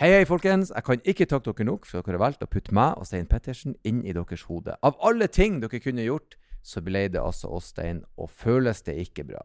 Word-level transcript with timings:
Hei, 0.00 0.14
hei, 0.14 0.22
folkens. 0.24 0.70
Jeg 0.72 0.84
kan 0.86 1.02
ikke 1.12 1.26
takke 1.28 1.52
dere 1.52 1.66
nok 1.68 1.82
for 1.84 2.00
at 2.00 2.06
dere 2.08 2.16
har 2.16 2.22
valgt 2.22 2.44
å 2.46 2.46
putte 2.48 2.72
meg 2.72 2.96
og 2.96 3.04
Stein 3.04 3.26
Pettersen 3.28 3.74
inn 3.84 3.98
i 4.00 4.14
deres 4.16 4.46
hode. 4.48 4.72
Av 4.80 4.94
alle 5.04 5.26
ting 5.28 5.58
dere 5.60 5.76
kunne 5.84 6.06
gjort, 6.06 6.38
så 6.64 6.80
ble 6.80 7.02
det 7.12 7.20
altså 7.20 7.50
oss, 7.52 7.68
Stein, 7.74 7.98
og 8.16 8.30
føles 8.32 8.80
det 8.86 8.94
ikke 9.02 9.26
bra. 9.28 9.42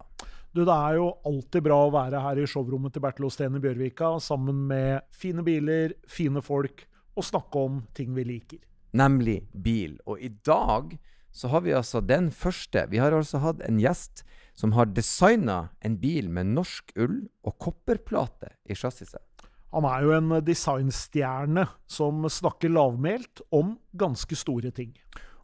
Du, 0.55 0.63
Det 0.63 0.71
er 0.71 0.95
jo 0.95 1.09
alltid 1.27 1.65
bra 1.65 1.81
å 1.83 1.91
være 1.91 2.23
her 2.23 2.39
i 2.39 2.47
showrommet 2.47 2.95
til 2.95 3.03
Bertil 3.03 3.27
Osten 3.27 3.59
i 3.59 3.61
Bjørvika 3.65 4.13
sammen 4.23 4.63
med 4.69 5.03
fine 5.11 5.43
biler, 5.43 5.97
fine 6.07 6.39
folk, 6.39 6.87
og 7.19 7.27
snakke 7.27 7.67
om 7.67 7.83
ting 7.91 8.15
vi 8.15 8.23
liker. 8.23 8.63
Nemlig 8.95 9.41
bil. 9.51 9.99
Og 10.07 10.23
i 10.23 10.31
dag 10.47 10.95
så 11.35 11.51
har 11.51 11.67
vi 11.67 11.75
altså 11.75 11.99
den 11.99 12.31
første 12.31 12.87
Vi 12.87 13.03
har 13.03 13.11
altså 13.11 13.43
hatt 13.43 13.59
en 13.67 13.83
gjest 13.83 14.23
som 14.55 14.71
har 14.71 14.87
designa 14.87 15.65
en 15.83 15.99
bil 15.99 16.31
med 16.31 16.55
norsk 16.55 16.95
ull 16.95 17.25
og 17.43 17.59
kopperplate 17.59 18.55
i 18.71 18.79
chassiset. 18.79 19.34
Han 19.73 19.87
er 19.89 20.05
jo 20.05 20.13
en 20.15 20.33
designstjerne 20.45 21.65
som 21.89 22.25
snakker 22.29 22.71
lavmælt 22.71 23.41
om 23.55 23.75
ganske 23.97 24.37
store 24.37 24.71
ting. 24.75 24.93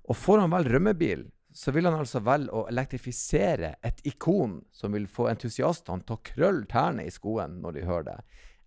Og 0.08 0.18
får 0.18 0.44
han 0.44 0.54
vel 0.54 0.70
rømmebil, 0.72 1.26
så 1.54 1.74
vil 1.76 1.88
han 1.90 2.00
altså 2.00 2.22
velge 2.24 2.54
å 2.56 2.68
elektrifisere 2.72 3.76
et 3.84 4.00
ikon 4.08 4.62
som 4.72 4.96
vil 4.96 5.08
få 5.12 5.28
entusiastene 5.32 6.06
til 6.06 6.16
å 6.16 6.24
krølle 6.32 6.68
tærne 6.72 7.06
i 7.08 7.12
skoen 7.12 7.60
når 7.64 7.78
de 7.78 7.86
hører 7.90 8.08
det. 8.08 8.18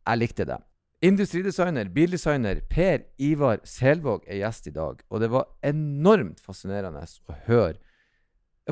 Jeg 0.05 0.21
likte 0.21 0.49
det. 0.49 0.61
Industridesigner, 1.05 1.89
bildesigner 1.93 2.61
Per 2.71 3.03
Ivar 3.21 3.61
Selvåg 3.69 4.25
er 4.29 4.41
gjest 4.41 4.71
i 4.71 4.75
dag, 4.77 5.03
og 5.09 5.21
det 5.21 5.29
var 5.33 5.51
enormt 5.65 6.41
fascinerende 6.41 7.05
å 7.05 7.41
høre 7.49 7.81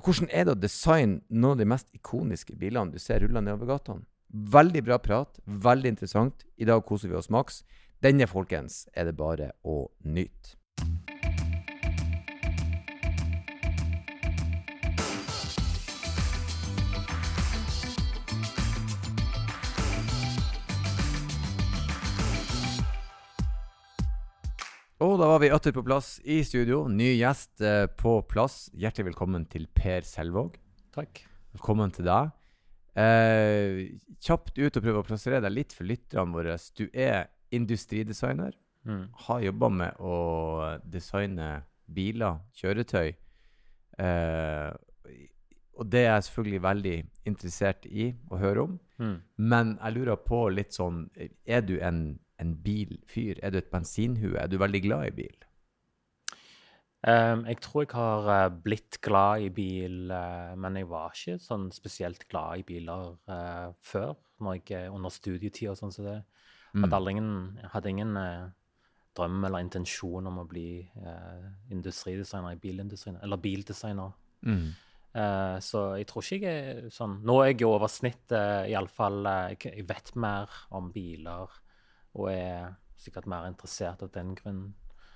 hvordan 0.01 0.31
er 0.33 0.47
det 0.49 0.55
å 0.55 0.61
designe 0.61 1.21
noen 1.29 1.51
av 1.53 1.59
de 1.61 1.67
mest 1.69 1.91
ikoniske 1.93 2.55
bilene 2.57 2.95
du 2.95 3.01
ser 3.03 3.21
rulle 3.21 3.43
nedover 3.45 3.75
gatene. 3.75 4.07
Veldig 4.33 4.81
bra 4.87 4.97
prat, 4.97 5.37
veldig 5.45 5.91
interessant. 5.93 6.47
I 6.57 6.65
dag 6.65 6.81
koser 6.89 7.11
vi 7.11 7.19
oss 7.19 7.29
maks. 7.29 7.61
Denne, 8.01 8.25
folkens, 8.25 8.87
er 8.97 9.11
det 9.11 9.13
bare 9.19 9.51
å 9.61 9.91
nyte. 10.09 10.57
Og 25.03 25.19
da 25.21 25.29
var 25.29 25.43
vi 25.43 25.53
atter 25.53 25.77
på 25.77 25.85
plass 25.85 26.23
i 26.25 26.41
studio. 26.47 26.87
Ny 26.89 27.19
gjest 27.19 27.61
eh, 27.61 27.85
på 27.85 28.23
plass. 28.25 28.71
Hjertelig 28.73 29.13
velkommen 29.13 29.45
til 29.45 29.69
Per 29.77 30.07
Selvåg. 30.09 30.57
Takk. 30.97 31.27
Velkommen 31.53 31.93
til 31.93 32.09
deg. 32.09 32.33
Eh, 32.93 33.97
kjapt 34.21 34.59
ut 34.59 34.77
og 34.77 34.85
prøve 34.85 35.01
å 35.01 35.07
plassere 35.07 35.41
deg 35.41 35.55
litt 35.55 35.75
for 35.77 35.89
lytterne 35.89 36.37
våre. 36.37 36.59
Du 36.77 36.89
er 36.93 37.31
industridesigner. 37.53 38.55
Mm. 38.85 39.05
Har 39.27 39.45
jobba 39.45 39.69
med 39.71 40.01
å 40.03 40.17
designe 40.85 41.63
biler, 41.87 42.41
kjøretøy. 42.59 43.13
Eh, 44.03 44.71
og 45.73 45.89
det 45.89 46.03
er 46.05 46.11
jeg 46.15 46.27
selvfølgelig 46.29 46.63
veldig 46.63 46.97
interessert 47.29 47.87
i 47.87 48.11
å 48.31 48.41
høre 48.41 48.67
om. 48.67 48.75
Mm. 48.99 49.17
Men 49.37 49.77
jeg 49.79 49.97
lurer 49.97 50.21
på 50.21 50.45
litt 50.53 50.77
sånn 50.77 51.07
Er 51.17 51.65
du 51.67 51.79
en, 51.83 52.21
en 52.39 52.53
bilfyr? 52.63 53.41
Er 53.43 53.51
du 53.51 53.59
et 53.59 53.71
bensinhue? 53.73 54.37
Er 54.39 54.51
du 54.53 54.59
veldig 54.61 54.83
glad 54.85 55.09
i 55.09 55.17
bil? 55.23 55.39
Ehm, 57.03 57.43
jeg 57.51 57.59
tror 57.65 57.83
jeg 57.83 57.91
har 57.99 58.29
uh, 58.31 58.57
blitt 58.63 59.01
glad 59.03 59.43
i 59.43 59.49
bil, 59.51 60.13
uh, 60.15 60.53
men 60.55 60.79
jeg 60.79 60.87
var 60.91 61.11
ikke 61.17 61.41
sånn 61.43 61.67
spesielt 61.75 62.29
glad 62.31 62.61
i 62.61 62.67
biler 62.67 63.17
uh, 63.27 63.73
før, 63.83 64.15
når 64.43 64.61
jeg, 64.61 64.91
under 64.95 65.11
studietid 65.11 65.73
og 65.73 65.81
sånn 65.81 65.95
som 65.95 66.07
det. 66.07 66.21
Mm. 66.73 66.85
Hadde, 66.87 67.01
ingen, 67.11 67.33
hadde 67.75 67.91
ingen 67.91 68.15
drøm 69.13 69.43
eller 69.45 69.61
intensjon 69.61 70.31
om 70.31 70.39
å 70.41 70.47
bli 70.49 70.81
industridesigner 71.69 72.55
i 72.55 72.61
bilindustrien, 72.63 73.19
eller 73.21 73.37
bildesigner. 73.37 74.15
Mm. 74.49 74.71
Så 75.61 75.83
jeg 76.01 76.07
tror 76.09 76.25
ikke 76.25 76.39
jeg 76.41 76.63
er 76.71 76.87
sånn 76.91 77.19
Nå 77.29 77.35
er 77.43 77.51
jeg 77.51 77.59
jo 77.61 77.75
over 77.75 77.93
snittet, 77.93 78.71
iallfall. 78.73 79.21
Uh, 79.29 79.53
jeg, 79.53 79.85
vet 79.85 80.15
mer 80.17 80.57
om 80.73 80.89
biler 80.95 81.53
og 82.17 82.31
er 82.33 82.73
sikkert 82.97 83.29
mer 83.29 83.45
interessert 83.51 84.01
av 84.07 84.15
den 84.17 84.33
grunn. 84.39 84.65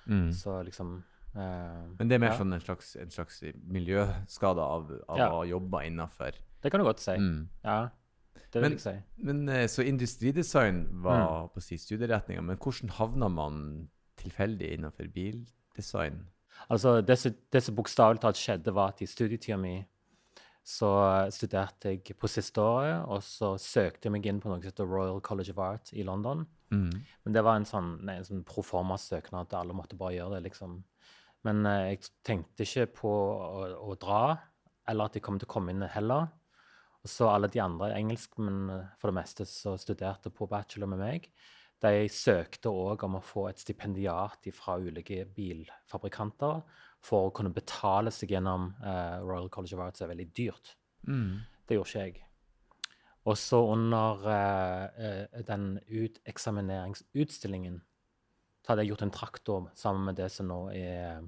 Mm. 0.05 0.29
Så 0.37 0.61
liksom 0.69 0.99
Men 1.37 2.09
det 2.09 2.15
er 2.17 2.19
mer 2.23 2.33
ja. 2.33 2.39
sånn 2.39 2.55
en 2.57 2.61
slags, 2.65 2.95
en 2.97 3.11
slags 3.11 3.43
miljøskade 3.69 4.59
av, 4.63 4.91
av 5.09 5.19
Ja. 5.19 5.29
å 5.31 5.45
jobbe 5.47 5.67
jobba 5.67 5.85
innafor. 5.87 6.33
Det 6.63 6.71
kan 6.73 6.81
du 6.81 6.85
godt 6.87 7.01
si. 7.01 7.13
Mm. 7.13 7.49
Ja, 7.65 7.89
det 8.53 8.55
vil 8.55 8.63
Men- 8.63 8.73
jeg 8.73 8.81
si. 8.81 9.03
Men 9.19 9.49
eh, 9.49 9.67
Så 9.67 9.83
industridesign 9.85 11.03
var 11.03 11.43
Mm. 11.47 11.51
på 11.55 11.63
si 11.63 11.77
studieretninga, 11.77 12.43
men 12.43 12.57
hvordan 12.57 12.91
havna 12.91 13.29
man 13.29 13.89
tilfeldig 14.17 14.73
innenfor 14.79 15.13
bildesign? 15.13 16.27
Altså, 16.71 17.01
det 17.05 17.19
som, 17.63 17.75
bokstavelig 17.75 18.21
talt 18.21 18.37
skjedde, 18.37 18.73
var 18.73 18.89
at 18.89 19.03
i 19.03 19.07
studietida 19.07 19.59
mi 19.59 19.85
så 20.65 21.31
studerte 21.31 21.83
jeg 21.93 22.17
på 22.19 22.27
siste 22.29 22.59
året, 22.59 23.07
og 23.07 23.21
så 23.23 23.55
søkte 23.61 24.05
jeg 24.05 24.13
meg 24.13 24.27
inn 24.27 24.41
på 24.41 24.49
noe 24.49 24.61
som 24.61 24.71
heter 24.71 24.89
Royal 24.89 25.21
College 25.21 25.51
of 25.51 25.59
Art 25.59 25.93
i 25.93 26.03
London. 26.03 26.47
Mm. 26.73 26.91
Men 27.25 27.33
det 27.33 27.45
var 27.45 27.57
en 27.57 27.65
sånn, 27.65 28.03
nei, 28.03 28.17
en 28.17 28.25
sånn 28.25 28.45
proforma-søknad, 28.45 29.53
alle 29.55 29.73
måtte 29.73 29.97
bare 29.97 30.15
gjøre 30.17 30.41
det, 30.43 30.51
liksom. 30.51 30.83
Men 31.47 31.67
eh, 31.69 31.93
jeg 31.95 32.11
tenkte 32.27 32.67
ikke 32.67 32.89
på 33.01 33.13
å, 33.13 33.69
å 33.87 33.97
dra, 34.01 34.37
eller 34.91 35.11
at 35.11 35.19
jeg 35.19 35.25
kom 35.27 35.39
til 35.41 35.49
å 35.49 35.55
komme 35.57 35.75
inn 35.75 35.87
heller. 35.95 36.29
Og 37.07 37.11
så 37.11 37.29
alle 37.31 37.51
de 37.53 37.63
andre 37.63 37.93
engelskmennene, 37.95 38.81
for 38.99 39.13
det 39.13 39.21
meste, 39.21 39.47
så 39.47 39.77
studerte 39.79 40.33
på 40.35 40.49
bachelor 40.51 40.91
med 40.91 41.03
meg, 41.05 41.31
de 41.85 42.09
søkte 42.11 42.73
òg 42.73 43.05
om 43.05 43.19
å 43.19 43.25
få 43.25 43.51
et 43.51 43.61
stipendiat 43.61 44.49
fra 44.57 44.79
ulike 44.81 45.27
bilfabrikanter 45.37 46.63
for 47.05 47.29
å 47.29 47.35
kunne 47.37 47.53
betale 47.55 48.11
seg 48.15 48.33
gjennom 48.33 48.71
uh, 48.81 49.21
Royal 49.21 49.51
College 49.53 49.77
of 49.77 49.85
Arts. 49.85 50.01
Det 50.01 50.07
er 50.07 50.15
veldig 50.15 50.29
dyrt. 50.35 50.73
Mm. 51.07 51.45
Det 51.69 51.77
gjorde 51.77 51.93
ikke 51.93 52.07
jeg. 52.07 52.23
Og 53.27 53.39
så 53.39 53.59
under 53.73 54.27
eh, 54.31 54.85
eh, 55.03 55.41
den 55.47 55.81
uteksamineringsutstillingen 55.91 57.81
så 58.63 58.73
hadde 58.73 58.85
jeg 58.85 58.93
gjort 58.93 59.03
en 59.03 59.15
traktor 59.15 59.65
sammen 59.79 60.07
med 60.07 60.19
det 60.21 60.29
som 60.31 60.47
nå 60.47 60.61
er 60.71 61.25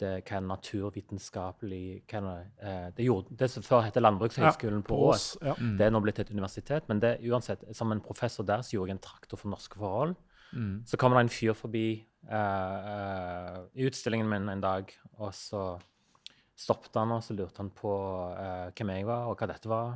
hva 0.00 0.36
er 0.38 0.44
naturvitenskapelig 0.46 2.02
hva 2.10 2.20
det, 2.24 2.36
eh, 2.62 2.88
det, 2.96 3.06
gjorde, 3.06 3.36
det 3.38 3.48
som 3.52 3.64
før 3.66 3.84
het 3.86 3.98
Landbrukshøgskolen 4.00 4.82
på 4.86 4.98
Ås. 5.08 5.26
Ja. 5.42 5.54
Mm. 5.58 5.76
Det 5.78 5.86
er 5.86 5.92
nå 5.94 6.00
blitt 6.04 6.20
et 6.22 6.32
universitet, 6.32 6.88
men 6.88 7.02
det, 7.02 7.18
uansett, 7.28 7.64
som 7.76 7.92
en 7.92 8.02
professor 8.02 8.46
der 8.46 8.64
så 8.64 8.76
gjorde 8.76 8.94
jeg 8.94 8.98
en 8.98 9.06
traktor 9.06 9.40
for 9.40 9.52
norske 9.52 9.78
forhold. 9.78 10.16
Mm. 10.52 10.82
Så 10.86 10.98
kommer 11.00 11.18
det 11.18 11.26
en 11.26 11.32
fyr 11.32 11.56
forbi 11.56 11.86
eh, 12.28 12.90
eh, 12.92 13.58
i 13.74 13.88
utstillingen 13.88 14.28
min 14.28 14.48
en 14.52 14.64
dag, 14.64 14.92
og 15.18 15.34
så 15.36 15.78
stoppet 16.58 16.96
han, 16.98 17.14
og 17.16 17.22
så 17.24 17.36
lurte 17.36 17.62
han 17.62 17.70
på 17.74 17.92
eh, 18.36 18.72
hvem 18.76 18.96
jeg 18.96 19.08
var, 19.08 19.30
og 19.30 19.38
hva 19.38 19.48
dette 19.50 19.70
var. 19.70 19.94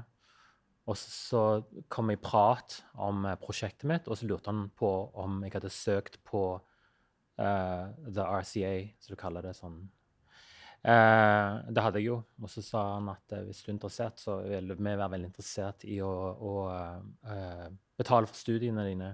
Og 0.86 0.96
så, 0.96 1.10
så 1.10 1.42
kom 1.90 2.12
jeg 2.12 2.20
i 2.20 2.22
prat 2.22 2.80
om 3.02 3.26
prosjektet 3.42 3.88
mitt, 3.90 4.08
og 4.08 4.18
så 4.18 4.28
lurte 4.30 4.52
han 4.52 4.68
på 4.78 4.90
om 5.18 5.42
jeg 5.44 5.56
hadde 5.56 5.72
søkt 5.74 6.20
på 6.24 6.46
eh, 7.38 7.84
The 8.08 8.24
RCA, 8.40 8.72
som 9.00 9.14
du 9.14 9.20
kaller 9.20 9.46
det 9.46 9.54
sånn. 9.58 9.78
Uh, 10.86 11.64
det 11.74 11.82
hadde 11.82 11.98
jeg 11.98 12.12
jo. 12.12 12.16
Og 12.44 12.50
så 12.52 12.62
sa 12.62 12.82
han 12.92 13.08
at 13.10 13.32
uh, 13.34 13.40
hvis 13.42 13.64
du 13.64 13.70
er 13.70 13.74
interessert, 13.74 14.20
så 14.22 14.36
vil 14.44 14.70
vi 14.70 14.84
være 14.84 15.08
veldig 15.16 15.30
interessert 15.32 15.82
i 15.88 15.96
å, 16.04 16.12
å 16.38 16.52
betale 17.98 18.28
for 18.30 18.38
studiene 18.38 18.84
dine. 18.86 19.08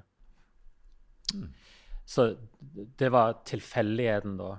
Så 2.05 2.27
det 3.00 3.09
var 3.15 3.38
tilfeldigheten, 3.49 4.37
da. 4.37 4.50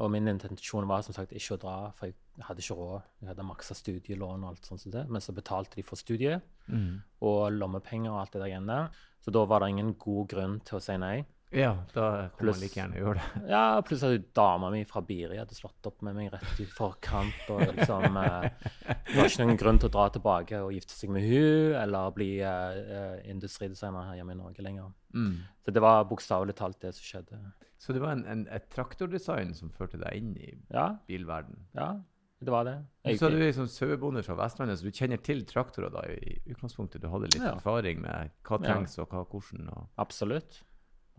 Og 0.00 0.08
min 0.14 0.30
intensjon 0.30 0.88
var 0.88 1.04
som 1.04 1.12
sagt 1.12 1.34
ikke 1.36 1.58
å 1.58 1.60
dra, 1.60 1.76
for 1.98 2.08
jeg 2.08 2.46
hadde 2.46 2.64
ikke 2.64 2.78
råd. 2.78 3.10
Jeg 3.20 3.28
hadde 3.28 3.44
maksa 3.44 3.76
studielån 3.76 4.46
og 4.46 4.54
alt 4.54 4.70
sånt 4.70 4.80
som 4.86 4.94
det, 4.94 5.04
men 5.12 5.20
så 5.20 5.34
betalte 5.36 5.76
de 5.76 5.84
for 5.86 6.00
studiet 6.00 6.48
Mm. 6.70 7.02
og 7.26 7.52
lommepenger 7.52 8.12
og 8.12 8.20
alt 8.20 8.32
det 8.32 8.40
der 8.40 8.50
igjen 8.52 8.68
der. 8.70 8.84
Så 9.20 9.32
da 9.34 9.44
var 9.44 9.60
det 9.60 9.68
ingen 9.72 9.94
god 9.98 10.28
grunn 10.30 10.60
til 10.64 10.78
å 10.78 10.80
si 10.80 10.94
nei. 10.96 11.24
Ja, 11.52 11.74
da 11.92 12.28
kan 12.38 12.46
man 12.48 12.60
like 12.60 12.74
gjerne 12.80 12.96
gjøre 12.96 13.14
det. 13.20 13.42
Ja, 13.50 13.80
pluss 13.84 14.02
at 14.08 14.28
dama 14.34 14.70
mi 14.72 14.84
fra 14.88 15.02
Biri 15.04 15.36
hadde 15.36 15.54
slått 15.54 15.84
opp 15.90 16.00
med 16.06 16.14
meg 16.16 16.30
rett 16.32 16.60
i 16.60 16.64
forkant. 16.64 17.42
og 17.52 17.60
liksom, 17.76 18.16
eh, 18.16 18.48
Det 18.88 19.16
var 19.18 19.28
ikke 19.28 19.44
noen 19.44 19.58
grunn 19.60 19.78
til 19.82 19.90
å 19.90 19.92
dra 19.92 20.06
tilbake 20.14 20.62
og 20.64 20.72
gifte 20.72 20.96
seg 20.96 21.10
med 21.12 21.22
hun, 21.28 21.74
eller 21.82 22.10
bli 22.16 22.30
eh, 22.40 22.78
eh, 22.80 23.18
industridesigner 23.30 24.06
her 24.08 24.16
hjemme 24.22 24.32
i 24.32 24.40
Norge 24.40 24.64
lenger. 24.64 24.92
Mm. 25.14 25.36
Så 25.66 25.74
det 25.76 25.82
var 25.84 26.04
bokstavelig 26.08 26.54
talt 26.56 26.80
det 26.80 26.94
som 26.96 27.04
skjedde. 27.04 27.42
Så 27.78 27.92
det 27.92 28.00
var 28.00 28.12
en, 28.16 28.24
en, 28.24 28.46
et 28.48 28.70
traktordesign 28.72 29.52
som 29.58 29.68
førte 29.76 29.98
deg 30.00 30.16
inn 30.16 30.32
i 30.38 30.54
Ja, 30.72 30.96
bilverden? 31.06 31.66
ja, 31.76 31.92
det 32.40 32.48
var 32.50 32.64
det. 32.64 32.78
Jeg- 33.04 33.18
Så 33.18 33.26
er 33.26 33.30
du 33.30 33.36
er 33.42 33.52
liksom 33.52 33.68
sauebonde 33.68 34.22
fra 34.24 34.34
Vestlandet, 34.40 34.78
så 34.78 34.84
du 34.84 34.90
kjenner 34.90 35.20
til 35.22 35.44
traktorer 35.44 35.90
da 35.92 36.00
i 36.08 36.38
utgangspunktet? 36.48 37.00
Du 37.02 37.08
hadde 37.10 37.28
litt 37.28 37.42
Ja. 37.42 37.56
erfaring 37.56 38.00
med 38.00 38.30
hva 38.42 38.58
Ja. 38.62 38.72
trengs 38.74 38.98
og 38.98 39.08
hva 39.10 39.26
hvordan? 39.26 39.68
Og... 39.76 39.88
Absolutt. 39.98 40.62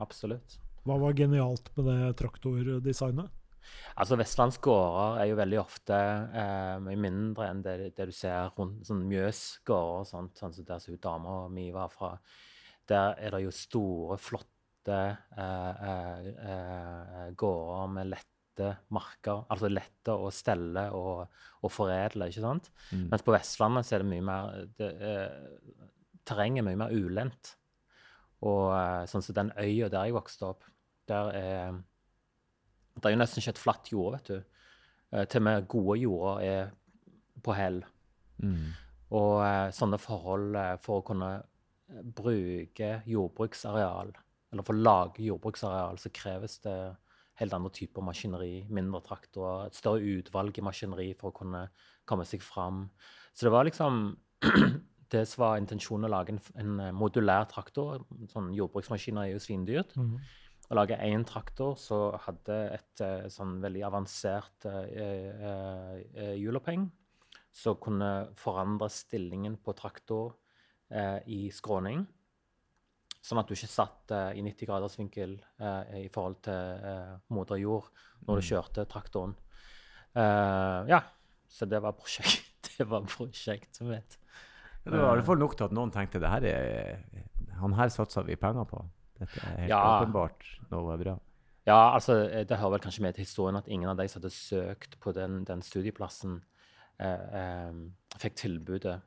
Absolutt. 0.02 0.58
Hva 0.84 0.98
var 1.00 1.16
genialt 1.16 1.70
med 1.78 1.88
det 1.88 2.14
traktordesignet? 2.20 3.32
Altså, 3.96 4.18
Vestlands 4.20 4.58
gårder 4.64 5.22
er 5.22 5.30
jo 5.30 5.38
veldig 5.40 5.60
ofte 5.62 5.96
eh, 5.96 6.74
mye 6.84 7.00
mindre 7.00 7.50
enn 7.50 7.62
det, 7.64 7.76
det 7.98 8.10
du 8.10 8.16
ser 8.16 8.50
rundt 8.58 8.88
sånn 8.88 9.06
Mjøsgårder 9.08 10.10
sånn 10.10 10.32
som 10.36 10.56
der 10.58 10.82
som 10.84 10.98
dama 11.02 11.38
mi 11.54 11.70
var 11.76 11.94
fra. 11.94 12.16
Der 12.90 13.16
er 13.22 13.38
det 13.38 13.44
jo 13.46 13.54
store, 13.56 14.18
flotte 14.20 15.00
eh, 15.00 15.88
eh, 15.94 16.30
eh, 16.50 17.28
gårder 17.40 17.96
med 17.96 18.12
lette 18.12 18.74
marker. 18.94 19.46
Altså 19.54 19.72
lette 19.72 20.14
å 20.18 20.30
stelle 20.34 20.90
og, 20.98 21.40
og 21.64 21.74
foredle, 21.74 22.28
ikke 22.30 22.44
sant? 22.44 22.72
Mm. 22.92 23.08
Mens 23.14 23.26
på 23.26 23.36
Vestlandet 23.36 23.88
så 23.88 23.98
er 23.98 24.04
det 24.04 24.12
mye 24.12 24.28
mer 24.28 24.64
det, 24.82 24.94
eh, 25.14 25.78
Terrenget 26.24 26.64
er 26.64 26.70
mye 26.70 26.80
mer 26.80 26.94
ulendt. 26.96 27.58
Og 28.44 28.74
eh, 28.76 29.04
sånn 29.10 29.24
som 29.26 29.38
den 29.38 29.52
øya 29.56 29.90
der 29.92 30.10
jeg 30.10 30.18
vokste 30.18 30.50
opp, 30.52 30.68
der 31.10 31.34
er 31.36 31.82
Det 32.94 33.10
er 33.10 33.16
jo 33.16 33.18
nesten 33.18 33.42
ikke 33.42 33.56
et 33.56 33.62
flatt 33.62 33.90
jord, 33.90 34.14
vet 34.18 34.28
du. 34.30 34.44
Eh, 35.12 35.26
til 35.26 35.42
og 35.42 35.46
med 35.48 35.68
gode 35.68 36.00
jorder 36.00 36.44
er 36.46 36.74
på 37.44 37.56
hell. 37.58 37.80
Mm. 38.38 38.68
Og 39.18 39.40
eh, 39.46 39.70
sånne 39.74 39.98
forhold 40.02 40.60
for 40.84 41.02
å 41.02 41.06
kunne 41.08 41.32
bruke 42.18 43.00
jordbruksareal, 43.10 44.14
eller 44.54 44.66
for 44.66 44.78
å 44.78 44.86
lage 44.86 45.26
jordbruksareal, 45.26 45.98
så 46.02 46.14
kreves 46.14 46.60
det 46.64 46.78
helt 47.42 47.56
andre 47.58 47.72
typer 47.74 48.06
maskineri, 48.06 48.66
mindre 48.70 49.02
traktorer, 49.06 49.68
et 49.68 49.78
større 49.78 50.06
utvalg 50.20 50.58
i 50.58 50.66
maskineri 50.66 51.10
for 51.18 51.32
å 51.32 51.38
kunne 51.42 51.66
komme 52.10 52.26
seg 52.30 52.46
fram. 52.46 52.86
Så 53.34 53.48
det 53.48 53.54
var 53.56 53.66
liksom 53.68 54.04
det 55.14 55.24
som 55.30 55.44
var 55.46 55.60
intensjonen 55.62 56.10
å 56.10 56.14
lage 56.14 56.34
en, 56.36 56.42
en 56.60 56.80
eh, 56.88 56.96
modulær 56.96 57.46
traktor. 57.52 58.04
Sånn 58.32 58.52
jordbruksmaskiner 58.58 59.28
er 59.28 59.36
jo 59.36 59.44
svindyrt. 59.44 59.96
Mhm. 60.00 60.18
Å 60.72 60.78
lage 60.78 60.96
én 61.06 61.26
traktor 61.28 61.76
som 61.78 62.16
hadde 62.24 62.56
et 62.78 63.02
eh, 63.04 63.26
sånn 63.30 63.58
veldig 63.62 63.84
avansert 63.84 64.66
hjuloppheng, 64.66 65.42
eh, 65.44 66.04
eh, 66.24 66.36
hjuloppheng, 66.40 66.86
som 67.54 67.78
kunne 67.84 68.12
forandre 68.40 68.88
stillingen 68.90 69.60
på 69.62 69.76
traktor 69.78 70.32
eh, 70.90 71.20
i 71.28 71.42
skråning. 71.54 72.06
Sånn 73.24 73.40
at 73.40 73.48
du 73.48 73.54
ikke 73.56 73.70
satt 73.72 74.12
eh, 74.16 74.40
i 74.40 74.44
90 74.44 74.72
graders 74.72 74.98
vinkel 75.00 75.36
eh, 75.60 76.00
i 76.06 76.10
forhold 76.12 76.42
til 76.48 76.88
eh, 76.90 77.14
moder 77.36 77.62
jord 77.62 77.92
når 78.28 78.40
du 78.40 78.48
kjørte 78.50 78.88
traktoren. 78.92 79.36
Eh, 80.16 80.80
ja, 80.92 81.04
så 81.52 81.68
det 81.70 81.84
var 81.84 81.96
prosjekt. 82.00 82.50
Det 82.74 82.88
var 82.90 83.04
prosjektet 83.06 83.84
Ja, 83.86 84.00
det 84.92 85.00
var 85.00 85.14
i 85.14 85.20
hvert 85.20 85.26
fall 85.26 85.40
nok 85.40 85.56
til 85.58 85.64
at 85.70 85.72
noen 85.76 85.92
tenkte 85.92 86.20
det 86.20 86.30
her 86.30 86.44
er 86.50 86.98
Han 87.62 87.74
her 87.78 87.88
satser 87.94 88.26
vi 88.28 88.36
penger 88.36 88.66
på. 88.68 88.82
Dette 89.20 89.40
er 89.48 89.58
helt 89.62 89.70
Ja. 89.70 89.82
åpenbart 90.02 90.44
noe 90.72 90.98
bra. 90.98 91.14
Ja, 91.66 91.94
altså, 91.96 92.18
eh, 92.30 92.44
det 92.44 92.58
hører 92.58 92.72
vel 92.72 92.80
kanskje 92.84 93.02
med 93.06 93.14
til 93.16 93.24
historien 93.24 93.56
at 93.56 93.68
ingen 93.68 93.88
av 93.90 93.96
de 93.98 94.08
som 94.10 94.22
hadde 94.22 94.34
søkt 94.34 95.00
på 95.00 95.14
den, 95.16 95.46
den 95.46 95.62
studieplassen, 95.62 96.42
eh, 97.00 97.24
eh, 97.40 97.72
fikk 98.20 98.36
tilbudet 98.36 98.98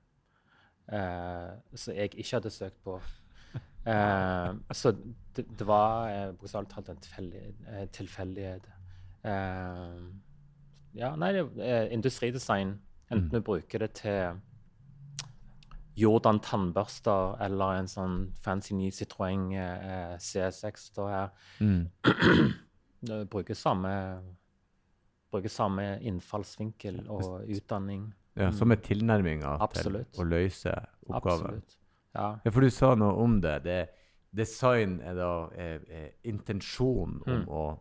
eh, 0.88 1.50
som 1.74 1.94
jeg 1.94 2.14
ikke 2.14 2.36
hadde 2.38 2.50
søkt 2.54 2.82
på. 2.84 3.00
Eh, 3.86 4.54
så 4.72 4.92
det, 5.36 5.44
det 5.58 5.66
var 5.68 6.08
eh, 6.08 6.32
bokstavelig 6.32 6.70
talt 6.72 6.88
en 7.18 7.32
eh, 7.68 7.86
tilfeldighet. 7.92 8.64
Eh, 9.24 10.00
ja, 10.94 11.12
nei, 11.16 11.32
det 11.36 11.44
er 11.60 11.92
industridesign. 11.92 12.78
Enten 13.10 13.30
du 13.30 13.40
bruker 13.40 13.78
det 13.84 13.92
til 14.00 14.40
Jordan 15.96 16.38
tannbørster 16.44 17.36
eller 17.40 17.78
en 17.80 17.88
sånn 17.88 18.16
fancy 18.44 18.74
ny 18.76 18.90
Citroën 18.92 19.46
eh, 19.56 20.16
C6 20.20 20.90
står 20.90 21.08
her. 21.08 21.30
Mm. 21.64 21.86
Bruker 23.30 23.54
samme, 23.56 23.92
bruker 25.32 25.52
samme 25.52 25.86
innfallsvinkel 26.02 27.04
og 27.12 27.44
utdanning. 27.48 28.08
Ja, 28.36 28.50
Som 28.52 28.72
er 28.74 28.80
tilnærminga 28.84 29.54
til 29.72 30.00
å 30.20 30.24
løse 30.28 30.72
oppgaven. 31.08 31.56
Absolutt. 31.56 31.76
Ja. 32.16 32.28
Ja, 32.44 32.50
for 32.52 32.60
du 32.64 32.70
sa 32.72 32.94
noe 32.98 33.14
om 33.22 33.38
det. 33.40 33.62
det 33.64 33.78
design 34.36 34.98
er 35.00 35.14
da 35.16 35.30
er, 35.56 35.80
er 35.88 36.10
intensjon 36.28 37.22
om 37.26 37.32
Mm. 37.32 37.48
å 37.48 37.78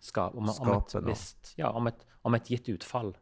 Ska, 0.00 0.28
om, 0.30 0.44
om, 0.48 0.54
Skape 0.54 0.86
et 0.98 1.02
noe. 1.02 1.10
visst, 1.10 1.54
ja, 1.58 1.70
om, 1.74 1.86
et, 1.88 2.04
om 2.24 2.34
et 2.34 2.44
gitt 2.46 2.68
utfall. 2.70 3.14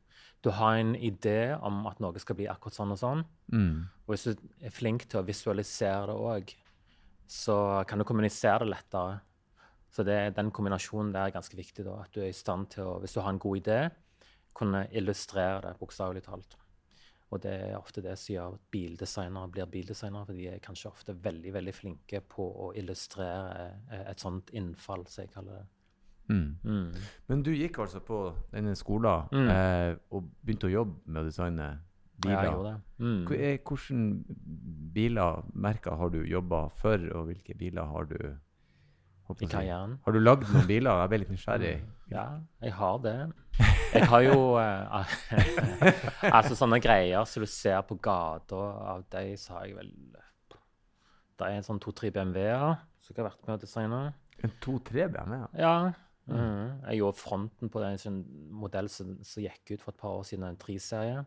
Du 0.46 0.52
har 0.54 0.76
en 0.78 0.94
idé 0.94 1.56
om 1.66 1.81
at 1.90 1.98
noe 1.98 2.20
skal 2.22 2.37
bli 2.38 2.46
akkurat 2.46 2.76
sånn 2.76 2.94
og 2.94 3.00
sånn. 3.00 3.25
mm. 3.50 3.78
Og 4.06 4.12
hvis 4.14 4.28
du 4.28 4.44
er 4.62 4.70
flink 4.70 5.08
til 5.10 5.19
å 5.19 5.26
visualisere 5.26 6.12
det 6.12 6.14
òg, 6.14 6.52
så 7.26 7.56
kan 7.90 7.98
du 7.98 8.06
kommunisere 8.06 8.62
det 8.62 8.70
lettere. 8.70 9.16
Så 9.90 10.04
det, 10.06 10.37
den 10.37 10.52
kombinasjonen 10.54 11.10
der 11.10 11.26
er 11.26 11.34
ganske 11.34 11.58
viktig. 11.58 11.82
da, 11.88 11.96
At 12.04 12.14
du 12.14 12.20
er 12.22 12.31
i 12.31 12.37
stand 12.37 12.70
til 12.76 12.87
å, 12.87 13.00
hvis 13.02 13.16
du 13.16 13.20
har 13.25 13.32
en 13.32 13.43
god 13.43 13.58
idé, 13.58 13.81
kunne 14.54 14.87
illustrere 14.94 15.64
det, 15.64 15.75
bokstavelig 15.81 16.22
talt. 16.28 16.54
Og 17.34 17.42
det 17.42 17.54
er 17.66 17.78
ofte 17.81 18.04
det 18.04 18.14
som 18.20 18.37
gjør 18.37 18.54
at 18.54 18.66
bildesignere 18.70 19.50
blir 19.50 19.66
bildesignere, 19.70 20.28
for 20.28 20.38
de 20.38 20.46
er 20.52 20.62
kanskje 20.62 20.92
ofte 20.92 21.16
veldig 21.26 21.56
veldig 21.56 21.75
flinke 21.75 22.22
på 22.22 22.46
å 22.46 22.69
illustrere 22.78 23.72
eh, 23.90 24.04
et 24.12 24.22
sånt 24.22 24.54
innfall, 24.54 25.02
som 25.10 25.25
jeg 25.25 25.34
kaller 25.34 25.58
det. 25.58 25.64
Mm. 26.28 26.56
Mm. 26.64 26.94
Men 27.28 27.43
du 27.43 27.50
gikk 27.55 27.78
altså 27.78 28.00
på 28.02 28.20
denne 28.52 28.75
skolen 28.76 29.28
Mm. 29.32 29.49
eh, 29.50 29.96
og 30.11 30.25
begynte 30.44 30.67
å 30.67 30.73
jobbe 30.73 30.96
med 31.06 31.23
å 31.23 31.26
designe 31.28 31.69
biler. 32.23 32.62
det. 32.64 32.75
Mm. 32.99 33.26
Hvilke 33.26 34.00
biler, 34.94 35.43
merker 35.55 35.96
har 35.96 36.08
du 36.11 36.23
jobba 36.25 36.69
for, 36.75 36.96
og 37.14 37.26
hvilke 37.31 37.55
biler 37.58 37.84
har 37.84 38.05
du 38.05 38.17
I 39.43 39.46
karrieren. 39.50 39.99
Har 40.05 40.12
du 40.12 40.19
lagd 40.20 40.46
noen 40.55 40.67
biler? 40.69 41.00
Jeg 41.02 41.08
ble 41.11 41.19
litt 41.19 41.31
nysgjerrig. 41.34 41.76
Ja, 42.08 42.38
jeg 42.62 42.70
har 42.73 42.99
det. 43.02 43.32
Jeg 43.93 44.06
har 44.06 44.20
jo 44.23 44.56
eh, 44.62 45.14
Altså 46.37 46.55
sånne 46.55 46.78
greier 46.78 47.25
som 47.26 47.43
du 47.43 47.49
ser 47.50 47.81
på 47.82 47.96
gata 47.99 48.55
av 48.94 49.00
de, 49.11 49.32
så 49.37 49.56
har 49.56 49.64
jeg 49.67 49.75
vel 49.75 49.90
Det 51.34 51.49
er 51.49 51.56
en 51.58 51.67
sånn 51.67 51.81
to-tre 51.82 52.12
BMW-er 52.14 52.76
som 53.02 53.11
jeg 53.17 53.25
har 53.25 53.31
vært 53.32 53.43
med 53.49 53.56
å 53.56 53.61
designe. 53.64 53.99
En 54.46 54.52
2-3 54.62 55.08
BMW? 55.17 55.40
ja. 55.58 55.75
Mhm. 56.26 56.82
Jeg 56.88 56.99
gjorde 56.99 57.19
fronten 57.20 57.70
på 57.70 57.82
en 57.87 57.99
sånn 57.99 58.20
modell 58.50 58.88
som, 58.88 59.17
som 59.23 59.43
gikk 59.44 59.70
ut 59.76 59.82
for 59.82 59.93
et 59.93 60.00
par 60.00 60.17
år 60.19 60.25
siden, 60.26 60.44
en 60.49 60.56
3-serie. 60.56 61.25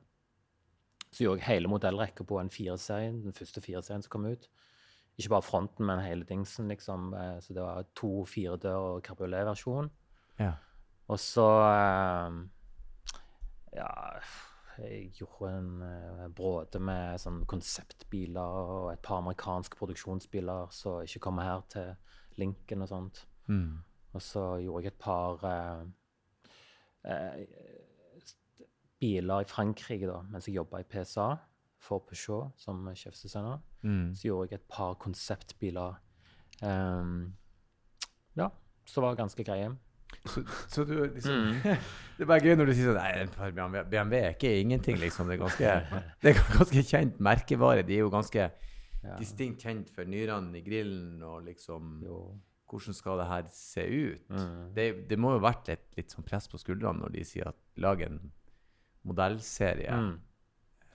Så 1.11 1.23
gjorde 1.23 1.39
jeg 1.39 1.47
hele 1.47 1.71
modellrekka 1.71 2.23
på 2.27 2.39
en 2.39 2.49
4-serie, 2.49 3.13
den 3.23 3.33
første 3.33 3.61
4-serien 3.61 4.03
som 4.03 4.11
kom 4.11 4.25
ut. 4.29 4.49
Ikke 5.17 5.29
bare 5.33 5.41
fronten, 5.43 5.85
men 5.85 5.99
hele 6.03 6.23
dingsen, 6.23 6.67
liksom. 6.67 7.13
eh, 7.13 7.39
Så 7.41 7.53
det 7.53 7.63
var 7.63 7.85
to 7.95 8.25
firedør 8.25 8.75
og 8.75 9.03
kabriolet-versjon. 9.03 9.89
Ja. 10.39 10.53
Og 11.07 11.19
så 11.19 11.47
eh, 11.71 12.37
Ja, 13.75 14.19
jeg 14.79 15.11
gjorde 15.19 15.49
en 15.57 15.81
uh, 15.81 16.27
bråde 16.31 16.79
med 16.79 17.19
sånn 17.19 17.41
konseptbiler 17.45 18.39
og 18.41 18.93
et 18.93 19.01
par 19.03 19.19
amerikanske 19.19 19.75
produksjonsbiler 19.77 20.71
som 20.71 21.01
ikke 21.03 21.19
kommer 21.19 21.43
her 21.43 21.65
til 21.69 21.89
Lincoln 22.39 22.85
og 22.85 22.87
sånt. 22.87 23.25
Mm. 23.47 23.83
Og 24.13 24.21
så 24.25 24.43
gjorde 24.63 24.83
jeg 24.83 24.93
et 24.93 24.99
par 24.99 25.43
eh, 25.45 25.83
eh, 27.05 27.43
biler 28.99 29.43
i 29.45 29.49
Frankrike 29.49 30.07
da, 30.09 30.21
mens 30.31 30.47
jeg 30.49 30.55
jobba 30.57 30.81
i 30.81 30.87
PSA 30.89 31.27
for 31.79 32.03
Peugeot 32.09 32.51
som 32.59 32.87
sjefsdesigner. 32.95 33.59
Mm. 33.83 34.09
Så 34.15 34.27
gjorde 34.27 34.49
jeg 34.51 34.59
et 34.59 34.71
par 34.71 34.97
konseptbiler. 34.99 35.99
um, 36.63 37.33
ja, 38.35 38.49
som 38.85 39.03
var 39.03 39.15
ganske 39.15 39.43
greie. 39.43 39.69
Så, 40.25 40.41
så 40.67 40.83
du 40.83 40.95
liksom 41.05 41.31
Mm. 41.31 41.53
Det 42.17 42.25
er 42.25 42.27
bare 42.27 42.43
gøy 42.43 42.55
når 42.57 42.65
du 42.65 42.73
sier 42.73 42.89
sånn 42.89 42.97
Nei, 42.97 43.51
BMW, 43.53 43.83
BMW 43.87 44.17
er 44.17 44.33
ikke 44.33 44.49
ingenting, 44.59 44.97
liksom. 44.99 45.29
Det 45.29 45.37
er 45.37 45.43
ganske, 45.45 46.03
det 46.21 46.31
er 46.33 46.41
ganske 46.57 46.83
kjent 46.83 47.19
merkevare. 47.23 47.85
De 47.87 47.95
er 47.95 48.01
jo 48.03 48.09
ganske 48.11 48.49
Ja, 48.99 49.15
distinkt 49.15 49.63
kjent 49.63 49.87
for 49.95 50.03
nyrene 50.09 50.57
i 50.59 50.63
grillen 50.65 51.21
og 51.23 51.45
liksom 51.45 52.01
jo. 52.03 52.17
Hvordan 52.69 52.95
skal 52.95 53.21
det 53.21 53.27
her 53.29 53.47
se 53.53 53.85
ut? 53.85 54.25
Mm. 54.29 54.73
Det, 54.75 54.87
det 55.09 55.17
må 55.19 55.33
jo 55.33 55.41
ha 55.41 55.47
vært 55.49 55.71
litt, 55.71 55.85
litt 55.97 56.13
sånn 56.13 56.27
press 56.27 56.49
på 56.51 56.59
skuldrene 56.61 57.01
når 57.01 57.15
de 57.15 57.23
sier 57.27 57.49
at 57.49 57.57
lag 57.81 58.01
en 58.05 58.19
modellserie. 59.09 59.95
Mm. 59.95 60.19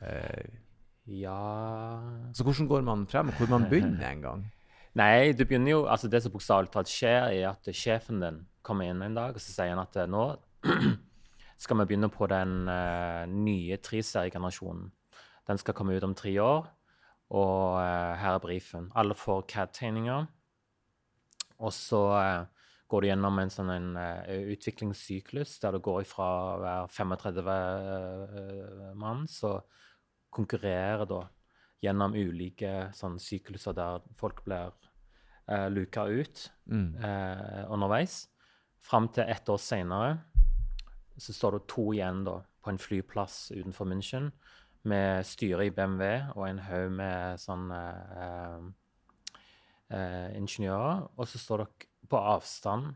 Eh, 0.00 0.60
Ja 1.04 1.40
så 2.32 2.44
hvordan 2.46 2.68
går 2.68 2.84
man 2.86 3.06
frem? 3.06 3.28
Hvor 3.36 3.50
man 3.50 3.66
begynner 3.68 4.06
en 4.08 4.22
gang? 4.22 4.44
Nei, 5.00 5.32
du 5.32 5.44
begynner 5.44 5.70
jo 5.70 5.80
Altså, 5.90 6.08
det 6.08 6.22
som 6.22 6.32
bokstavelig 6.32 6.70
talt 6.72 6.88
skjer, 6.88 7.28
er 7.34 7.50
at 7.50 7.68
sjefen 7.74 8.22
din 8.22 8.44
kommer 8.64 8.88
inn 8.88 9.02
en 9.02 9.16
dag, 9.16 9.34
og 9.34 9.42
så 9.42 9.52
sier 9.52 9.74
han 9.74 9.82
at 9.82 9.96
eh, 10.00 10.08
nå 10.08 10.24
skal 11.64 11.78
vi 11.80 11.86
begynne 11.90 12.08
på 12.12 12.26
den 12.30 12.68
uh, 12.68 13.24
nye 13.28 13.76
treseriegenerasjonen. 13.76 14.88
Den 15.48 15.60
skal 15.60 15.76
komme 15.76 15.96
ut 15.96 16.06
om 16.06 16.14
tre 16.16 16.32
år, 16.40 16.66
og 17.30 17.76
uh, 17.76 18.14
her 18.20 18.38
er 18.38 18.42
brifen. 18.42 18.88
Alle 18.96 19.14
får 19.14 19.44
CAD-tegninger. 19.52 20.24
Og 21.60 21.72
så 21.72 22.00
eh, 22.18 22.46
går 22.90 23.00
du 23.04 23.08
gjennom 23.08 23.38
en 23.38 23.50
sånn 23.52 23.70
en, 23.74 23.90
eh, 23.96 24.50
utviklingssyklus 24.54 25.58
der 25.62 25.72
du 25.76 25.80
går 25.84 26.02
ifra 26.02 26.26
å 26.56 26.60
være 26.62 26.88
35 26.90 27.48
eh, 27.54 28.94
mann, 28.98 29.26
så 29.30 29.60
konkurrerer 30.34 31.06
da 31.06 31.22
gjennom 31.84 32.14
ulike 32.16 32.90
sånn 32.96 33.18
sykluser 33.20 33.74
der 33.76 34.00
folk 34.18 34.42
blir 34.46 34.72
eh, 35.48 35.68
luka 35.70 36.06
ut 36.08 36.50
Mm. 36.66 36.94
eh, 37.04 37.64
underveis. 37.70 38.28
Fram 38.80 39.08
til 39.08 39.24
ett 39.28 39.48
år 39.48 39.58
seinere 39.60 40.18
så 41.18 41.32
står 41.32 41.52
det 41.58 41.66
to 41.68 41.92
igjen 41.92 42.24
da, 42.24 42.40
på 42.64 42.70
en 42.70 42.78
flyplass 42.78 43.52
utenfor 43.54 43.86
München 43.86 44.30
med 44.84 45.24
styre 45.24 45.66
i 45.66 45.70
BMW 45.70 46.32
og 46.34 46.48
en 46.48 46.58
haug 46.58 46.90
med 46.92 47.38
sånn 47.40 47.70
eh, 47.72 48.64
eh, 49.92 50.36
ingeniører, 50.38 51.08
og 51.16 51.28
så 51.28 51.40
står 51.40 51.64
dere 51.64 52.08
på 52.10 52.20
avstand 52.20 52.92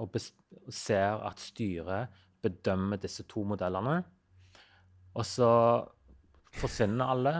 og, 0.00 0.16
og 0.16 0.74
ser 0.74 1.20
at 1.26 1.40
styret 1.42 2.20
bedømmer 2.42 3.00
disse 3.00 3.24
to 3.28 3.44
modellene. 3.44 4.00
Og 5.14 5.26
så 5.26 5.50
forsvinner 6.56 7.12
alle. 7.12 7.34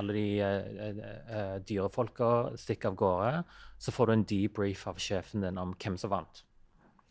Alle 0.00 0.14
de 0.16 0.24
eh, 0.40 0.70
eh, 0.86 1.02
eh, 1.36 1.58
dyrefolka 1.68 2.56
stikker 2.56 2.92
av 2.92 2.96
gårde. 2.96 3.42
Så 3.78 3.92
får 3.92 4.08
du 4.08 4.14
en 4.14 4.24
debrief 4.28 4.86
av 4.88 5.00
sjefen 5.02 5.44
din 5.44 5.60
om 5.60 5.74
hvem 5.76 5.98
som 6.00 6.12
vant. 6.14 6.44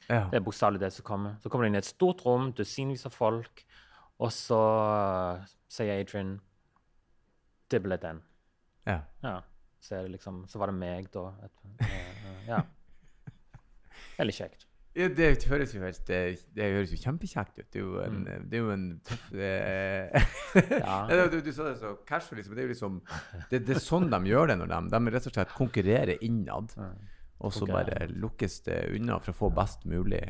Ja. 0.08 0.26
Det 0.32 0.40
er 0.40 0.46
bokstavelig 0.46 0.82
det 0.82 0.92
som 0.96 1.06
kommer. 1.06 1.38
Så 1.44 1.50
kommer 1.50 1.66
du 1.66 1.72
inn 1.72 1.78
i 1.78 1.84
et 1.84 1.88
stort 1.88 2.26
rom, 2.26 2.50
dusinvis 2.58 3.06
av 3.08 3.14
folk, 3.14 3.64
og 4.22 4.34
så 4.34 4.58
uh, 4.58 5.52
sier 5.72 6.02
Adrian 6.02 6.40
Det 7.72 7.80
ble 7.82 7.98
den. 8.02 8.22
ja. 8.90 9.00
Ja. 9.24 9.40
Så, 9.82 9.96
er 9.98 10.06
det 10.06 10.16
liksom, 10.18 10.44
så 10.48 10.62
var 10.62 10.70
det 10.70 10.78
meg, 10.78 11.08
da. 11.14 11.32
Et, 11.48 11.64
eh, 11.82 11.96
eh, 12.30 12.44
ja. 12.52 12.62
Veldig 14.20 14.36
kjekt. 14.36 14.68
Ja, 14.92 15.08
det 15.08 15.46
høres 15.48 15.72
jo 15.72 15.80
helt 15.80 16.02
Det, 16.04 16.18
det 16.52 16.66
høres 16.74 16.92
jo 16.92 16.98
kjempekjekt 17.00 17.62
ut. 17.62 17.68
Det 17.72 17.80
er 17.80 17.86
jo 17.86 18.02
en, 18.04 18.26
det 18.28 18.58
er 18.58 18.62
jo 18.66 18.74
en 18.74 18.84
tøff 19.08 19.30
det 19.32 19.52
er, 19.56 20.26
Ja. 20.84 20.98
Ja, 21.08 21.28
du, 21.32 21.38
du 21.40 21.52
sa 21.56 21.70
det 21.70 21.78
så 21.80 21.94
casual, 22.08 22.42
liksom. 22.42 22.58
Det 22.58 22.66
er 22.66 22.74
liksom 22.74 23.00
det, 23.50 23.62
det 23.70 23.78
er 23.78 23.82
sånn 23.82 24.10
de 24.12 24.20
gjør 24.28 24.52
det 24.52 24.60
når 24.60 24.74
de, 24.74 24.82
de 24.92 25.16
rett 25.16 25.30
og 25.32 25.36
slett 25.38 25.56
konkurrerer 25.56 26.26
innad. 26.28 26.76
Og 27.42 27.56
så 27.56 27.66
bare 27.66 28.06
lukkes 28.12 28.60
det 28.68 28.82
unna 28.98 29.18
for 29.24 29.34
å 29.34 29.40
få 29.40 29.50
best 29.56 29.88
mulig 29.90 30.22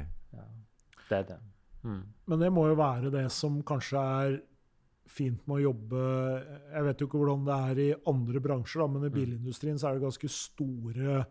Det 1.09 1.17
er 1.17 1.25
det. 1.33 1.41
Mm. 1.81 2.03
Men 2.29 2.45
det 2.45 2.51
må 2.53 2.67
jo 2.69 2.77
være 2.77 3.09
det 3.11 3.25
som 3.33 3.57
kanskje 3.65 4.05
er 4.21 4.37
fint 5.11 5.41
med 5.47 5.59
å 5.59 5.63
jobbe 5.67 6.01
Jeg 6.73 6.83
vet 6.87 7.01
jo 7.03 7.07
ikke 7.09 7.19
hvordan 7.21 7.45
det 7.47 7.57
er 7.69 7.81
i 7.83 7.89
andre 8.11 8.41
bransjer, 8.43 8.81
da, 8.83 8.87
men 8.87 9.05
i 9.07 9.13
bilindustrien 9.13 9.77
så 9.81 9.89
er 9.89 9.97
det 9.99 10.05
ganske 10.07 10.29
store 10.31 11.25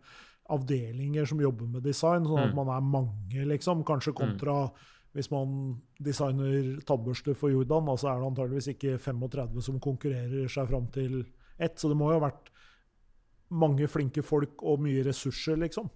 avdelinger 0.51 1.25
som 1.29 1.39
jobber 1.41 1.67
med 1.71 1.83
design, 1.85 2.25
sånn 2.27 2.43
at 2.45 2.53
Mm. 2.53 2.55
man 2.65 2.69
er 2.75 2.81
mange, 2.81 3.45
liksom. 3.47 3.83
Kanskje 3.87 4.13
kontra 4.13 4.71
hvis 5.13 5.29
man 5.31 5.81
designer 6.01 6.79
tannbørster 6.87 7.35
for 7.35 7.49
Jordan, 7.51 7.85
da, 7.85 7.95
så 7.99 8.09
er 8.11 8.19
det 8.19 8.29
antageligvis 8.31 8.67
ikke 8.75 8.97
35 8.99 9.61
som 9.61 9.79
konkurrerer 9.79 10.47
seg 10.49 10.67
fram 10.69 10.87
til 10.91 11.25
ett. 11.59 11.75
Så 11.75 11.89
det 11.89 11.97
må 11.97 12.11
jo 12.11 12.19
ha 12.19 12.29
vært 12.29 12.49
mange 13.51 13.87
flinke 13.91 14.23
folk 14.23 14.61
og 14.63 14.79
mye 14.79 15.03
ressurser, 15.03 15.57
liksom. 15.59 15.89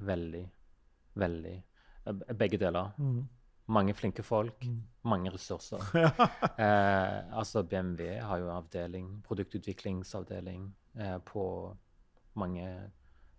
Veldig. 0.00 0.44
Veldig. 1.16 1.62
Begge 2.36 2.58
deler. 2.58 2.92
Mm. 2.98 3.28
Mange 3.68 3.94
flinke 3.94 4.22
folk, 4.22 4.60
mange 5.04 5.32
ressurser. 5.34 5.82
eh, 6.62 7.36
altså 7.36 7.62
BMW 7.62 8.18
har 8.24 8.42
jo 8.42 8.50
avdeling, 8.54 9.08
produktutviklingsavdeling 9.26 10.68
eh, 11.00 11.18
på 11.26 11.46
mange 12.34 12.64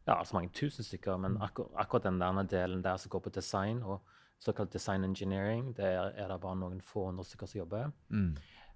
ja, 0.05 0.19
altså 0.19 0.35
mange 0.37 0.53
tusen 0.53 0.85
stykker, 0.85 1.17
men 1.17 1.39
akkur 1.41 1.71
akkurat 1.81 2.05
den 2.05 2.19
der 2.21 2.43
delen 2.49 2.83
der 2.83 2.97
som 3.01 3.09
går 3.09 3.25
på 3.25 3.33
design 3.33 3.81
og 3.83 4.03
såkalt 4.39 4.73
design 4.73 5.03
engineering, 5.03 5.77
der 5.77 5.87
er, 5.87 6.11
er 6.15 6.27
det 6.29 6.41
bare 6.41 6.59
noen 6.59 6.81
få 6.81 7.07
hundre 7.07 7.25
stykker 7.25 7.49
som 7.49 7.59
jobber. 7.59 7.91
mm. 8.09 8.35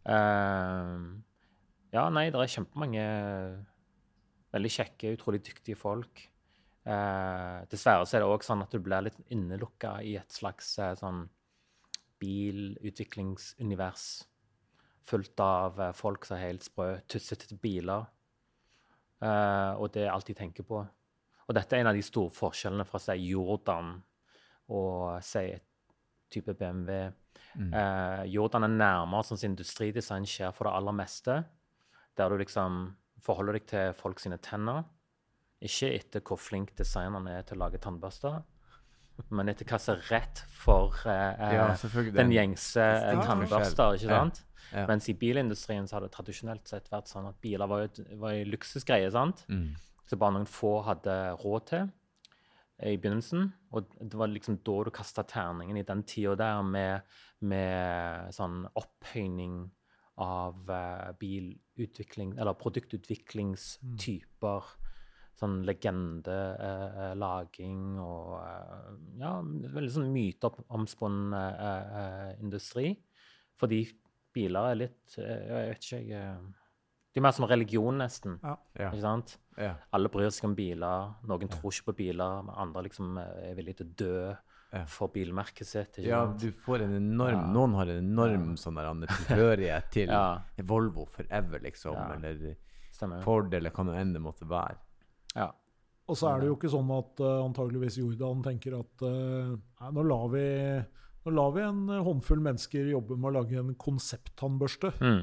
Eh, 0.09 0.99
ja, 1.93 2.03
nei, 2.13 2.29
det 2.29 2.39
er 2.39 2.51
kjempemange 2.53 3.05
veldig 4.53 4.71
kjekke, 4.73 5.13
utrolig 5.17 5.41
dyktige 5.45 5.77
folk. 5.77 6.21
Eh, 6.89 7.57
dessverre 7.69 8.05
så 8.07 8.17
er 8.17 8.23
det 8.23 8.29
òg 8.29 8.45
sånn 8.45 8.63
at 8.63 8.73
du 8.73 8.79
blir 8.81 9.03
litt 9.05 9.19
innelukka 9.33 9.99
i 10.05 10.15
et 10.17 10.33
slags 10.33 10.71
eh, 10.81 10.95
sånn 10.97 11.27
bilutviklingsunivers 12.19 14.05
fullt 15.09 15.39
av 15.43 15.79
eh, 15.81 15.95
folk 15.97 16.25
som 16.27 16.37
er 16.37 16.47
helt 16.49 16.63
sprø, 16.67 16.91
tussete 17.09 17.57
biler. 17.61 18.07
Uh, 19.19 19.75
og 19.75 19.89
det 19.91 20.05
er 20.05 20.13
alt 20.13 20.29
de 20.29 20.35
tenker 20.37 20.63
på. 20.63 20.79
Og 20.79 21.55
dette 21.57 21.75
er 21.75 21.81
en 21.81 21.89
av 21.91 21.97
de 21.97 22.03
store 22.05 22.31
forskjellene 22.31 22.85
fra 22.87 23.01
si 23.03 23.17
Jordan 23.25 23.97
og 24.71 25.17
si 25.25 25.41
et 25.49 25.65
type 26.31 26.53
BMW. 26.55 27.09
Eh, 27.57 28.23
Jordan 28.29 28.67
er 28.67 28.75
nærmere 28.75 29.25
sånn 29.25 29.39
som 29.41 29.49
industridesign 29.49 30.27
skjer 30.29 30.53
for 30.55 30.69
det 30.69 30.75
aller 30.77 30.95
meste. 30.95 31.39
Der 32.15 32.29
du 32.29 32.37
liksom 32.39 32.77
forholder 33.23 33.57
deg 33.57 33.65
til 33.71 33.95
folk 33.97 34.21
sine 34.21 34.37
tenner. 34.45 34.85
Ikke 35.65 35.89
etter 35.97 36.23
hvor 36.23 36.39
flink 36.39 36.75
designeren 36.77 37.27
er 37.31 37.43
til 37.47 37.57
å 37.57 37.65
lage 37.65 37.81
tannbørster, 37.83 38.39
men 39.29 39.49
etter 39.49 39.65
hva 39.65 39.79
som 39.79 39.95
er 39.95 40.01
rett 40.09 40.43
for 40.49 40.93
eh, 41.05 41.35
eh, 41.39 41.53
Ja, 41.55 41.75
den 42.13 42.31
gjengse 42.31 42.81
eh, 42.81 43.21
tannbørster. 43.25 43.93
ikke 43.99 44.07
sant? 44.09 44.43
Ja. 44.71 44.85
Mens 44.87 45.09
i 45.09 45.13
bilindustrien 45.17 45.87
så 45.87 45.93
har 45.97 46.01
det 46.05 46.11
tradisjonelt 46.13 46.67
sett 46.67 46.89
vært 46.91 47.07
sånn 47.09 47.27
at 47.27 47.39
biler 47.41 47.67
var 47.67 47.81
et- 47.87 47.99
var 48.19 48.31
en 48.33 48.47
luksusgreie. 48.51 49.11
sant? 49.11 49.45
Mm. 49.49 49.75
Så 50.07 50.15
bare 50.17 50.31
noen 50.33 50.45
få 50.45 50.83
hadde 50.85 51.35
råd 51.43 51.65
til 51.65 51.89
i 52.83 52.97
begynnelsen. 52.97 53.51
Og 53.73 53.85
det 53.99 54.13
var 54.13 54.27
liksom 54.27 54.57
da 54.63 54.83
du 54.83 54.89
kasta 54.91 55.23
terningen 55.23 55.77
i 55.77 55.81
den 55.83 56.03
tida 56.03 56.35
der 56.35 56.61
med, 56.63 57.01
med 57.41 58.29
sånn 58.33 58.67
opphøyning 58.75 59.71
av 60.17 60.55
uh, 60.69 61.11
bilutvikling, 61.19 62.37
eller 62.39 62.53
produktutviklingstyper. 62.53 64.63
Sånn 65.39 65.61
legendelaging 66.69 67.99
og 68.03 68.33
eh, 68.43 68.89
ja, 69.21 69.33
veldig 69.75 69.91
sånn 69.93 70.09
myteomspunnen 70.11 71.33
eh, 71.37 71.93
eh, 72.01 72.31
industri. 72.43 72.89
Fordi 73.59 73.81
biler 74.35 74.71
er 74.73 74.77
litt 74.85 75.15
eh, 75.19 75.45
Jeg 75.47 75.69
vet 75.71 75.83
ikke, 75.87 76.01
jeg 76.09 76.19
eh, 76.19 76.41
Det 77.09 77.17
er 77.21 77.25
mer 77.25 77.35
som 77.35 77.47
religion, 77.49 77.97
nesten. 78.03 78.35
Ja. 78.43 78.55
Ikke 78.89 79.01
sant? 79.03 79.37
Ja. 79.59 79.73
Alle 79.95 80.11
bryr 80.13 80.29
seg 80.31 80.45
om 80.51 80.55
biler. 80.59 81.09
Noen 81.27 81.49
tror 81.51 81.71
ikke 81.73 81.89
på 81.91 81.97
biler, 82.03 82.43
men 82.47 82.55
andre 82.67 82.83
liksom 82.89 83.17
eh, 83.19 83.49
er 83.49 83.57
villige 83.59 83.81
til 83.81 83.87
å 83.89 83.95
dø 84.03 84.19
Ja. 84.69 84.83
for 84.85 85.09
bilmerket 85.09 85.65
sitt. 85.65 85.95
Ikke 85.97 86.11
ja, 86.11 86.19
sant? 86.27 86.43
du 86.43 86.51
får 86.53 86.83
en 86.85 86.91
enorm 86.99 87.39
Ja. 87.39 87.47
Noen 87.55 87.73
har 87.79 87.87
en 87.89 88.03
enorm 88.03 88.51
sånn 88.61 88.77
tilhørighet 89.07 89.87
til 89.95 90.07
Ja. 90.13 90.41
Volvo 90.61 91.07
forever, 91.09 91.59
liksom. 91.63 91.95
Ja. 91.97 92.13
Eller 92.19 92.55
Stemmer. 92.93 93.21
Ford, 93.23 93.53
eller 93.53 93.71
hva 93.71 93.83
nå 93.87 93.93
enn 93.97 94.13
det 94.13 94.21
måtte 94.21 94.45
være. 94.49 94.77
Ja. 95.35 95.51
Og 96.09 96.17
så 96.17 96.31
er 96.31 96.39
det 96.41 96.47
jo 96.49 96.55
ikke 96.57 96.71
sånn 96.73 96.89
at 96.95 97.19
uh, 97.21 97.43
antageligvis 97.45 97.99
Jordan 98.01 98.41
tenker 98.45 98.79
at 98.79 99.03
uh, 99.05 99.51
nei, 99.53 99.91
nå 99.93 100.05
lar 100.09 100.27
vi 100.33 100.45
nå 101.25 101.33
lar 101.35 101.51
vi 101.53 101.61
en 101.61 101.83
håndfull 102.05 102.39
mennesker 102.41 102.87
jobbe 102.89 103.17
med 103.19 103.29
å 103.29 103.35
lage 103.41 103.59
en 103.59 103.75
konsepttannbørste. 103.75 104.93
Mm. 105.03 105.19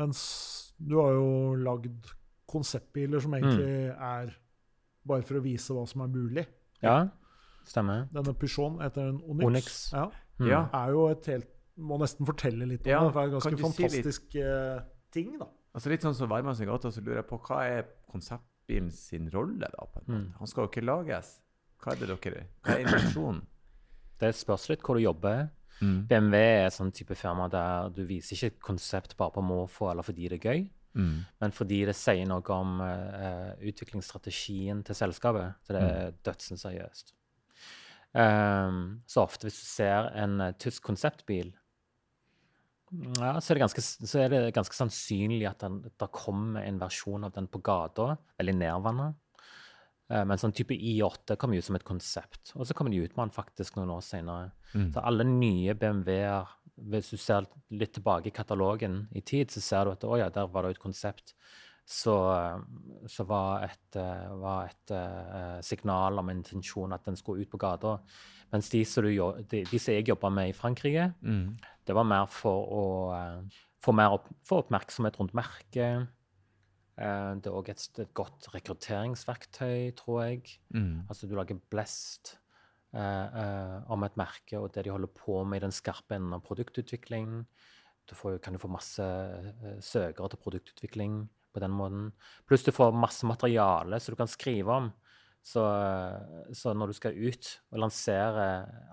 Mens 0.00 0.20
du 0.78 0.96
har 1.00 1.12
jo 1.18 1.26
lagd 1.60 2.08
konseptbiler 2.50 3.20
som 3.20 3.34
egentlig 3.34 3.90
Mm. 3.90 4.00
er 4.00 4.32
bare 5.06 5.22
for 5.22 5.36
å 5.36 5.42
vise 5.44 5.74
hva 5.74 5.84
som 5.88 6.02
er 6.06 6.08
mulig. 6.14 6.46
ja. 6.82 7.08
Stemmer. 7.64 8.02
Denne 8.12 8.34
Peugeon 8.36 8.74
heter 8.82 9.08
en 9.08 9.20
Onyx. 9.24 9.46
Onyx. 9.46 9.92
Ja, 9.92 10.10
Mm. 10.38 10.48
Ja. 10.50 10.68
er 10.74 10.90
jo 10.92 11.08
et 11.08 11.26
helt 11.26 11.46
Må 11.78 11.96
nesten 11.98 12.26
fortelle 12.26 12.66
litt 12.68 12.84
om 12.86 12.90
Ja, 12.90 13.00
det, 13.04 13.12
for 13.12 13.20
det 13.20 13.24
er 13.24 13.34
en 13.34 13.40
ganske 13.40 13.62
fantastisk 13.62 14.32
si 14.32 14.40
eh, 14.40 14.80
ting, 15.10 15.38
da. 15.38 15.46
Altså 15.74 15.90
Litt 15.90 16.02
sånn 16.02 16.14
som 16.14 16.28
Værmanns 16.28 16.60
Og 16.60 16.92
så 16.92 17.00
lurer 17.02 17.22
jeg 17.22 17.26
på 17.28 17.38
hva 17.40 17.62
er 17.64 17.86
konseptbilen 18.64 18.90
sin 18.90 19.30
rolle, 19.30 19.68
da? 19.70 19.86
på 19.86 20.00
en 20.00 20.06
måte? 20.06 20.20
Mm. 20.24 20.32
Han 20.38 20.46
skal 20.46 20.64
jo 20.64 20.70
ikke 20.70 20.84
lages. 20.84 21.40
Hva 21.82 21.92
er 21.92 22.00
det 22.00 22.08
dere 22.08 22.46
Hva 22.62 22.74
er 22.74 22.86
intensjonen? 22.86 23.42
Det 24.20 24.30
spørs 24.34 24.68
litt 24.70 24.80
hvor 24.80 24.94
du 24.96 25.02
jobber. 25.02 25.48
Mm. 25.82 26.06
BMW 26.06 26.36
er 26.38 26.66
et 26.68 26.72
sånn 26.72 26.92
type 26.94 27.14
firma 27.18 27.48
der 27.50 27.90
du 27.90 28.04
viser 28.06 28.36
ikke 28.36 28.46
et 28.54 28.60
konsept 28.62 29.16
bare 29.18 29.34
på 29.34 29.42
måfå 29.42 29.90
eller 29.90 30.06
fordi 30.06 30.28
det 30.28 30.38
er 30.40 30.50
gøy, 30.52 30.64
Mm. 30.94 31.24
men 31.40 31.50
fordi 31.50 31.80
det 31.88 31.96
sier 31.98 32.24
noe 32.30 32.54
om 32.54 32.76
uh, 32.78 33.56
utviklingsstrategien 33.58 34.84
til 34.86 34.94
selskapet. 34.94 35.56
Så 35.66 35.74
det 35.74 35.80
er 35.82 36.12
dødsens 36.22 36.62
seriøst. 36.62 37.10
Ehm, 38.14 39.00
så 39.10 39.24
ofte 39.24 39.48
hvis 39.48 39.58
du 39.58 39.66
ser 39.66 40.06
en 40.14 40.38
uh, 40.38 40.52
tysk 40.54 40.84
konseptbil, 40.86 41.50
ja, 42.92 43.40
så, 43.40 43.52
er 43.52 43.56
det 43.56 43.64
ganske, 43.64 43.82
så 43.82 44.20
er 44.22 44.32
det 44.32 44.40
ganske 44.54 44.76
sannsynlig 44.76 45.46
at 45.48 45.64
det 45.64 46.10
kommer 46.14 46.62
en 46.62 46.80
versjon 46.82 47.26
av 47.26 47.34
den 47.34 47.48
på 47.50 47.62
gata, 47.64 48.14
veldig 48.38 48.56
nærvannet. 48.60 49.20
Eh, 50.12 50.24
men 50.28 50.40
sånn 50.40 50.54
type 50.56 50.76
I8 50.76 51.38
kom 51.40 51.54
ut 51.56 51.64
som 51.64 51.78
et 51.78 51.86
konsept, 51.86 52.52
og 52.54 52.68
så 52.68 52.76
kommer 52.76 52.92
de 52.92 53.02
ut 53.04 53.16
med 53.16 53.26
den 53.26 53.34
faktisk 53.34 53.78
noen 53.78 53.94
år 53.96 54.04
senere. 54.04 54.52
Mm. 54.74 54.90
Så 54.94 55.04
alle 55.04 55.26
nye 55.28 55.76
BMW-er, 55.78 56.52
hvis 56.90 57.12
du 57.14 57.20
ser 57.20 57.48
litt 57.72 57.94
tilbake 57.96 58.30
i 58.30 58.34
katalogen 58.34 59.04
i 59.14 59.22
tid, 59.24 59.52
så 59.54 59.62
ser 59.62 59.86
du 59.86 59.94
at 59.94 60.06
å 60.06 60.18
ja, 60.20 60.30
der 60.34 60.50
var 60.52 60.66
det 60.66 60.76
et 60.76 60.82
konsept. 60.82 61.36
Så, 61.84 62.14
eh, 62.32 63.08
så 63.12 63.26
var 63.28 63.66
et, 63.66 63.96
eh, 64.00 64.28
var 64.40 64.70
et 64.70 64.92
uh, 64.96 65.60
signal 65.60 66.18
om 66.18 66.30
intensjon 66.32 66.94
at 66.96 67.04
den 67.04 67.16
skulle 67.16 67.44
ut 67.44 67.52
på 67.52 67.60
gata. 67.60 67.98
Mens 68.52 68.68
de 68.70 68.84
som, 68.84 69.04
du, 69.04 69.14
de, 69.50 69.64
de 69.70 69.78
som 69.78 69.94
jeg 69.94 70.08
jobba 70.08 70.30
med 70.30 70.48
i 70.52 70.56
Frankrike, 70.56 71.12
Mm. 71.22 71.56
det 71.86 71.94
var 71.94 72.04
mer 72.04 72.26
for 72.30 72.68
å 72.72 72.84
eh, 73.16 73.62
få 73.82 73.92
mer 73.92 74.14
opp, 74.16 74.28
få 74.46 74.62
oppmerksomhet 74.62 75.18
rundt 75.20 75.34
merket. 75.34 76.06
Eh, 76.96 77.30
det 77.42 77.50
er 77.50 77.56
òg 77.58 77.68
et, 77.72 77.84
et 77.98 78.14
godt 78.14 78.48
rekrutteringsverktøy, 78.54 79.92
tror 79.98 80.22
jeg. 80.24 80.56
Mm. 80.74 81.04
Altså 81.08 81.26
du 81.28 81.34
lager 81.36 81.58
blest 81.70 82.36
eh, 82.94 83.00
eh, 83.42 83.76
om 83.90 84.04
et 84.06 84.16
merke 84.20 84.60
og 84.60 84.72
det 84.74 84.86
de 84.86 84.94
holder 84.94 85.10
på 85.10 85.42
med 85.44 85.58
i 85.62 85.66
den 85.66 85.74
skarpe 85.74 86.14
enden 86.16 86.36
av 86.36 86.44
produktutvikling. 86.46 87.44
Du 88.06 88.14
får, 88.14 88.38
kan 88.44 88.54
du 88.54 88.60
få 88.60 88.68
masse 88.70 89.02
eh, 89.02 89.78
søkere 89.82 90.30
til 90.30 90.42
produktutvikling 90.44 91.24
på 91.54 91.62
den 91.62 91.74
måten. 91.74 92.12
Pluss 92.48 92.64
du 92.66 92.72
får 92.74 92.94
masse 92.96 93.26
materiale 93.26 94.00
som 94.00 94.14
du 94.14 94.18
kan 94.18 94.30
skrive 94.30 94.72
om. 94.74 94.92
Så, 95.44 95.62
så, 96.56 96.72
når 96.72 96.88
du 96.88 96.96
skal 96.96 97.18
ut 97.20 97.48
og 97.74 97.82
lansere 97.82 98.44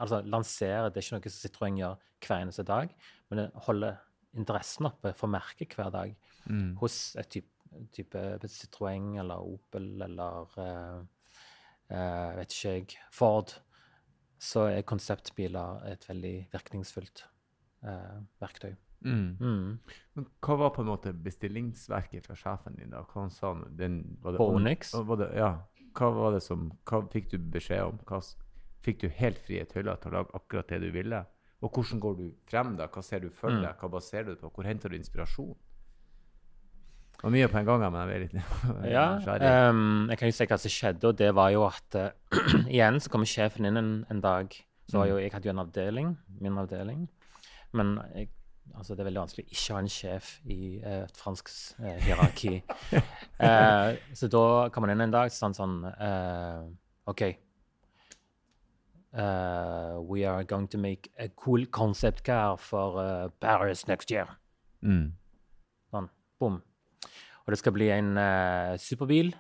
Altså, 0.03 0.19
lansere 0.27 0.89
det 0.91 0.99
er 0.99 1.05
ikke 1.05 1.15
noe 1.15 1.31
som 1.31 1.45
Citroën 1.45 1.77
gjør 1.79 2.01
hver 2.25 2.41
eneste 2.43 2.65
dag, 2.67 2.91
men 3.31 3.39
det 3.39 3.45
holder 3.67 4.01
interessen 4.37 4.89
oppe 4.89 5.13
for 5.17 5.31
merket 5.31 5.73
hver 5.77 5.89
dag 5.93 6.11
mm. 6.45 6.75
hos 6.81 7.15
et 7.19 7.31
type, 7.31 7.81
type 7.95 8.51
Citroën 8.51 9.15
eller 9.23 9.47
Opel 9.47 10.03
eller 10.05 10.53
uh, 10.59 11.01
uh, 11.91 12.29
vet 12.37 12.55
ikke 12.55 12.75
jeg, 12.75 13.01
Ford, 13.15 13.55
så 14.41 14.67
er 14.71 14.87
konseptbiler 14.87 15.83
et 15.91 16.07
veldig 16.09 16.35
virkningsfullt 16.53 17.25
uh, 17.87 18.21
verktøy. 18.43 18.73
Mm. 19.01 19.37
Mm. 19.39 19.79
Men 20.13 20.25
hva 20.45 20.57
var 20.61 20.73
på 20.75 20.83
en 20.83 20.91
måte 20.91 21.13
bestillingsverket 21.13 22.27
fra 22.27 22.37
sjefen 22.37 22.77
din? 22.77 22.91
da? 22.93 23.01
Hva 23.09 23.25
han 23.25 23.33
sa 23.33 23.53
den, 23.65 24.01
var 24.21 24.35
det, 24.35 24.41
På 24.41 24.51
Onyx? 24.55 24.93
Var 24.93 25.21
det, 25.23 25.29
ja. 25.41 25.51
Hva 25.97 26.09
var 26.15 26.35
det 26.35 26.43
som, 26.45 26.69
hva 26.87 27.01
fikk 27.11 27.31
du 27.33 27.37
beskjed 27.53 27.83
om? 27.83 27.99
Hva, 28.07 28.21
fikk 28.85 29.03
du 29.03 29.09
helt 29.17 29.41
frie 29.45 29.65
tøyler 29.69 29.99
til 30.01 30.11
å 30.11 30.19
lage 30.19 30.37
akkurat 30.37 30.71
det 30.71 30.81
du 30.83 30.89
ville? 30.93 31.25
Og 31.61 31.69
hvordan 31.69 31.99
går 32.01 32.15
du 32.17 32.23
frem 32.49 32.73
da? 32.77 32.87
Hva 32.89 33.03
ser 33.05 33.21
du 33.21 33.29
for 33.29 33.53
mm. 33.53 33.61
deg? 33.65 33.75
Hva 33.81 33.91
baserer 33.93 34.29
du 34.29 34.33
det 34.33 34.41
på? 34.41 34.49
Hvor 34.55 34.65
henter 34.65 34.89
du 34.89 34.97
inspirasjon? 34.97 35.53
Det 37.21 37.27
var 37.27 37.33
mye 37.35 37.49
på 37.53 37.59
en 37.59 37.67
gang, 37.67 37.83
men 37.83 37.99
jeg 38.09 38.15
er 38.15 38.23
litt 38.23 38.37
Ja, 38.95 39.05
um, 39.69 40.07
jeg 40.09 40.17
kan 40.17 40.31
jo 40.31 40.33
si 40.33 40.47
hva 40.49 40.57
som 40.57 40.73
skjedde, 40.73 41.11
og 41.11 41.19
det 41.19 41.29
var 41.37 41.51
jo 41.53 41.67
at 41.67 41.97
uh, 41.99 42.37
Igjen 42.73 42.97
så 42.97 43.11
kom 43.13 43.27
sjefen 43.29 43.69
inn 43.69 43.77
en, 43.77 43.91
en 44.09 44.23
dag. 44.23 44.55
Så 44.89 44.97
var 44.97 45.11
jo, 45.11 45.19
jeg 45.21 45.29
hadde 45.35 45.47
jo 45.47 45.53
en 45.53 45.61
avdeling, 45.61 46.15
min 46.41 46.57
avdeling. 46.57 47.05
Men 47.77 47.93
jeg 48.15 48.31
Altså, 48.77 48.95
det 48.95 49.03
er 49.03 49.09
veldig 49.09 49.21
vanskelig 49.21 49.45
å 49.45 49.53
ikke 49.53 49.75
ha 49.75 49.79
en 49.83 49.91
sjef 49.91 50.27
i 50.49 50.57
eh, 50.79 51.03
et 51.05 51.19
fransk 51.19 51.51
eh, 51.83 51.97
hierarki. 52.05 52.53
eh, 53.45 53.87
så 54.17 54.29
da 54.31 54.43
kom 54.73 54.87
han 54.87 54.93
inn 54.95 55.05
en 55.07 55.15
dag 55.15 55.33
sånn 55.35 55.55
sånn 55.57 55.77
uh, 55.89 56.65
OK. 57.11 57.23
Uh, 59.11 59.99
we 60.07 60.23
are 60.23 60.45
going 60.47 60.69
to 60.71 60.79
make 60.79 61.11
a 61.19 61.27
cool 61.35 61.65
concept 61.67 62.23
car 62.23 62.55
for 62.57 62.99
uh, 63.01 63.27
Paris 63.43 63.85
next 63.89 64.13
year. 64.13 64.31
Mm. 64.81 65.11
Sånn. 65.91 66.07
Bom. 66.39 66.61
Og 67.41 67.51
det 67.51 67.59
skal 67.59 67.75
bli 67.75 67.89
en 67.91 68.13
superbil. 68.79 69.33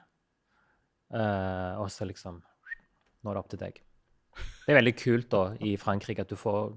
og 1.11 1.87
så 1.93 2.05
liksom 2.09 2.39
Nå 2.41 3.29
er 3.29 3.37
det 3.37 3.41
opp 3.41 3.49
til 3.53 3.61
deg. 3.61 3.77
Det 4.35 4.73
er 4.73 4.77
veldig 4.77 4.93
kult 4.95 5.29
da, 5.33 5.41
i 5.67 5.73
Frankrike 5.79 6.23
at 6.23 6.29
du 6.31 6.37
får 6.39 6.71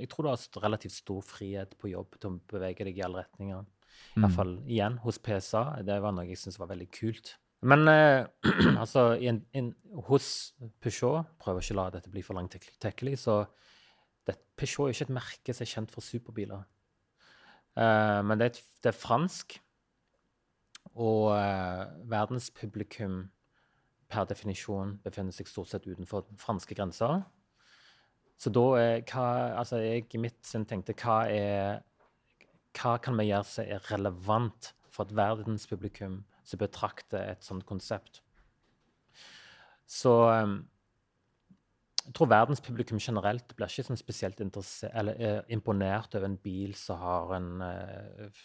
Jeg 0.00 0.08
tror 0.10 0.26
du 0.26 0.30
har 0.32 0.64
relativt 0.64 0.96
stor 0.96 1.20
frihet 1.24 1.76
på 1.78 1.92
jobb 1.92 2.16
til 2.18 2.32
å 2.32 2.40
bevege 2.50 2.86
deg 2.88 2.98
i 2.98 3.04
alle 3.06 3.24
retninger. 3.24 3.68
I 4.16 4.18
hvert 4.18 4.32
mm. 4.32 4.36
fall 4.38 4.56
igjen 4.64 4.96
hos 5.04 5.20
PSA. 5.22 5.62
Det 5.86 6.00
var 6.02 6.16
noe 6.16 6.26
jeg 6.26 6.40
syntes 6.40 6.58
var 6.58 6.72
veldig 6.72 6.88
kult. 6.96 7.34
Men 7.60 7.88
eh, 7.92 8.24
altså, 8.82 9.12
in, 9.20 9.42
in, 9.52 9.72
hos 10.08 10.54
Peugeot 10.80 11.28
Prøver 11.42 11.64
ikke 11.64 11.76
å 11.76 11.80
la 11.82 11.88
dette 11.92 12.12
bli 12.12 12.22
for 12.24 12.38
langtekkelig. 12.38 13.18
Så 13.20 13.42
det, 14.26 14.38
Peugeot 14.58 14.88
er 14.88 14.96
ikke 14.96 15.10
et 15.10 15.18
merke 15.20 15.56
som 15.56 15.66
er 15.66 15.74
kjent 15.74 15.92
for 15.92 16.04
superbiler. 16.04 16.64
Eh, 17.76 18.20
men 18.24 18.40
det 18.40 18.48
er, 18.48 18.54
et, 18.54 18.62
det 18.82 18.92
er, 18.92 18.96
fransk. 18.96 19.58
Og 20.96 21.30
eh, 21.36 21.84
verdenspublikum 22.10 23.22
per 24.10 24.26
definisjon 24.30 24.96
befinner 25.04 25.34
seg 25.34 25.48
stort 25.48 25.70
sett 25.70 25.86
utenfor 25.86 26.26
franske 26.40 26.76
grenser. 26.76 27.22
Så 28.40 28.52
da 28.54 28.64
er 28.80 29.04
hva, 29.04 29.26
altså 29.60 29.80
jeg 29.82 30.08
i 30.16 30.20
mitt 30.22 30.40
sinn 30.48 30.66
tenkte 30.68 30.96
hva 30.98 31.22
er 31.28 31.80
hva 32.78 32.96
kan 33.02 33.16
vi 33.18 33.28
gjøre 33.28 33.48
som 33.50 33.66
er 33.66 33.86
relevant 33.90 34.72
for 34.90 35.06
et 35.06 35.14
verdenspublikum 35.18 36.20
som 36.46 36.60
betrakter 36.60 37.32
et 37.32 37.46
sånt 37.46 37.66
konsept? 37.66 38.22
Så 39.90 40.12
um, 40.30 40.60
jeg 42.04 42.14
tror 42.16 42.30
verdenspublikum 42.30 43.00
generelt 43.02 43.56
blir 43.56 43.70
ikke 43.70 43.88
sånn 43.90 43.98
spesielt 43.98 44.40
eller, 44.40 45.18
eh, 45.18 45.40
imponert 45.52 46.14
over 46.14 46.30
en 46.30 46.38
bil 46.40 46.74
som 46.78 47.02
har 47.02 47.34
en 47.36 47.50
uh, 47.60 48.44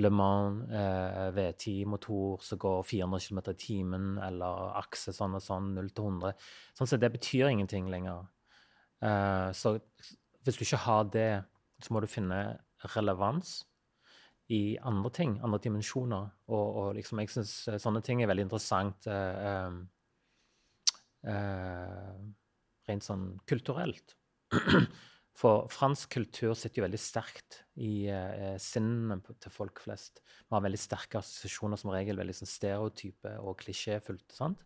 Le 0.00 0.08
Mans 0.08 0.62
eh, 0.72 1.26
V10-motor 1.36 2.40
som 2.44 2.58
går 2.58 2.82
400 2.88 3.26
km 3.26 3.40
i 3.50 3.56
timen, 3.60 4.06
eller 4.24 4.70
akse 4.80 5.12
sånn 5.12 5.36
og 5.36 5.44
sånn, 5.44 5.74
0 5.76 5.90
til 5.92 6.08
100. 6.08 6.46
Sånn 6.78 6.88
så 6.88 6.98
det 7.00 7.12
betyr 7.12 7.50
ingenting 7.50 7.90
lenger. 7.92 8.24
Eh, 9.04 9.50
så 9.52 9.76
hvis 10.42 10.56
du 10.56 10.64
ikke 10.64 10.84
har 10.86 11.04
det, 11.12 11.30
så 11.82 11.92
må 11.92 12.00
du 12.00 12.08
finne 12.08 12.40
relevans 12.94 13.60
i 14.52 14.78
andre 14.82 15.10
ting, 15.14 15.36
andre 15.44 15.60
dimensjoner. 15.62 16.30
Og, 16.48 16.76
og 16.82 16.94
liksom, 16.96 17.20
jeg 17.22 17.32
syns 17.34 17.52
eh, 17.68 17.80
sånne 17.82 18.02
ting 18.04 18.22
er 18.22 18.30
veldig 18.30 18.48
interessant 18.48 19.10
eh, 19.10 19.50
eh, 19.52 19.74
eh 21.32 22.22
rent 22.88 23.04
sånn 23.06 23.28
kulturelt. 23.46 24.16
For 25.32 25.64
fransk 25.72 26.10
kultur 26.12 26.52
sitter 26.58 26.82
jo 26.82 26.84
veldig 26.84 27.00
sterkt 27.00 27.62
i 27.80 28.04
eh, 28.12 28.58
sinnene 28.60 29.16
til 29.40 29.52
folk 29.52 29.80
flest. 29.80 30.20
Vi 30.44 30.52
har 30.52 30.64
veldig 30.64 30.80
sterke 30.80 31.22
assosiasjoner, 31.22 31.80
som 31.80 31.92
regel 31.94 32.20
veldig 32.20 32.36
sånn 32.36 32.50
stereotype 32.50 33.32
og 33.40 33.56
klisjéfullt. 33.62 34.28
sant? 34.36 34.60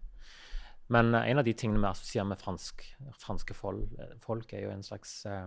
Men 0.90 1.14
eh, 1.14 1.30
en 1.30 1.38
av 1.38 1.46
de 1.46 1.54
tingene 1.54 1.84
vi 1.84 1.90
assosierer 1.92 2.26
med 2.32 2.42
fransk, 2.42 2.82
franske 3.22 3.54
folk, 3.54 3.94
folk, 4.26 4.52
er 4.52 4.66
jo 4.66 4.74
en 4.74 4.84
slags 4.86 5.20
eh, 5.30 5.46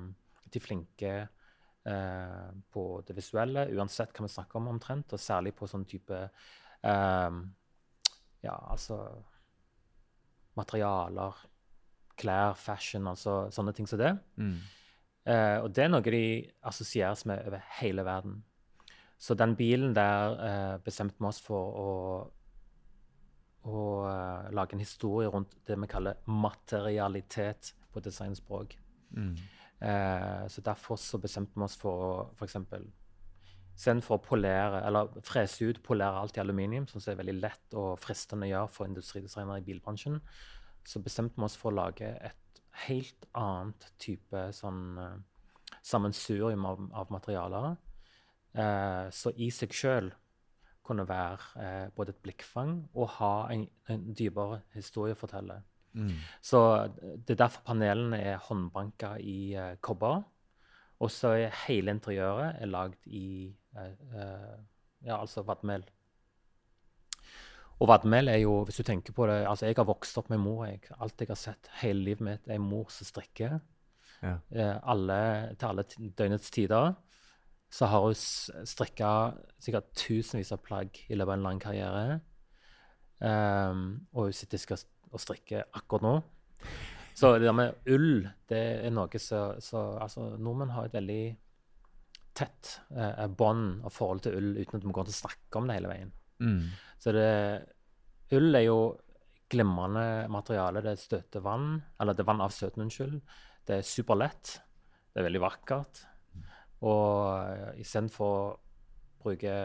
De 0.49 0.63
flinke 0.63 1.13
eh, 1.19 2.49
på 2.71 2.85
det 3.05 3.19
visuelle, 3.19 3.67
uansett 3.75 4.15
hva 4.15 4.25
vi 4.25 4.33
snakker 4.33 4.61
om 4.61 4.71
omtrent, 4.71 5.13
og 5.13 5.21
særlig 5.21 5.53
på 5.59 5.67
sånn 5.67 5.87
type 5.89 6.23
eh, 6.23 7.39
Ja, 8.47 8.55
altså 8.71 9.03
Materialer, 10.55 11.37
klær, 12.19 12.55
fashion, 12.59 13.07
altså 13.07 13.45
sånne 13.53 13.71
ting 13.75 13.87
som 13.87 13.99
det. 13.99 14.09
Mm. 14.39 14.57
Uh, 15.29 15.61
og 15.61 15.69
det 15.75 15.83
er 15.83 15.91
noe 15.91 16.01
de 16.01 16.23
assosieres 16.65 17.25
med 17.29 17.43
over 17.45 17.61
hele 17.79 18.05
verden. 18.05 18.39
Så 19.19 19.35
den 19.37 19.53
bilen 19.59 19.93
der 19.93 20.35
uh, 20.39 20.75
bestemte 20.81 21.19
vi 21.19 21.27
oss 21.29 21.41
for 21.43 21.75
å, 21.77 21.91
å 23.69 23.83
uh, 24.07 24.47
lage 24.55 24.73
en 24.73 24.81
historie 24.81 25.29
rundt 25.29 25.53
det 25.69 25.77
vi 25.77 25.89
kaller 25.91 26.17
materialitet 26.25 27.75
på 27.93 28.01
designspråk. 28.05 28.77
Mm. 29.09 29.33
så 30.53 30.61
derfor 30.61 30.99
så 31.01 31.17
bestemte 31.17 31.55
vi 31.55 31.63
oss 31.65 31.77
for 31.79 32.01
å 32.03 32.09
f.eks. 32.35 32.57
Istedenfor 33.79 34.19
å 34.19 34.21
polere, 34.21 34.81
eller 34.85 35.07
frese 35.25 35.65
ut, 35.65 35.79
polere 35.81 36.19
alt 36.19 36.37
i 36.37 36.41
aluminium, 36.43 36.85
som 36.91 36.99
er 37.01 37.17
veldig 37.17 37.35
lett 37.39 37.77
og 37.79 37.95
fristende 37.97 38.45
å 38.45 38.51
gjøre 38.51 38.71
for 38.75 38.89
industridesignere 38.89 39.63
i 39.63 39.65
bilbransjen, 39.65 40.19
så 40.85 41.01
bestemte 41.01 41.39
vi 41.39 41.47
oss 41.47 41.55
for 41.57 41.71
å 41.71 41.77
lage 41.79 42.11
et 42.11 42.48
helt 42.85 43.27
annet 43.37 43.89
type 44.01 44.47
sånn 44.55 44.83
uh, 44.97 45.17
sammensurium 45.81 46.65
av, 46.65 46.81
av 46.93 47.11
materialer. 47.11 47.75
Eh, 48.53 49.09
så 49.13 49.33
i 49.37 49.49
seg 49.53 49.73
sjøl 49.75 50.09
kunne 50.85 51.05
være 51.09 51.61
eh, 51.61 51.87
både 51.93 52.15
et 52.15 52.21
blikkfang 52.25 52.73
og 52.97 53.11
ha 53.19 53.33
en, 53.53 53.67
en 53.91 54.07
dypere 54.17 54.63
historie 54.73 55.17
å 55.17 55.19
fortelle. 55.19 55.59
Mm. 55.93 56.15
Så 56.45 56.61
det 56.97 57.35
er 57.35 57.43
derfor 57.43 57.65
panelene 57.65 58.19
er 58.31 58.41
håndbanka 58.45 59.15
i 59.21 59.53
eh, 59.53 59.75
kobber. 59.85 60.23
Og 60.99 61.11
så 61.13 61.35
er 61.37 61.55
hele 61.67 61.93
interiøret 61.95 62.59
er 62.59 62.67
lagd 62.67 63.05
i 63.07 63.53
ja, 63.71 65.15
altså 65.15 65.45
vadmel. 65.47 65.85
Og 67.79 67.87
vadmel 67.87 68.27
er 68.27 68.41
jo, 68.41 68.57
hvis 68.67 68.81
du 68.81 68.83
tenker 68.83 69.15
på 69.15 69.27
det 69.29 69.45
altså 69.47 69.69
Jeg 69.69 69.77
har 69.77 69.87
vokst 69.87 70.17
opp 70.19 70.29
med 70.31 70.41
mor. 70.43 70.65
Jeg, 70.67 70.81
alt 70.99 71.21
jeg 71.21 71.31
har 71.31 71.39
sett 71.39 71.69
hele 71.79 72.03
livet 72.09 72.25
mitt, 72.25 72.49
er 72.51 72.59
mor 72.59 72.89
som 72.91 73.07
strikker. 73.07 73.59
Ja. 74.19 74.33
Eh, 74.51 74.75
alle, 74.83 75.19
til 75.55 75.69
alle 75.69 75.85
døgnets 76.17 76.51
tider. 76.51 76.91
Så 77.71 77.87
har 77.87 78.03
hun 78.03 78.17
strikka 78.17 79.11
sikkert 79.61 79.93
tusenvis 79.95 80.51
av 80.51 80.63
plagg 80.65 80.99
i 81.07 81.15
løpet 81.15 81.29
av 81.29 81.35
en 81.37 81.45
lang 81.45 81.61
karriere. 81.61 82.19
Um, 83.19 84.07
og 84.15 84.29
hun 84.29 84.35
sitter 84.35 84.79
og 85.11 85.21
strikker 85.21 85.67
akkurat 85.75 86.05
nå. 86.05 86.15
Så 87.19 87.33
det 87.35 87.47
der 87.47 87.55
med 87.55 87.91
ull, 87.91 88.27
det 88.49 88.59
er 88.87 88.93
noe 88.95 89.19
som 89.21 89.99
altså, 89.99 90.31
Nordmenn 90.39 90.71
har 90.71 90.87
et 90.87 90.95
veldig 90.95 91.23
tett 92.39 92.77
eh, 92.95 93.25
bånd 93.27 93.83
og 93.83 93.91
forhold 93.91 94.23
til 94.23 94.37
ull 94.39 94.53
uten 94.55 94.79
at 94.79 94.85
vi 94.85 94.93
går 94.95 95.09
til 95.09 95.15
å 95.17 95.21
snakke 95.23 95.59
om 95.59 95.67
det 95.67 95.75
hele 95.75 95.91
veien. 95.91 96.13
Mm. 96.39 96.69
Så 96.99 97.13
det, 97.15 97.29
ull 98.35 98.55
er 98.55 98.65
jo 98.65 98.79
glimrende 99.49 100.27
materiale. 100.31 100.83
Det 100.85 100.95
støter 101.01 101.43
vann, 101.43 101.79
eller 101.99 102.15
det 102.15 102.23
er 102.23 102.29
vann 102.29 102.41
vannavstøtende, 102.43 102.87
unnskyld. 102.87 103.19
Det 103.67 103.79
er 103.79 103.87
superlett. 103.87 104.59
Det 105.09 105.21
er 105.21 105.27
veldig 105.29 105.43
vakkert. 105.43 106.03
Og 106.85 107.79
istedenfor 107.81 108.29
å 108.29 108.57
bruke 109.19 109.55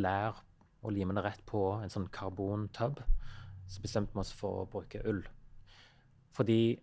lær 0.00 0.40
og 0.84 0.92
lime 0.92 1.14
det 1.16 1.24
rett 1.24 1.44
på 1.48 1.60
en 1.78 1.92
sånn 1.92 2.10
karbontub, 2.12 2.98
så 3.70 3.82
bestemte 3.84 4.12
vi 4.12 4.20
oss 4.20 4.32
for 4.36 4.64
å 4.64 4.68
bruke 4.68 5.00
ull. 5.08 5.22
Fordi 6.34 6.74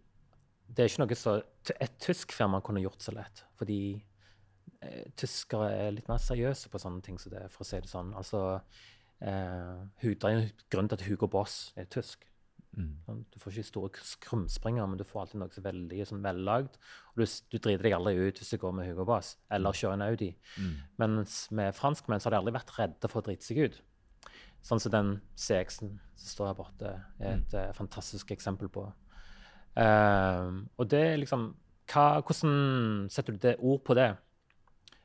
det 0.72 0.84
er 0.84 0.90
ikke 0.90 1.04
noe 1.04 1.18
som 1.20 1.76
et 1.76 2.00
tysk 2.02 2.34
firma 2.34 2.62
kunne 2.64 2.82
gjort 2.82 3.04
så 3.04 3.14
lett. 3.14 3.44
Fordi 3.60 3.82
eh, 4.80 5.12
tyskere 5.20 5.70
er 5.76 5.94
litt 5.98 6.10
mer 6.10 6.22
seriøse 6.24 6.72
på 6.72 6.82
sånne 6.82 7.04
ting 7.06 7.20
som 7.22 7.34
det, 7.36 7.44
for 7.52 7.66
å 7.66 7.68
si 7.68 7.82
det 7.84 7.92
sånn. 7.92 8.14
Altså, 8.18 8.62
det 9.22 10.28
er 10.28 10.36
en 10.36 10.52
grunn 10.74 10.90
til 10.90 10.98
at 10.98 11.06
Hugo 11.06 11.30
Boss 11.30 11.74
er 11.78 11.90
tysk. 11.92 12.26
Mm. 12.72 12.92
Sånn, 13.06 13.24
Du 13.34 13.40
får 13.40 13.52
ikke 13.54 13.68
store 13.68 13.92
krumspringer, 14.24 14.88
men 14.88 14.98
du 14.98 15.04
får 15.04 15.26
alltid 15.26 15.42
noe 15.42 15.52
som 15.52 15.62
er 15.62 15.72
veldig 15.72 16.06
sånn 16.08 16.24
vellagd. 16.24 16.78
Og 17.12 17.22
du, 17.22 17.26
du 17.52 17.58
driter 17.58 17.84
deg 17.86 17.96
aldri 17.98 18.16
ut 18.18 18.40
hvis 18.40 18.54
du 18.54 18.62
går 18.62 18.76
med 18.78 18.90
Hugo 18.90 19.06
Boss 19.08 19.36
eller 19.52 19.76
kjører 19.78 20.00
en 20.00 20.08
Audi. 20.08 20.32
Mm. 20.58 20.74
Mens 21.04 21.42
med 21.52 21.76
franskmenn 21.78 22.24
så 22.24 22.30
har 22.30 22.38
de 22.38 22.42
aldri 22.42 22.56
vært 22.56 22.74
redde 22.80 23.12
for 23.12 23.22
å 23.22 23.28
drite 23.28 23.48
seg 23.48 23.66
ut. 23.66 23.82
Sånn 24.66 24.82
som 24.82 24.94
den 24.94 25.14
CX-en 25.36 25.96
som 26.22 26.28
står 26.30 26.52
her 26.52 26.58
borte, 26.58 26.96
er 27.20 27.40
et 27.40 27.54
mm. 27.56 27.78
fantastisk 27.78 28.32
eksempel 28.34 28.70
på. 28.72 28.86
Ehm, 29.80 30.66
og 30.78 30.90
det 30.92 31.02
er 31.14 31.22
liksom 31.22 31.54
hva, 31.92 32.22
Hvordan 32.24 33.08
setter 33.12 33.36
du 33.36 33.40
det 33.44 33.56
ord 33.60 33.82
på 33.88 33.96
det? 33.98 34.12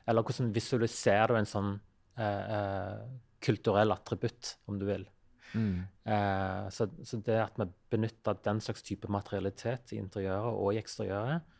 Eller 0.07 0.23
hvordan 0.23 0.53
visualiserer 0.55 1.33
du 1.33 1.39
en 1.41 1.49
sånn 1.51 1.71
eh, 2.19 2.43
eh, 2.57 3.01
kulturell 3.47 3.95
attributt, 3.95 4.57
om 4.67 4.81
du 4.81 4.87
vil? 4.89 5.07
Mm. 5.55 5.85
Eh, 6.05 6.65
så, 6.75 6.89
så 7.07 7.21
det 7.25 7.39
at 7.41 7.61
vi 7.61 7.69
benytta 7.95 8.35
den 8.45 8.61
slags 8.65 8.85
type 8.87 9.09
materialitet 9.13 9.95
i 9.95 10.01
interiøret 10.03 10.59
og 10.59 10.75
i 10.75 10.81
eksteriøret, 10.83 11.55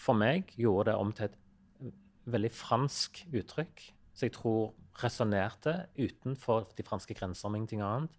for 0.00 0.16
meg 0.16 0.52
gjorde 0.56 0.90
det 0.90 0.98
om 1.00 1.14
til 1.16 1.28
et 1.28 1.40
veldig 2.30 2.52
fransk 2.52 3.24
uttrykk. 3.32 3.82
Så 4.14 4.28
jeg 4.28 4.36
tror 4.36 4.74
resonnerte 5.00 5.74
utenfor 5.96 6.70
de 6.76 6.84
franske 6.84 7.16
grenser, 7.16 7.48
om 7.48 7.56
ingenting 7.56 7.82
annet. 7.84 8.16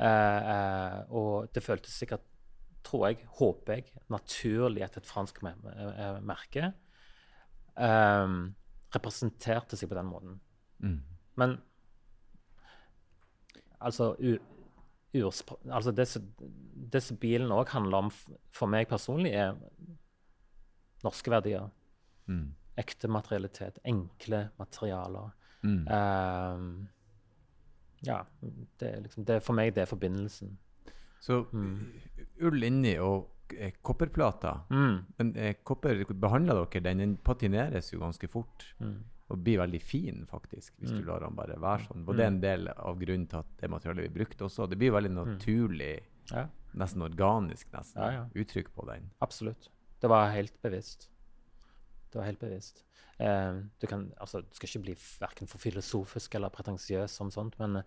Eh, 0.00 0.50
eh, 0.54 0.98
og 1.14 1.50
det 1.54 1.64
føltes 1.64 1.98
sikkert, 2.02 2.26
tror 2.86 3.10
jeg, 3.10 3.26
håper 3.38 3.76
jeg, 3.76 3.90
naturlig 4.10 4.86
at 4.86 4.96
et 4.98 5.08
fransk 5.08 5.42
me 5.46 5.54
eh, 5.74 6.22
merke 6.24 6.72
Um, 7.80 8.50
representerte 8.92 9.78
seg 9.78 9.88
på 9.88 9.96
den 9.96 10.08
måten. 10.10 10.34
Mm. 10.82 10.98
Men 11.40 11.54
altså, 13.80 14.14
altså 15.70 15.92
det, 15.96 16.08
som- 16.08 16.28
det 16.92 17.02
som 17.02 17.16
bilen 17.16 17.50
òg 17.50 17.68
handler 17.68 17.96
om 17.98 18.10
for 18.50 18.66
meg 18.66 18.88
personlig, 18.88 19.32
er 19.34 19.56
norske 21.04 21.30
verdier. 21.30 21.68
Mm. 22.28 22.52
Ekte 22.78 23.08
materialitet. 23.08 23.78
Enkle 23.84 24.50
materialer. 24.58 25.30
Mm. 25.62 25.86
Um, 25.88 26.88
ja. 28.06 28.22
Det 28.80 28.88
er 28.94 29.00
liksom, 29.04 29.24
det 29.24 29.34
er 29.36 29.40
for 29.44 29.52
meg 29.58 29.74
det 29.74 29.82
er 29.82 29.90
forbindelsen. 29.90 30.54
Så 31.20 31.42
ull 32.40 32.62
inni 32.64 32.94
og 32.98 33.28
eh, 33.58 33.72
kopperplater 33.82 34.62
Mm. 34.70 35.00
Men 35.18 35.32
eh, 35.36 35.54
kopper, 35.64 36.04
behandler 36.14 36.64
dere 36.64 36.80
den? 36.84 36.98
Den 36.98 37.16
patineres 37.16 37.92
jo 37.92 37.98
ganske 38.00 38.28
fort. 38.28 38.64
Mm. 39.30 39.34
Og 39.36 39.42
blir 39.46 39.60
veldig 39.62 39.80
fin, 39.82 40.24
faktisk, 40.26 40.74
hvis 40.82 40.90
du 40.90 41.02
lar 41.06 41.22
den 41.22 41.36
bare 41.38 41.54
være 41.62 41.86
sånn. 41.86 42.02
Og 42.08 42.16
det 42.18 42.24
er 42.24 42.32
en 42.32 42.40
del 42.42 42.68
av 42.74 42.98
grunnen 42.98 43.28
til 43.30 43.38
at 43.38 43.52
det 43.60 43.70
materialet 43.70 44.10
blir 44.10 44.24
brukt 44.24 44.42
også. 44.42 44.66
Det 44.68 44.78
blir 44.80 44.90
veldig 44.96 45.12
naturlig, 45.14 46.00
Ja, 46.30 46.48
nesten 46.74 47.02
organisk, 47.02 47.70
nesten, 47.72 48.02
Ja, 48.02 48.10
ja. 48.12 48.24
uttrykk 48.34 48.72
på 48.74 48.86
den. 48.86 49.10
absolutt. 49.20 49.70
Det 50.00 50.08
var 50.08 50.30
helt 50.30 50.60
bevisst. 50.62 51.08
Det 52.10 52.18
var 52.18 52.24
helt 52.26 52.40
bevisst. 52.40 52.84
Eh, 53.18 53.52
du, 53.80 53.86
kan, 53.86 54.12
altså, 54.20 54.40
du 54.40 54.54
skal 54.54 54.68
ikke 54.68 54.82
bli 54.82 54.94
verken 55.20 55.46
for 55.46 55.58
filosofisk 55.58 56.34
eller 56.34 56.48
pretensiøs 56.48 57.10
som 57.10 57.30
sånt, 57.30 57.58
men 57.58 57.76
eh, 57.76 57.82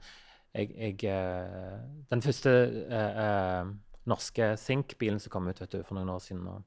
jeg, 0.54 0.76
jeg 0.78 1.04
eh, 1.10 1.80
Den 2.12 2.22
første 2.22 2.52
eh, 2.90 3.74
norske 4.06 4.58
Sink-bilen 4.58 5.20
som 5.20 5.32
kom 5.32 5.48
ut 5.48 5.60
vet 5.60 5.72
du, 5.72 5.84
for 5.84 5.96
noen 5.98 6.10
år 6.14 6.20
siden, 6.20 6.64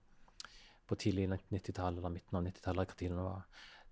på 0.86 0.94
tidlig 0.96 1.28
90-tallet 1.52 1.98
eller 1.98 2.10
midten 2.14 2.36
av 2.38 2.44
90-tallet, 2.46 2.86
hva 2.90 2.96
tiden 2.98 3.16
det 3.18 3.24
var, 3.26 3.42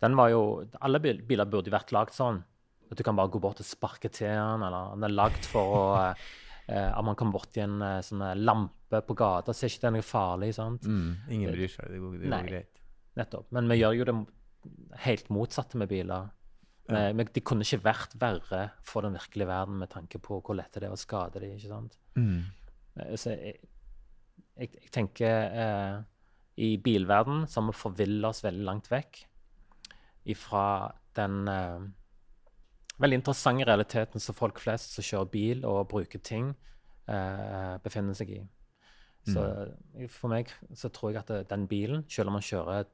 den 0.03 0.17
var 0.19 0.31
jo 0.33 0.43
Alle 0.85 1.01
biler 1.01 1.49
burde 1.49 1.71
jo 1.71 1.75
vært 1.75 1.95
lagd 1.95 2.15
sånn. 2.17 2.43
At 2.91 2.99
du 2.99 3.05
kan 3.07 3.17
bare 3.17 3.33
gå 3.33 3.41
bort 3.43 3.63
og 3.63 3.67
sparke 3.67 4.11
til 4.13 4.29
den, 4.29 4.65
eller 4.67 4.95
den 4.95 5.09
er 5.09 5.15
lagd 5.15 5.49
for 5.49 5.75
å 5.79 5.83
eh, 6.03 6.25
eh, 6.69 6.91
At 6.91 7.05
man 7.07 7.17
kommer 7.19 7.39
borti 7.39 7.63
en 7.65 7.81
eh, 7.83 8.01
sånn 8.05 8.25
lampe 8.43 9.01
på 9.07 9.17
gata, 9.19 9.55
så 9.55 9.67
er 9.67 9.73
ikke 9.73 9.87
det 9.87 9.93
noe 9.97 10.07
farlig. 10.07 10.53
sant? 10.57 10.87
Mm. 10.87 11.11
Ingen 11.37 11.57
bryr 11.57 11.73
seg. 11.73 11.91
Det 11.91 12.01
går, 12.03 12.17
det 12.23 12.31
går 12.31 12.49
greit. 12.53 12.81
Nettopp. 13.19 13.51
Men 13.55 13.71
vi 13.71 13.81
gjør 13.81 13.99
jo 13.99 14.09
det 14.11 14.17
helt 15.05 15.31
motsatte 15.35 15.79
med 15.81 15.91
biler. 15.91 16.33
Ja. 16.85 17.09
Men 17.17 17.29
de 17.33 17.41
kunne 17.41 17.65
ikke 17.65 17.87
vært 17.87 18.15
verre 18.21 18.65
for 18.85 19.07
den 19.07 19.15
virkelige 19.17 19.49
verden 19.49 19.79
med 19.81 19.89
tanke 19.93 20.19
på 20.21 20.43
hvor 20.45 20.57
lett 20.59 20.75
det 20.77 20.85
er 20.85 20.93
å 20.93 21.01
skade 21.01 21.41
dem. 21.41 21.55
ikke 21.57 21.71
sant? 21.71 21.97
Mm. 22.19 22.43
Så 23.17 23.33
jeg, 23.33 23.55
jeg, 24.59 24.69
jeg 24.83 24.91
tenker 24.95 25.55
eh, 25.65 25.95
I 26.61 26.75
bilverden 26.85 27.47
så 27.49 27.63
har 27.63 27.71
vi 27.71 27.79
forvilla 27.79 28.31
oss 28.31 28.45
veldig 28.45 28.67
langt 28.69 28.91
vekk 28.93 29.25
ifra 30.25 30.95
den 31.17 31.49
eh, 31.49 31.87
veldig 33.03 33.21
interessante 33.21 33.67
realiteten 33.69 34.23
som 34.23 34.37
folk 34.37 34.61
flest 34.63 34.97
som 34.97 35.07
kjører 35.07 35.31
bil 35.33 35.65
og 35.69 35.89
bruker 35.91 36.23
ting, 36.25 36.53
eh, 37.11 37.75
befinner 37.85 38.17
seg 38.17 38.35
i. 38.39 38.43
Så 39.25 39.41
mm. 39.41 40.09
for 40.13 40.33
meg 40.33 40.51
så 40.77 40.91
tror 40.93 41.13
jeg 41.13 41.23
at 41.23 41.31
det, 41.33 41.45
den 41.51 41.69
bilen, 41.69 42.05
selv 42.13 42.31
om 42.31 42.37
han 42.39 42.45
kjører 42.45 42.85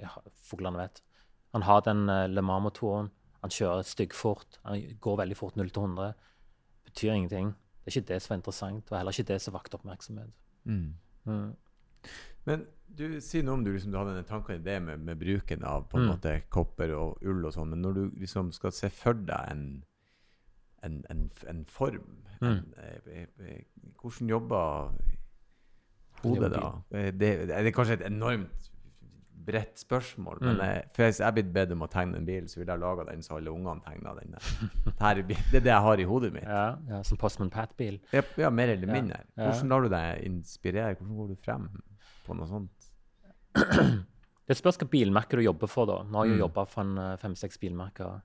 ja, 0.00 0.14
Fuglene 0.48 0.80
vet. 0.80 1.02
Han 1.54 1.66
har 1.68 1.84
den 1.86 2.06
uh, 2.08 2.24
Le 2.26 2.42
Mans-motoren, 2.42 3.10
han 3.44 3.52
kjører 3.52 3.84
styggfort, 3.86 4.58
han 4.64 4.80
går 5.04 5.18
veldig 5.20 5.36
fort 5.36 5.58
0 5.60 5.68
til 5.68 5.84
100. 5.84 6.14
Betyr 6.88 7.12
ingenting. 7.12 7.52
Det 7.84 7.92
er 7.92 7.98
ikke 7.98 8.12
det 8.14 8.20
som 8.24 8.32
er 8.32 8.40
interessant, 8.40 8.90
og 8.90 8.96
heller 8.96 9.12
ikke 9.12 9.28
det 9.28 9.36
som 9.44 9.54
vakte 9.54 9.76
oppmerksomhet. 9.76 10.32
Mm. 10.64 10.94
Mm. 11.28 11.50
Men 12.46 12.66
du 12.94 13.20
sier 13.20 13.42
noe 13.42 13.54
om 13.54 13.64
du, 13.64 13.72
liksom, 13.72 13.90
du 13.90 13.96
hadde 13.98 14.12
denne 14.14 14.28
tanken 14.28 14.56
i 14.60 14.64
det 14.64 14.82
med, 14.82 15.00
med 15.00 15.18
bruken 15.18 15.64
av 15.64 15.88
på 15.88 15.96
en 15.98 16.04
Mm. 16.04 16.10
måte 16.12 16.42
kopper 16.50 16.92
og 16.94 17.18
ull 17.24 17.44
og 17.46 17.52
sånn, 17.56 17.70
men 17.70 17.80
når 17.82 17.94
du 17.94 18.10
liksom 18.20 18.52
skal 18.52 18.70
se 18.72 18.90
for 18.90 19.14
deg 19.14 19.50
en, 19.50 19.64
en, 20.84 21.02
en, 21.10 21.30
en 21.48 21.64
form 21.64 22.20
Mm. 22.42 22.48
en, 22.50 22.74
eh, 22.76 23.26
eh, 23.40 23.62
Hvordan 24.02 24.28
jobber 24.28 24.92
hodet 26.22 26.50
da? 26.52 26.72
Eh, 26.90 27.10
Det, 27.12 27.30
det 27.48 27.50
er 27.56 27.70
kanskje 27.72 27.98
et 28.00 28.06
enormt 28.10 28.70
bredt 29.44 29.78
spørsmål, 29.78 30.38
men 30.40 30.56
Mm. 30.56 30.60
jeg, 30.64 30.84
for 30.94 31.02
jeg 31.02 31.14
jeg 31.18 31.26
er 31.28 31.32
blitt 31.32 31.52
bedt 31.52 31.72
om 31.72 31.82
å 31.82 31.88
tegne 31.90 32.16
en 32.16 32.24
bil, 32.26 32.44
så 32.48 32.58
vil 32.60 32.66
jeg 32.66 32.78
lage 32.80 33.04
den 33.10 33.22
så 33.22 33.36
alle 33.36 33.50
ungene 33.50 33.80
tegner 33.84 34.14
den. 34.20 34.30
der. 34.32 34.92
Er 35.00 35.14
Det 35.22 35.36
er 35.54 35.60
det 35.60 35.64
jeg 35.64 35.80
har 35.82 35.96
i 36.00 36.04
hodet 36.04 36.32
mitt. 36.32 36.42
Ja, 36.44 36.76
ja, 36.88 37.02
som 37.02 37.16
Postman 37.18 37.50
Pat-bil. 37.50 38.00
Ja, 38.12 38.22
ja, 38.38 38.50
mer 38.50 38.68
eller 38.68 38.86
mindre. 38.86 39.20
Hvordan 39.36 39.68
lar 39.68 39.80
du 39.82 39.88
deg 39.88 40.24
inspirere? 40.24 40.94
Hvordan 40.96 41.16
går 41.16 41.28
du 41.28 41.34
frem 41.36 41.68
på 42.24 42.36
noe 42.36 42.48
sånt? 42.50 42.90
Det 44.44 44.56
spørs 44.58 44.76
hvilket 44.76 44.90
bilmerke 44.92 45.38
du 45.38 45.44
jobber 45.44 45.70
for. 45.70 45.86
da. 45.88 46.02
Nå 46.04 46.18
har 46.18 46.26
jeg 46.26 46.36
Mm. 46.36 46.42
jobba 46.44 46.64
for 46.68 46.98
eh, 47.00 47.16
fem-seks 47.22 47.58
bilmerker. 47.62 48.22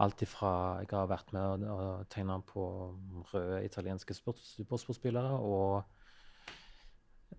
Alt 0.00 0.22
ifra 0.22 0.78
Jeg 0.80 0.88
har 0.94 1.08
vært 1.10 1.32
med 1.34 1.42
og, 1.42 1.62
og 1.68 2.08
tegna 2.08 2.38
på 2.46 2.64
røde 3.32 3.64
italienske 3.66 4.14
supersportspillere 4.14 5.32
og 5.42 5.82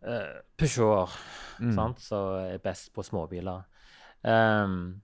uh, 0.03 0.41
Peugeot, 0.57 1.09
Mm. 1.59 1.73
sant, 1.75 1.99
som 2.03 2.35
er 2.39 2.59
best 2.59 2.93
på 2.93 3.03
småbiler. 3.03 3.63
Um, 4.23 5.01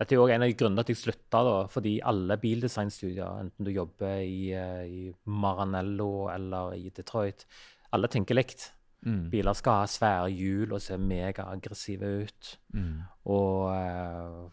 dette 0.00 0.12
er 0.12 0.16
jo 0.18 0.26
en 0.28 0.42
av 0.42 0.50
grunnene 0.52 0.84
til 0.84 0.92
at 0.92 0.92
jeg 0.92 0.96
slutta, 1.04 1.40
da, 1.44 1.66
fordi 1.72 2.00
alle 2.04 2.36
bildesignstudier, 2.36 3.38
enten 3.40 3.64
du 3.64 3.70
jobber 3.72 4.18
i, 4.20 4.50
eh, 4.52 4.84
i 4.84 5.14
Maranello 5.26 6.28
eller 6.28 6.74
i 6.76 6.90
Detroit, 6.90 7.46
alle 7.92 8.08
tenker 8.08 8.34
likt. 8.36 8.72
Mm. 9.02 9.28
Biler 9.30 9.52
skal 9.52 9.82
ha 9.82 9.90
svære 9.90 10.30
hjul 10.32 10.72
og 10.72 10.82
se 10.82 10.96
megaaggressive 10.98 12.12
ut. 12.24 12.52
Mm. 12.74 13.02
Og 13.24 13.68
uh, 13.70 14.50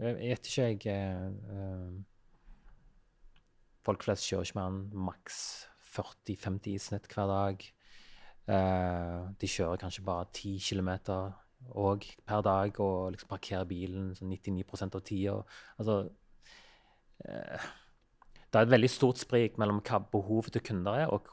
jeg 0.00 0.14
vet 0.18 0.50
ikke, 0.50 0.90
jeg 0.90 1.34
eh, 1.48 1.98
Folk 3.86 4.02
flest 4.04 4.26
kjører 4.28 4.44
ikke 4.44 4.58
mer 4.58 4.68
enn 4.68 5.04
maks 5.06 5.36
40-50 5.96 6.74
i 6.74 6.78
snitt 6.82 7.06
hver 7.14 7.30
dag. 7.30 7.62
Uh, 8.48 9.28
de 9.40 9.48
kjører 9.48 9.80
kanskje 9.80 10.04
bare 10.04 10.28
10 10.32 10.58
km 10.60 10.90
og 11.76 12.04
per 12.26 12.42
dag 12.44 12.80
og 12.80 13.12
liksom 13.12 13.30
parkerer 13.30 13.68
bilen 13.68 14.12
sånn 14.16 14.30
99% 14.32 14.96
av 14.96 15.04
tida. 15.04 15.34
Altså 15.80 15.96
eh, 17.24 17.68
Det 18.48 18.56
er 18.56 18.64
et 18.64 18.70
veldig 18.72 18.88
stort 18.88 19.18
sprik 19.20 19.58
mellom 19.60 19.82
hva 19.84 19.98
behovet 20.12 20.54
til 20.54 20.62
kunder 20.64 21.02
er, 21.02 21.10
og 21.12 21.26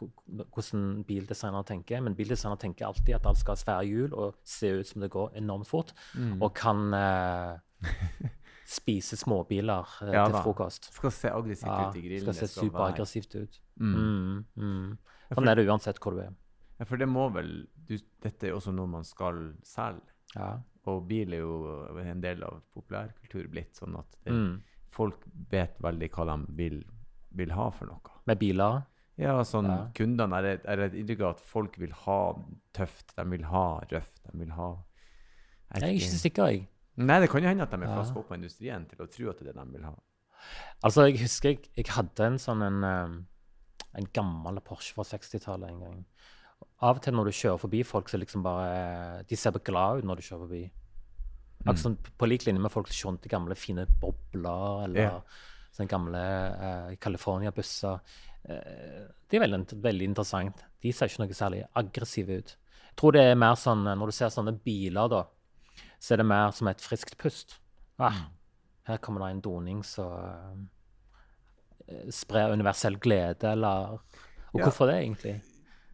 hvordan 0.52 1.04
bildesignere 1.08 1.64
tenker. 1.70 2.02
Men 2.04 2.16
bildesignere 2.18 2.60
tenker 2.60 2.90
alltid 2.90 3.16
at 3.16 3.26
alt 3.30 3.40
skal 3.40 3.56
ha 3.56 3.62
svære 3.62 3.86
hjul 3.88 4.14
og 4.20 4.36
se 4.44 4.72
ut 4.82 4.90
som 4.90 5.02
det 5.06 5.12
går 5.14 5.32
enormt 5.40 5.68
fort. 5.70 5.94
Mm. 6.20 6.42
Og 6.44 6.52
kan 6.60 6.82
eh, 6.94 7.86
spise 8.78 9.16
småbiler 9.20 9.88
eh, 10.04 10.12
Ja 10.16 10.26
til 10.28 10.42
frokost. 10.44 10.90
Skal 10.96 11.14
se 11.16 11.32
aggressivt 11.32 11.70
Ja, 11.72 11.90
ut 11.90 11.96
i 11.96 12.04
grillen. 12.04 12.34
skal 12.34 12.40
se 12.50 12.60
superaggressivt 12.60 13.36
ut. 13.40 13.62
Mm. 13.80 13.96
Mm, 13.96 14.46
mm. 14.60 14.98
Sånn 15.36 15.52
er 15.52 15.56
det 15.62 15.68
uansett 15.70 16.00
hvor 16.04 16.18
du 16.18 16.24
er. 16.26 16.34
Ja, 16.80 16.84
for 16.90 17.00
det 17.00 17.08
må 17.08 17.30
vel 17.32 17.54
du, 17.88 17.96
Dette 18.24 18.50
er 18.50 18.58
også 18.58 18.74
noe 18.76 18.90
man 18.92 19.06
skal 19.08 19.54
selge. 19.64 20.04
Ja. 20.36 20.58
Og 20.92 21.06
bil 21.08 21.32
er 21.34 21.40
jo 21.46 21.86
en 22.04 22.20
del 22.22 22.44
av 22.46 22.60
populærkultur 22.76 23.48
blitt, 23.50 23.72
sånn 23.80 23.96
at 23.98 24.18
det, 24.26 24.34
Mm. 24.36 24.58
folk 24.92 25.24
vet 25.52 25.80
veldig 25.82 26.10
hva 26.12 26.26
de 26.30 26.54
vil, 26.60 26.84
vil 27.36 27.52
ha 27.52 27.70
for 27.76 27.86
noe. 27.92 28.00
Med 28.28 28.40
biler. 28.40 28.84
Ja, 29.18 29.38
sånn 29.48 29.68
Ja. 29.70 29.88
kundene 29.96 30.34
er, 30.42 30.46
et- 30.56 30.66
er 30.66 30.80
et 30.82 30.94
inntrykk 30.94 31.22
av 31.22 31.30
at 31.36 31.40
folk 31.40 31.78
vil 31.80 31.92
ha 31.92 32.34
tøft, 32.74 33.16
de 33.16 33.24
vil 33.32 33.44
ha 33.46 33.80
røft, 33.92 34.20
de 34.32 34.38
vil 34.40 34.50
ha 34.52 34.76
Jeg 35.74 35.84
er 35.84 35.94
ikke 35.94 36.12
så 36.12 36.20
sikker, 36.30 36.48
jeg. 36.52 36.68
Nei, 36.98 37.20
det 37.20 37.30
kan 37.30 37.42
jo 37.44 37.48
hende 37.50 37.64
at 37.64 37.72
de 37.72 37.78
er 37.78 37.88
flaska 37.96 38.18
opp 38.20 38.28
på 38.30 38.36
industrien 38.36 38.86
til 38.88 38.98
å 39.06 39.10
tro 39.12 39.30
at 39.30 39.40
det 39.40 39.48
er 39.48 39.54
det 39.54 39.66
de 39.66 39.72
vil 39.78 39.84
ha. 39.88 39.94
Altså, 40.84 41.06
jeg 41.10 41.20
husker 41.20 41.50
jeg, 41.50 41.70
jeg 41.76 41.86
hadde 41.86 42.20
en 42.26 42.38
sånn 42.38 42.62
en 42.62 43.26
en 43.98 44.06
gammel 44.14 44.60
Porsche 44.62 44.94
fra 44.94 45.04
60-tallet 45.04 45.70
en 45.70 45.80
gang. 45.80 46.06
Av 46.82 46.98
og 46.98 47.02
til 47.02 47.14
når 47.14 47.26
du 47.26 47.32
kjører 47.32 47.60
forbi 47.60 47.84
folk, 47.86 48.08
så 48.10 48.20
liksom 48.20 48.44
bare 48.44 49.24
De 49.28 49.36
ser 49.36 49.52
bare 49.52 49.64
glad 49.64 49.98
ut 50.00 50.04
når 50.06 50.16
du 50.18 50.22
kjører 50.22 50.48
forbi. 50.48 50.72
Akkurat 51.66 51.80
sånn 51.80 51.98
på 52.20 52.28
lik 52.28 52.42
linje 52.46 52.60
med 52.62 52.72
folk 52.72 52.88
som 52.88 53.18
kjører 53.18 53.30
gamle, 53.30 53.56
fine 53.56 53.86
bobler, 54.02 54.84
eller 54.86 55.02
Ja. 55.02 55.22
Sånne 55.76 55.92
gamle 55.92 56.22
eh, 56.22 56.96
California-busser. 57.04 58.00
Eh, 58.48 59.08
det 59.30 59.40
er 59.40 59.44
veldig, 59.48 59.80
veldig 59.84 60.08
interessant. 60.12 60.64
De 60.82 60.92
ser 60.94 61.10
ikke 61.12 61.24
noe 61.26 61.36
særlig 61.38 61.64
aggressive 61.76 62.38
ut. 62.40 62.56
Jeg 62.92 62.96
tror 63.02 63.12
det 63.18 63.24
er 63.32 63.36
mer 63.36 63.56
sånn, 63.60 63.84
eh, 63.88 63.96
Når 64.00 64.12
du 64.14 64.16
ser 64.16 64.32
sånne 64.32 64.54
biler, 64.64 65.10
da, 65.12 65.24
så 66.00 66.14
er 66.16 66.18
det 66.24 66.26
mer 66.30 66.52
som 66.56 66.68
et 66.72 66.80
friskt 66.84 67.18
pust. 67.20 67.58
Ah, 68.00 68.28
her 68.88 68.98
kommer 69.04 69.24
det 69.26 69.32
en 69.36 69.42
doning 69.42 69.84
som 69.84 70.70
eh, 71.88 72.08
sprer 72.14 72.54
universell 72.54 72.98
glede, 73.00 73.52
eller 73.52 74.00
Og 74.54 74.60
Ja. 74.62 74.64
hvorfor 74.70 74.88
det, 74.88 74.96
egentlig? 75.04 75.42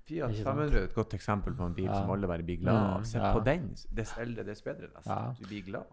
Fiat 0.06 0.30
Ikke 0.32 0.44
sant? 0.44 0.58
500 0.58 0.78
er 0.78 0.84
et 0.84 0.94
godt 0.94 1.14
eksempel 1.18 1.56
på 1.56 1.66
en 1.66 1.74
bil 1.74 1.86
Ja. 1.86 1.94
som 2.02 2.12
alle 2.12 2.28
bare 2.28 2.44
blir 2.44 2.60
glad 2.62 2.76
av. 2.76 3.00
Mm, 3.00 3.06
Se 3.06 3.18
ja. 3.18 3.34
på 3.34 3.44
den. 3.44 3.76
Dess 3.96 4.14
eldre, 4.20 4.44
dess 4.46 4.62
bedre. 4.62 4.88
nesten. 4.94 5.36
Du 5.40 5.48
blir 5.48 5.64
glad. 5.66 5.86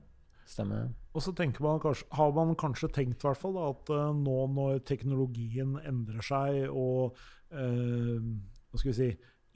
Stemmer. 0.49 0.89
Og 1.13 1.25
så 1.25 1.35
man 1.61 1.81
kanskje, 1.83 2.07
har 2.17 2.33
man 2.33 2.55
kanskje 2.57 2.89
tenkt 2.95 3.25
hvert 3.25 3.41
fall, 3.41 3.57
da, 3.59 3.69
at 3.75 3.91
uh, 3.93 4.17
nå 4.17 4.39
når 4.55 4.81
teknologien 4.89 5.77
endrer 5.85 6.25
seg, 6.25 6.71
og 6.73 7.19
uh, 7.53 8.17
hva 8.71 8.81
skal 8.81 8.93
vi 8.93 8.97
si, 8.97 9.11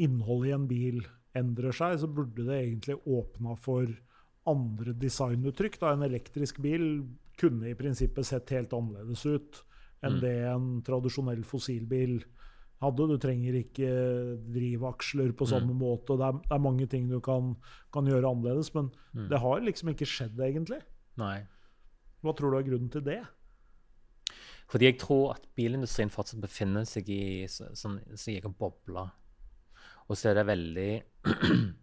innholdet 0.05 0.51
i 0.51 0.55
en 0.57 0.69
bil 0.69 1.03
endrer 1.39 1.73
seg, 1.73 1.97
så 2.03 2.11
burde 2.13 2.45
det 2.45 2.59
egentlig 2.59 2.99
åpna 3.09 3.57
for 3.57 3.89
andre 4.49 4.93
designuttrykk. 4.99 5.79
Da. 5.81 5.95
En 5.95 6.05
elektrisk 6.05 6.61
bil 6.61 6.87
kunne 7.41 7.71
i 7.71 7.79
prinsippet 7.79 8.29
sett 8.29 8.53
helt 8.53 8.75
annerledes 8.77 9.25
ut 9.25 9.63
enn 10.03 10.19
Mm. 10.19 10.21
det 10.21 10.37
en 10.51 10.69
tradisjonell 10.83 11.45
fossilbil 11.47 12.19
hadde. 12.83 13.07
Du 13.09 13.17
trenger 13.23 13.55
ikke 13.63 13.89
drivaksler 14.53 15.33
på 15.39 15.47
samme 15.49 15.75
måte. 15.79 16.17
Det 16.19 16.27
er, 16.29 16.41
det 16.45 16.57
er 16.57 16.65
mange 16.67 16.87
ting 16.91 17.09
du 17.11 17.21
kan, 17.25 17.55
kan 17.95 18.05
gjøre 18.11 18.29
annerledes, 18.35 18.73
men 18.75 18.91
Mm. 19.15 19.29
det 19.29 19.39
har 19.43 19.61
liksom 19.61 19.89
ikke 19.93 20.07
skjedd, 20.09 20.39
egentlig. 20.41 20.81
Nei. 21.21 21.43
Hva 22.25 22.33
tror 22.37 22.53
du 22.53 22.59
er 22.59 22.69
grunnen 22.71 22.91
til 22.91 23.03
det? 23.05 23.21
Fordi 24.73 24.87
jeg 24.89 24.99
tror 25.03 25.35
at 25.35 25.45
bilindustrien 25.55 26.09
fortsatt 26.11 26.41
befinner 26.41 26.87
seg 26.89 27.09
i 27.13 27.45
så- 27.47 27.69
sånn 27.77 27.99
sin 28.17 28.37
egen 28.39 28.55
boble. 28.57 29.11
Og 30.09 30.17
så 30.17 30.31
er 30.31 30.35
det 30.41 30.47
veldig 30.47 31.03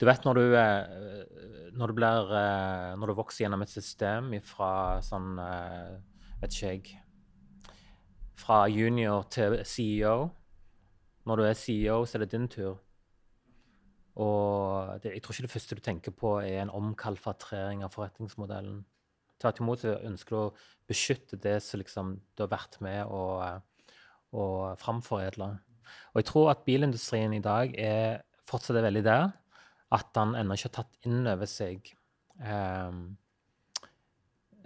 Du 0.00 0.06
vet 0.08 0.24
når 0.24 0.34
du, 0.38 0.44
eh, 0.56 1.70
når 1.76 1.86
du 1.92 1.92
blir 1.98 2.30
eh, 2.32 2.96
Når 2.96 3.06
du 3.10 3.14
vokser 3.18 3.44
gjennom 3.44 3.62
et 3.62 3.68
system 3.72 4.30
fra 4.42 5.00
sånn 5.04 5.34
eh, 5.38 5.98
Vet 6.40 6.56
ikke 6.56 6.70
jeg 6.72 7.02
Fra 8.40 8.64
junior 8.72 9.26
til 9.32 9.58
CEO. 9.68 10.30
Når 11.28 11.36
du 11.36 11.42
er 11.44 11.58
CEO, 11.58 12.04
så 12.06 12.16
er 12.16 12.24
det 12.24 12.32
din 12.32 12.48
tur. 12.48 12.78
Og 14.20 15.00
det, 15.02 15.12
jeg 15.14 15.22
tror 15.22 15.36
ikke 15.36 15.46
det 15.46 15.52
første 15.52 15.76
du 15.76 15.82
tenker 15.84 16.14
på, 16.16 16.38
er 16.40 16.62
en 16.62 16.72
omkalfatrering 16.74 17.84
av 17.84 17.92
forretningsmodellen. 17.94 18.80
Tvert 19.40 19.60
imot 19.62 19.84
ønsker 19.84 20.36
du 20.36 20.40
å 20.40 20.54
beskytte 20.88 21.38
det 21.40 21.58
som 21.64 21.80
liksom 21.80 22.16
du 22.36 22.42
har 22.44 22.50
vært 22.52 22.80
med 22.84 23.06
å, 23.06 23.22
å 24.36 24.46
framforedle. 24.80 25.52
Og 26.12 26.20
jeg 26.20 26.28
tror 26.28 26.50
at 26.52 26.66
bilindustrien 26.66 27.32
i 27.36 27.44
dag 27.44 27.72
er 27.78 28.20
fortsatt 28.50 28.80
er 28.80 28.88
veldig 28.88 29.04
der 29.06 29.30
at 29.94 30.18
han 30.18 30.36
ennå 30.38 30.54
ikke 30.54 30.68
har 30.68 30.76
tatt 30.82 31.08
inn 31.08 31.26
over 31.26 31.48
seg 31.50 31.88
ehm, 32.46 33.00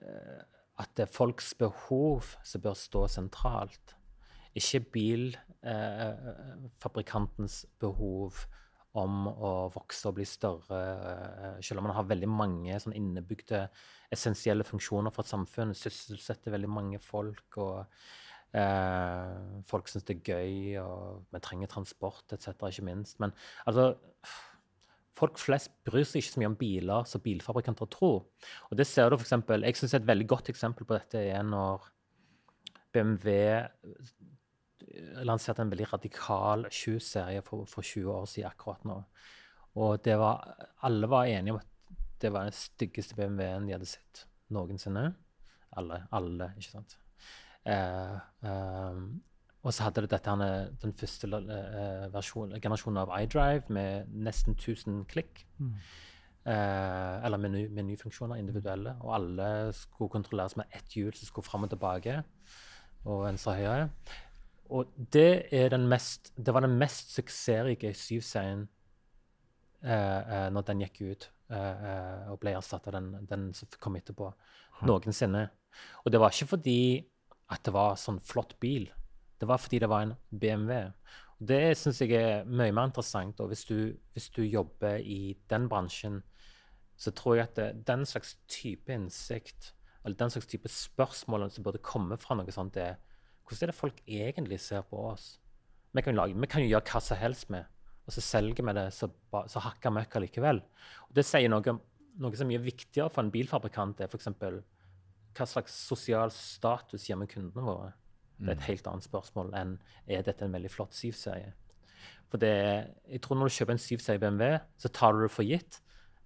eh, 0.05 0.43
at 0.81 0.91
det 0.97 1.03
er 1.07 1.15
folks 1.15 1.55
behov 1.59 2.23
som 2.43 2.61
bør 2.65 2.75
stå 2.79 3.01
sentralt. 3.11 3.87
Ikke 4.55 4.81
bilfabrikantens 4.95 7.67
behov 7.83 8.33
om 8.95 9.27
å 9.27 9.67
vokse 9.75 10.07
og 10.09 10.15
bli 10.19 10.25
større, 10.29 10.79
eh, 10.79 11.57
selv 11.67 11.79
om 11.81 11.85
man 11.89 11.97
har 11.97 12.07
veldig 12.07 12.29
mange 12.31 12.77
sånn 12.79 12.95
innebygde 12.95 13.69
essensielle 14.15 14.67
funksjoner 14.67 15.11
for 15.15 15.23
et 15.25 15.33
samfunn, 15.33 15.75
sysselsetter 15.75 16.55
veldig 16.55 16.71
mange 16.71 17.01
folk, 17.03 17.59
og 17.59 17.79
eh, 18.55 19.35
folk 19.67 19.91
syns 19.91 20.07
det 20.07 20.21
er 20.21 20.31
gøy, 20.31 20.55
og 20.85 21.27
vi 21.35 21.43
trenger 21.43 21.73
transport 21.75 22.37
etc., 22.37 22.55
ikke 22.71 22.87
minst. 22.87 23.19
Men 23.19 23.35
altså 23.67 23.97
Folk 25.15 25.39
flest 25.39 25.71
bryr 25.87 26.07
seg 26.09 26.23
ikke 26.23 26.33
så 26.33 26.41
mye 26.43 26.51
om 26.51 26.57
biler 26.59 27.07
som 27.07 27.23
bilfabrikanter 27.23 27.91
tror. 27.93 28.25
Og 28.71 28.79
det 28.79 28.87
ser 28.91 29.11
du 29.11 29.17
for 29.17 29.27
eksempel, 29.27 29.63
Jeg 29.63 29.77
syns 29.79 29.95
et 29.95 30.07
veldig 30.07 30.27
godt 30.27 30.51
eksempel 30.51 30.87
på 30.87 30.97
dette 30.97 31.23
er 31.23 31.43
når 31.43 31.87
BMW 32.95 33.31
lanserte 35.27 35.63
en 35.63 35.71
veldig 35.71 35.93
radikal 35.93 36.67
20-serie 36.71 37.43
for, 37.47 37.67
for 37.71 37.83
20 37.83 38.11
år 38.13 38.27
siden 38.31 38.51
akkurat 38.51 38.85
nå. 38.89 38.99
Og 39.83 40.07
var, 40.07 40.43
alle 40.87 41.11
var 41.11 41.27
enige 41.27 41.55
om 41.55 41.61
at 41.61 41.71
det 42.23 42.33
var 42.33 42.47
den 42.47 42.57
styggeste 42.57 43.17
BMW-en 43.19 43.67
de 43.67 43.75
hadde 43.75 43.91
sett 43.91 44.27
noensinne. 44.55 45.09
Alle, 45.77 46.05
alle, 46.15 46.53
ikke 46.59 46.71
sant. 46.71 46.99
Eh, 47.67 48.19
eh, 48.47 49.01
og 49.65 49.73
så 49.73 49.87
hadde 49.87 50.05
det 50.05 50.11
dette 50.13 50.33
den 50.83 50.97
første 51.01 51.29
eh, 51.41 52.07
versjon, 52.13 52.53
generasjonen 52.61 53.01
av 53.01 53.13
iDrive 53.17 53.73
med 53.73 54.11
nesten 54.27 54.59
1000 54.59 55.07
klikk. 55.09 55.47
Eh, 56.45 57.25
eller 57.25 57.41
meny, 57.41 57.63
menyfunksjoner, 57.73 58.37
individuelle. 58.37 58.93
Og 59.01 59.15
alle 59.17 59.47
skulle 59.73 60.13
kontrolleres 60.13 60.59
med 60.61 60.69
ett 60.77 60.93
hjul 60.93 61.15
som 61.17 61.31
skulle 61.31 61.49
fram 61.49 61.65
og 61.65 61.73
tilbake. 61.73 62.19
Og 63.09 63.25
venstre 63.25 63.55
og 63.55 63.57
høyre. 63.57 63.89
Og 64.75 64.93
det, 65.13 65.49
den 65.73 65.89
mest, 65.89 66.33
det 66.37 66.55
var 66.55 66.65
den 66.65 66.77
mest 66.81 67.15
suksessrike 67.15 67.93
7-serien 67.97 68.67
eh, 69.85 70.21
eh, 70.21 70.51
når 70.53 70.67
den 70.69 70.85
gikk 70.85 71.01
ut 71.05 71.27
eh, 71.53 71.89
eh, 71.89 72.31
og 72.33 72.41
ble 72.41 72.55
erstatta 72.57 72.93
av 72.93 72.97
den, 72.97 73.27
den 73.29 73.51
som 73.57 73.69
kom 73.81 73.97
etterpå, 73.97 74.31
noensinne. 74.89 75.47
Og 76.05 76.13
det 76.13 76.21
var 76.21 76.33
ikke 76.33 76.55
fordi 76.57 76.79
at 77.53 77.65
det 77.67 77.75
var 77.77 77.99
sånn 78.01 78.21
flott 78.25 78.57
bil. 78.61 78.89
Det 79.45 79.49
var 79.51 79.61
fordi 79.61 79.79
det 79.83 79.89
var 79.93 80.03
en 80.07 80.15
BMW. 80.33 80.77
Og 81.37 81.49
det 81.51 81.75
syns 81.77 81.99
jeg 82.01 82.15
er 82.17 82.47
mye 82.49 82.73
mer 82.73 82.89
interessant. 82.89 83.41
Og 83.45 83.51
hvis 83.51 83.67
du, 83.69 83.93
hvis 84.17 84.31
du 84.33 84.41
jobber 84.41 85.03
i 85.05 85.37
den 85.53 85.67
bransjen, 85.69 86.23
så 86.97 87.13
tror 87.13 87.35
jeg 87.37 87.51
at 87.51 87.59
det, 87.59 87.67
den 87.85 88.07
slags 88.09 88.39
type 88.49 88.89
innsikt, 88.89 89.75
eller 90.05 90.17
den 90.17 90.33
slags 90.33 90.49
type 90.49 90.71
spørsmål 90.73 91.51
som 91.53 91.67
burde 91.67 91.83
komme 91.85 92.17
fra 92.17 92.39
noe 92.39 92.55
sånt, 92.55 92.79
er 92.81 92.97
hvordan 93.45 93.67
er 93.67 93.73
det 93.73 93.77
folk 93.77 93.99
egentlig 94.07 94.61
ser 94.65 94.87
på 94.89 95.03
oss? 95.11 95.27
Vi 95.93 96.03
kan, 96.03 96.17
lage, 96.17 96.39
vi 96.41 96.49
kan 96.49 96.65
jo 96.65 96.71
gjøre 96.71 96.89
hva 96.89 97.03
som 97.05 97.21
helst 97.21 97.51
med, 97.53 97.67
og 98.07 98.17
så 98.17 98.25
selger 98.25 98.65
vi 98.65 98.75
det 98.79 98.87
så, 98.97 99.11
så 99.53 99.65
hakka 99.67 99.93
møkka 99.93 100.23
likevel. 100.25 100.63
Og 101.11 101.19
det 101.19 101.27
sier 101.29 101.53
noe, 101.53 101.77
noe 102.17 102.33
som 102.33 102.49
er 102.49 102.55
mye 102.55 102.65
viktigere 102.65 103.13
for 103.13 103.27
en 103.27 103.35
bilfabrikant, 103.35 104.01
er 104.01 104.09
f.eks. 104.09 104.33
hva 105.37 105.49
slags 105.51 105.77
sosial 105.93 106.33
status 106.33 107.11
gir 107.11 107.21
vi 107.21 107.29
kundene 107.35 107.69
våre? 107.69 107.93
Det 108.39 108.51
er 108.51 108.57
et 108.57 108.69
helt 108.69 108.89
annet 108.91 109.07
spørsmål 109.07 109.53
enn 109.59 109.77
er 110.11 110.25
dette 110.27 110.45
en 110.45 110.55
veldig 110.55 110.71
flott 110.73 110.97
7-serie. 110.97 111.53
For 112.33 112.43
det, 112.43 112.55
jeg 113.07 113.23
tror 113.23 113.39
når 113.39 113.51
du 113.51 113.57
kjøper 113.57 113.77
en 113.77 113.85
7-serie 113.85 114.23
BMW, 114.23 114.57
så 114.81 114.91
tar 114.91 115.15
du 115.15 115.23
det 115.23 115.31
for 115.33 115.47
gitt. 115.47 115.79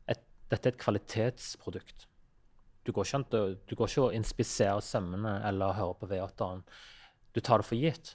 Et, 0.08 0.22
dette 0.48 0.70
er 0.70 0.72
et 0.72 0.80
kvalitetsprodukt. 0.80 2.06
Du 2.86 2.94
går 2.96 3.04
ikke, 3.04 3.18
an 3.20 3.58
du 3.68 3.74
går 3.76 3.90
ikke 3.90 4.06
og 4.06 4.14
inspiserer 4.16 4.80
sømmene 4.80 5.34
eller 5.44 5.76
hører 5.76 5.98
på 6.00 6.08
V8-en. 6.08 6.62
Du 7.36 7.42
tar 7.44 7.60
det 7.60 7.68
for 7.68 7.76
gitt. 7.76 8.14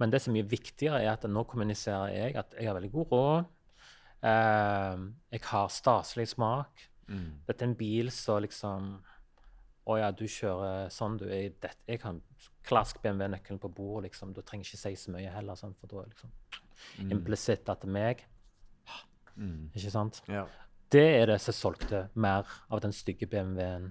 Men 0.00 0.12
det 0.12 0.20
som 0.24 0.36
er 0.36 0.48
viktigere, 0.48 1.00
er 1.00 1.14
at 1.14 1.24
nå 1.28 1.44
kommuniserer 1.48 2.12
jeg 2.12 2.36
at 2.40 2.52
jeg 2.58 2.68
har 2.68 2.76
veldig 2.76 2.92
god 2.92 3.14
råd. 3.16 3.48
Eh, 4.28 5.02
jeg 5.32 5.44
har 5.48 5.72
staselig 5.72 6.28
smak. 6.34 6.84
Dette 7.48 7.64
er 7.64 7.70
en 7.70 7.76
bil 7.76 8.12
som 8.14 8.42
liksom 8.44 8.90
Å 9.90 9.96
ja, 9.98 10.10
du 10.12 10.26
kjører 10.28 10.90
sånn, 10.92 11.16
du. 11.18 11.24
Jeg, 11.26 11.56
det, 11.64 11.72
jeg 11.88 11.98
kan 12.02 12.20
klask 12.66 13.00
BMW-nøkkelen 13.02 13.60
på 13.62 13.70
bordet, 13.72 14.10
liksom. 14.10 14.34
Du 14.36 14.42
trenger 14.42 14.68
ikke 14.68 14.80
si 14.80 14.94
så 14.98 15.14
mye 15.14 15.32
heller, 15.32 15.58
sånn, 15.58 15.76
for 15.80 15.90
da 15.90 16.02
er 16.02 16.10
liksom 16.12 17.10
implisitt 17.12 17.68
at 17.72 17.86
det 17.86 18.02
er. 18.02 18.26
Ikke 19.40 19.92
sant? 19.92 20.20
Ja. 20.28 20.44
Det 20.90 21.06
er 21.20 21.30
det 21.30 21.38
som 21.40 21.54
solgte 21.54 22.08
mer 22.18 22.48
av 22.68 22.82
den 22.82 22.92
stygge 22.94 23.28
BMW-en. 23.30 23.90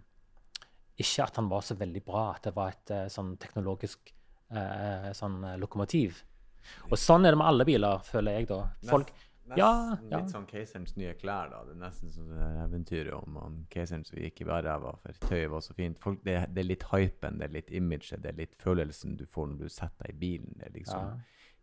Ikke 1.00 1.26
at 1.26 1.38
han 1.40 1.48
var 1.50 1.64
så 1.64 1.78
veldig 1.80 2.02
bra, 2.04 2.26
at 2.36 2.50
det 2.50 2.56
var 2.58 2.74
et 2.74 2.92
eh, 2.92 3.06
sånn 3.12 3.38
teknologisk 3.40 4.12
eh, 4.52 5.10
sånn 5.16 5.38
eh, 5.48 5.56
lokomotiv. 5.62 6.20
Og 6.90 6.98
sånn 7.00 7.26
er 7.26 7.34
det 7.34 7.40
med 7.40 7.48
alle 7.48 7.66
biler, 7.66 8.04
føler 8.04 8.36
jeg, 8.36 8.50
da. 8.52 8.66
Folk 8.90 9.14
Nesten 9.50 9.58
Ja, 10.12 10.20
litt 10.20 10.30
sånn 10.32 10.46
keiserens 10.48 10.96
nye 11.00 11.14
klær, 11.18 11.50
da. 11.50 11.64
Det 11.66 11.72
er 11.74 11.80
nesten 11.82 12.12
som 12.14 12.28
det 12.30 12.48
eventyret 12.64 13.14
om 13.18 13.36
han 13.42 13.56
keiseren 13.74 14.04
som 14.06 14.20
gikk 14.22 14.42
i 14.42 14.46
værræva, 14.50 14.92
for 15.02 15.14
tøyet 15.28 15.50
var 15.50 15.64
så 15.66 15.74
fint. 15.78 16.00
Folk, 16.00 16.24
det, 16.24 16.36
det 16.54 16.62
er 16.64 16.68
litt 16.70 16.84
hypen, 16.92 17.40
det 17.42 17.48
er 17.50 17.54
litt 17.58 17.72
imaget, 17.72 18.22
det 18.22 18.30
er 18.34 18.38
litt 18.38 18.56
følelsen 18.62 19.18
du 19.18 19.26
får 19.26 19.48
når 19.54 19.58
du 19.64 19.70
setter 19.70 20.06
deg 20.06 20.16
i 20.16 20.20
bilen. 20.20 20.54
Det 20.60 20.68
er 20.68 20.76
liksom 20.78 21.00
Ja. 21.08 21.18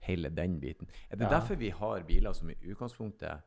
hele 0.08 0.28
den 0.30 0.58
biten. 0.60 0.88
Er 1.10 1.16
det 1.16 1.28
Ja. 1.30 1.38
derfor 1.38 1.54
vi 1.56 1.70
har 1.70 2.02
biler 2.02 2.32
som 2.32 2.50
i 2.50 2.54
utgangspunktet 2.54 3.42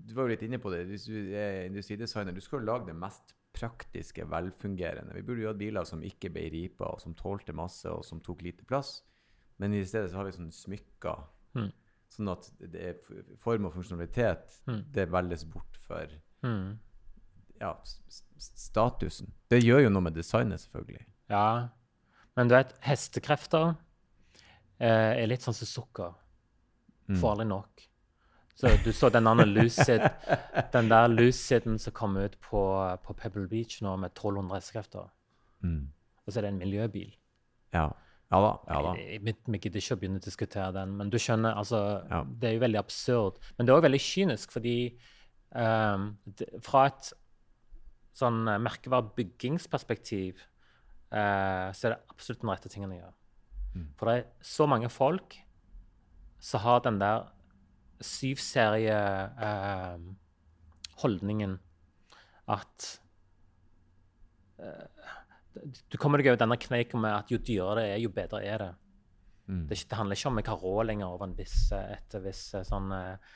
Du 0.00 0.14
var 0.14 0.22
jo 0.28 0.28
litt 0.28 0.42
inne 0.46 0.58
på 0.62 0.70
det. 0.70 0.86
Hvis 0.86 1.06
du 1.06 1.34
er 1.34 1.64
industridesigner, 1.66 2.32
du 2.32 2.40
skal 2.40 2.60
jo 2.60 2.66
lage 2.66 2.86
det 2.86 2.94
mest 2.94 3.34
praktiske, 3.52 4.22
velfungerende. 4.30 5.12
Vi 5.14 5.22
burde 5.22 5.40
jo 5.42 5.48
hatt 5.48 5.58
biler 5.58 5.84
som 5.84 6.02
ikke 6.02 6.30
ble 6.30 6.44
ripa, 6.52 6.84
og 6.84 7.00
som 7.00 7.14
tålte 7.18 7.52
masse, 7.52 7.90
og 7.90 8.04
som 8.04 8.20
tok 8.20 8.42
lite 8.42 8.64
plass. 8.64 9.02
Men 9.58 9.72
i 9.74 9.82
stedet 9.84 10.10
så 10.12 10.16
har 10.20 10.24
vi 10.28 10.30
sånne 10.36 10.52
smykker. 10.54 11.24
Mm. 11.54 11.72
Sånn 12.14 12.30
at 12.32 12.48
det 12.58 12.80
er 12.80 12.94
form 13.38 13.66
og 13.68 13.74
funksjonalitet 13.74 14.60
Mm. 14.66 14.84
det 14.92 15.08
velges 15.12 15.44
bort 15.44 15.76
for 15.76 16.06
Mm. 16.42 16.78
ja, 17.60 17.74
statusen. 18.38 19.32
Det 19.50 19.62
gjør 19.62 19.82
jo 19.82 19.90
noe 19.90 20.02
med 20.02 20.14
designet, 20.14 20.60
selvfølgelig. 20.60 21.04
Ja. 21.30 21.68
Men 22.36 22.48
du 22.48 22.54
vet, 22.54 22.72
hestekrefter 22.80 23.76
eh, 24.80 25.22
er 25.22 25.26
litt 25.26 25.42
sånn 25.42 25.54
som 25.54 25.66
sukker. 25.66 26.14
Mm. 27.08 27.16
Får 27.20 27.30
aldri 27.32 27.46
nok. 27.48 27.84
Så 28.58 28.70
du 28.84 28.90
så 28.92 29.08
den 29.10 29.24
Lucid, 29.54 30.00
den 30.72 30.88
der 30.88 31.08
Luciden 31.08 31.78
som 31.78 31.92
kom 31.92 32.16
ut 32.16 32.36
på, 32.40 32.62
på 33.04 33.14
Pebble 33.14 33.46
Beach 33.48 33.80
nå 33.82 33.96
med 33.98 34.10
1200 34.10 34.56
hestekrefter. 34.58 35.08
Mm. 35.62 35.88
Og 36.26 36.32
så 36.32 36.38
er 36.38 36.42
det 36.42 36.52
en 36.52 36.58
miljøbil. 36.58 37.12
Ja. 37.72 37.88
Ja 38.30 38.40
da. 38.44 38.50
Ja 38.68 38.82
da. 38.82 38.94
Jeg- 39.00 39.22
Vi, 39.24 39.32
vi 39.46 39.58
gidder 39.58 39.80
ikke 39.80 39.96
å 39.96 40.00
begynne 40.00 40.18
å 40.20 40.24
diskutere 40.24 40.72
den, 40.72 40.96
men 40.96 41.10
du 41.10 41.16
skjønner, 41.18 41.54
altså, 41.56 41.80
Ja. 42.10 42.22
det 42.24 42.44
er 42.50 42.52
jo 42.54 42.60
veldig 42.66 42.78
absurd. 42.78 43.38
Men 43.56 43.66
det 43.66 43.72
er 43.72 43.76
også 43.78 43.88
veldig 43.88 44.00
kynisk, 44.04 44.50
fordi 44.52 44.98
um, 45.54 46.18
det, 46.36 46.48
fra 46.62 46.86
et 46.86 47.12
sånn 48.18 48.48
eh, 48.48 48.58
merkevarebyggingsperspektiv 48.58 50.34
uh, 51.12 51.70
så 51.72 51.84
er 51.86 51.90
det 51.94 52.00
absolutt 52.10 52.40
den 52.42 52.50
rette 52.50 52.68
tingen 52.68 52.90
å 52.92 52.98
gjøre. 52.98 53.14
Mm. 53.76 53.86
For 53.96 54.06
det 54.10 54.14
er 54.18 54.26
så 54.42 54.66
mange 54.68 54.88
folk 54.90 55.36
som 56.40 56.60
har 56.60 56.80
den 56.84 56.98
der 57.00 57.28
syvserie-holdningen 60.98 61.58
at 62.48 63.00
eh, 64.58 64.86
du 65.90 65.96
kommer 65.98 66.18
deg 66.18 66.28
over 66.32 66.38
denne 66.40 66.56
kneika 66.60 66.98
med 67.00 67.12
at 67.24 67.30
jo 67.32 67.38
dyrere 67.38 67.82
det 67.82 67.88
er, 67.94 67.98
jo 68.02 68.08
bedre 68.14 68.42
er 68.44 68.58
det. 68.58 68.70
Mm. 69.48 69.62
Det, 69.68 69.78
er 69.90 69.96
handler 69.96 70.16
ikke 70.18 70.28
om 70.28 70.36
jeg 70.38 70.46
har 70.50 70.60
råd 70.60 70.86
lenger 70.86 71.06
over 71.08 71.24
en 71.24 71.36
viss, 71.38 71.72
et 71.72 72.16
visst 72.24 72.54
eh, 72.54 72.62
sånn, 72.68 72.90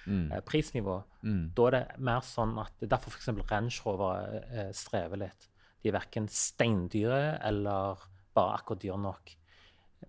Mm. 0.07 0.33
eh, 0.33 0.41
prisnivå. 0.45 0.97
Mm. 1.25 1.53
Da 1.57 1.67
er 1.67 1.71
det 1.71 1.99
mer 1.99 2.21
sånn 2.21 2.59
at 2.61 2.73
det 2.81 2.87
er 2.91 2.97
derfor 2.97 3.11
f.eks. 3.15 3.29
Range 3.51 3.81
Rover 3.87 4.43
eh, 4.53 4.73
strever 4.73 5.17
litt. 5.17 5.49
De 5.83 5.89
er 5.89 5.97
verken 5.97 6.29
steindyre 6.29 7.39
eller 7.43 7.97
bare 8.35 8.59
akkurat 8.59 8.81
dyre 8.85 8.99
nok. 9.01 9.33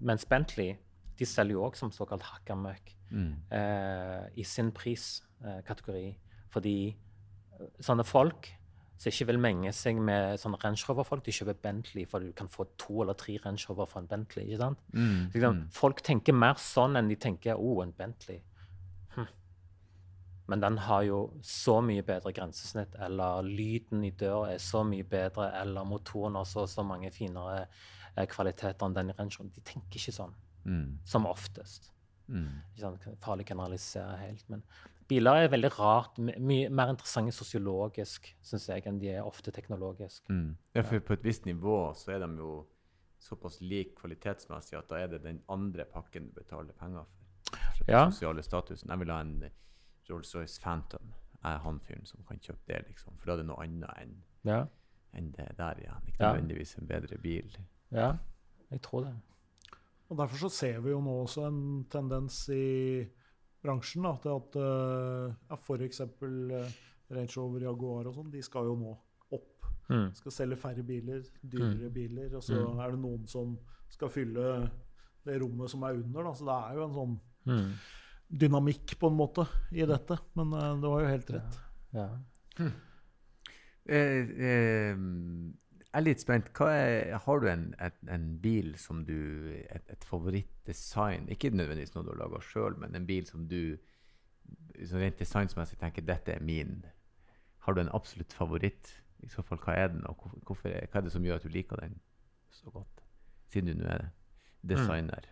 Mens 0.01 0.25
Bentley 0.25 0.75
de 1.17 1.25
selger 1.25 1.53
jo 1.55 1.63
òg 1.69 1.75
som 1.77 1.91
såkalt 1.91 2.23
hakka 2.23 2.55
møkk 2.55 2.95
Mm. 3.13 3.35
eh, 3.51 4.29
i 4.37 4.43
sin 4.43 4.71
priskategori. 4.71 6.15
Fordi 6.49 6.75
eh, 6.89 7.67
sånne 7.79 8.03
folk 8.05 8.49
som 9.03 9.11
ikke 9.11 9.25
vil 9.33 9.39
menge 9.43 9.71
seg 9.75 9.97
med 9.99 10.39
sånne 10.39 10.59
Range 10.63 10.85
Rover-folk, 10.87 11.23
de 11.25 11.31
kjøper 11.35 11.57
Bentley 11.65 12.05
fordi 12.07 12.29
du 12.29 12.35
kan 12.39 12.47
få 12.47 12.63
to 12.79 13.01
eller 13.03 13.17
tre 13.19 13.35
Range 13.43 13.65
Rover 13.69 13.89
for 13.91 13.99
en 13.99 14.07
Bentley. 14.07 14.45
ikke 14.45 14.61
sant? 14.61 14.79
Mm. 14.93 15.29
Liksom, 15.33 15.57
Mm. 15.57 15.65
Folk 15.75 16.01
tenker 16.01 16.33
mer 16.33 16.55
sånn 16.55 16.95
enn 16.97 17.09
de 17.09 17.15
tenker 17.19 17.55
'Å, 17.57 17.59
oh, 17.59 17.81
en 17.83 17.91
Bentley'. 17.91 18.41
Hm. 19.15 19.27
Men 20.47 20.59
den 20.61 20.77
har 20.77 21.03
jo 21.03 21.33
så 21.41 21.81
mye 21.83 22.01
bedre 22.03 22.31
grensesnitt, 22.33 22.95
eller 22.99 23.41
lyden 23.43 24.03
i 24.05 24.11
døra 24.11 24.53
er 24.53 24.57
så 24.57 24.83
mye 24.87 25.03
bedre, 25.03 25.51
eller 25.61 25.83
motoren 25.83 26.35
har 26.35 26.45
så 26.45 26.65
så 26.67 26.83
mange 26.85 27.11
finere 27.11 27.67
eh, 28.15 28.25
kvaliteter 28.25 28.85
enn 28.85 28.93
den 28.93 29.09
i 29.09 29.13
Range 29.19 29.35
Rover. 29.39 29.51
De 29.55 29.61
tenker 29.61 29.97
ikke 29.99 30.13
sånn, 30.13 30.33
Mm. 30.65 30.97
som 31.03 31.25
oftest. 31.25 31.91
Mm. 32.29 32.61
Ikke 32.75 32.79
sant? 32.79 33.19
Farlig 33.19 33.45
å 33.51 34.17
helt. 34.17 34.49
Men 34.49 34.63
biler 35.13 35.43
er 35.45 35.49
veldig 35.53 35.69
rart. 35.79 36.17
Mye 36.19 36.69
mer 36.73 36.89
interessante 36.93 37.31
sosiologisk, 37.35 38.31
synes 38.43 38.67
jeg, 38.69 38.83
enn 38.89 38.99
de 39.01 39.09
er 39.13 39.23
ofte 39.25 39.51
teknologisk. 39.55 40.25
Mm. 40.29 40.55
Ja, 40.75 40.81
for 40.81 40.99
på 40.99 41.13
et 41.13 41.23
visst 41.23 41.45
nivå 41.45 41.93
så 41.95 42.15
er 42.15 42.25
de 42.25 42.31
jo 42.41 42.53
såpass 43.23 43.61
lik 43.63 43.93
kvalitetsmessig 44.01 44.75
at 44.77 44.89
da 44.91 44.97
er 44.99 45.07
det 45.13 45.21
den 45.23 45.37
andre 45.49 45.85
pakken 45.87 46.25
du 46.27 46.33
betaler 46.41 46.73
penger 46.75 47.05
for. 47.05 47.57
for 47.77 47.83
den 47.85 47.93
Ja. 47.95 48.09
sosiale 48.11 48.43
statusen. 48.43 48.89
Jeg 48.89 48.99
vil 48.99 49.11
ha 49.11 49.21
en 49.21 49.43
Rolls-Royce 50.09 50.59
Phantom. 50.61 51.13
Jeg 51.43 51.53
er 51.53 51.59
han 51.59 51.79
fyren 51.79 52.05
som 52.05 52.23
kan 52.27 52.39
kjøpe 52.39 52.67
det, 52.67 52.81
liksom. 52.87 53.13
For 53.17 53.25
da 53.25 53.33
er 53.33 53.37
det 53.37 53.45
noe 53.47 53.63
annet 53.63 53.89
enn 54.01 54.13
Ja, 54.45 54.65
enn 55.13 55.31
det 55.31 55.57
der 55.57 55.75
igjen. 55.79 56.07
Ikke 56.07 56.19
nødvendigvis 56.23 56.75
en 56.79 56.87
bedre 56.87 57.17
bil. 57.17 57.57
ja 57.91 58.13
jeg 58.71 58.81
tror 58.81 59.03
det. 59.05 59.15
Og 60.09 60.17
Derfor 60.17 60.37
så 60.37 60.49
ser 60.49 60.79
vi 60.81 60.89
jo 60.89 61.01
nå 61.01 61.23
også 61.23 61.47
en 61.47 61.85
tendens 61.89 62.49
i 62.49 63.05
bransjen 63.63 64.03
da, 64.03 64.11
til 64.21 64.33
at 64.35 64.55
uh, 64.59 65.33
ja, 65.49 65.55
f.eks. 65.55 66.01
Uh, 66.21 66.67
Range 67.13 67.33
Rover, 67.37 67.61
Jaguar 67.67 68.07
og 68.09 68.15
sånn, 68.17 68.31
de 68.33 68.41
skal 68.43 68.65
jo 68.67 68.75
nå 68.79 68.93
opp. 69.35 69.67
Mm. 69.89 70.07
Skal 70.17 70.31
selge 70.35 70.55
færre 70.57 70.83
biler, 70.87 71.21
dyrere 71.43 71.89
biler. 71.93 72.35
Og 72.35 72.43
så 72.43 72.55
Mm. 72.57 72.79
er 72.83 72.91
det 72.91 72.99
noen 73.03 73.27
som 73.27 73.57
skal 73.89 74.09
fylle 74.09 74.69
det 75.25 75.35
rommet 75.41 75.69
som 75.69 75.83
er 75.83 75.99
under. 75.99 76.23
Da. 76.23 76.33
Så 76.33 76.45
det 76.47 76.55
er 76.57 76.75
jo 76.79 76.83
en 76.87 76.95
sånn 76.97 77.19
Mm. 77.45 77.73
dynamikk 78.39 78.95
på 78.99 79.07
en 79.11 79.17
måte 79.17 79.45
i 79.71 79.85
dette. 79.85 80.17
Men 80.35 80.53
uh, 80.53 80.73
det 80.81 80.89
var 80.89 81.01
jo 81.03 81.07
helt 81.07 81.29
rett. 81.35 81.59
Ja. 81.93 82.07
Eh, 83.85 84.29
eh, 84.49 84.95
jeg 85.93 85.99
er 85.99 86.05
litt 86.07 86.21
spent. 86.23 86.47
Er, 86.65 87.19
har 87.21 87.39
du 87.39 87.47
en, 87.51 87.67
et, 87.77 87.97
en 88.09 88.23
bil 88.41 88.71
som 88.81 89.03
du 89.05 89.13
Et, 89.53 89.83
et 89.93 90.05
favorittdesign? 90.09 91.27
Ikke 91.29 91.51
nødvendigvis 91.53 91.93
noe 91.93 92.07
du 92.07 92.09
har 92.15 92.23
laga 92.23 92.41
sjøl, 92.41 92.79
men 92.81 92.97
en 92.97 93.05
bil 93.05 93.27
som 93.29 93.45
du 93.47 93.77
så 94.89 94.97
rent 94.97 95.19
designsmessig 95.21 95.77
tenker 95.77 96.01
dette 96.01 96.33
er 96.33 96.41
min. 96.41 96.81
Har 97.67 97.77
du 97.77 97.83
en 97.83 97.93
absolutt 97.93 98.33
favoritt? 98.33 98.89
I 99.23 99.29
så 99.29 99.45
fall, 99.45 99.61
hva 99.61 99.75
er 99.77 99.93
den, 99.93 100.01
og 100.09 100.17
hvorfor, 100.47 100.73
hva 100.73 100.99
er 100.99 101.05
det 101.05 101.13
som 101.13 101.23
gjør 101.23 101.37
at 101.39 101.45
du 101.45 101.53
liker 101.53 101.79
den 101.79 101.93
så 102.51 102.73
godt? 102.73 103.05
Siden 103.53 103.69
du 103.69 103.83
nå 103.83 103.91
er 103.93 104.09
designer. 104.65 105.29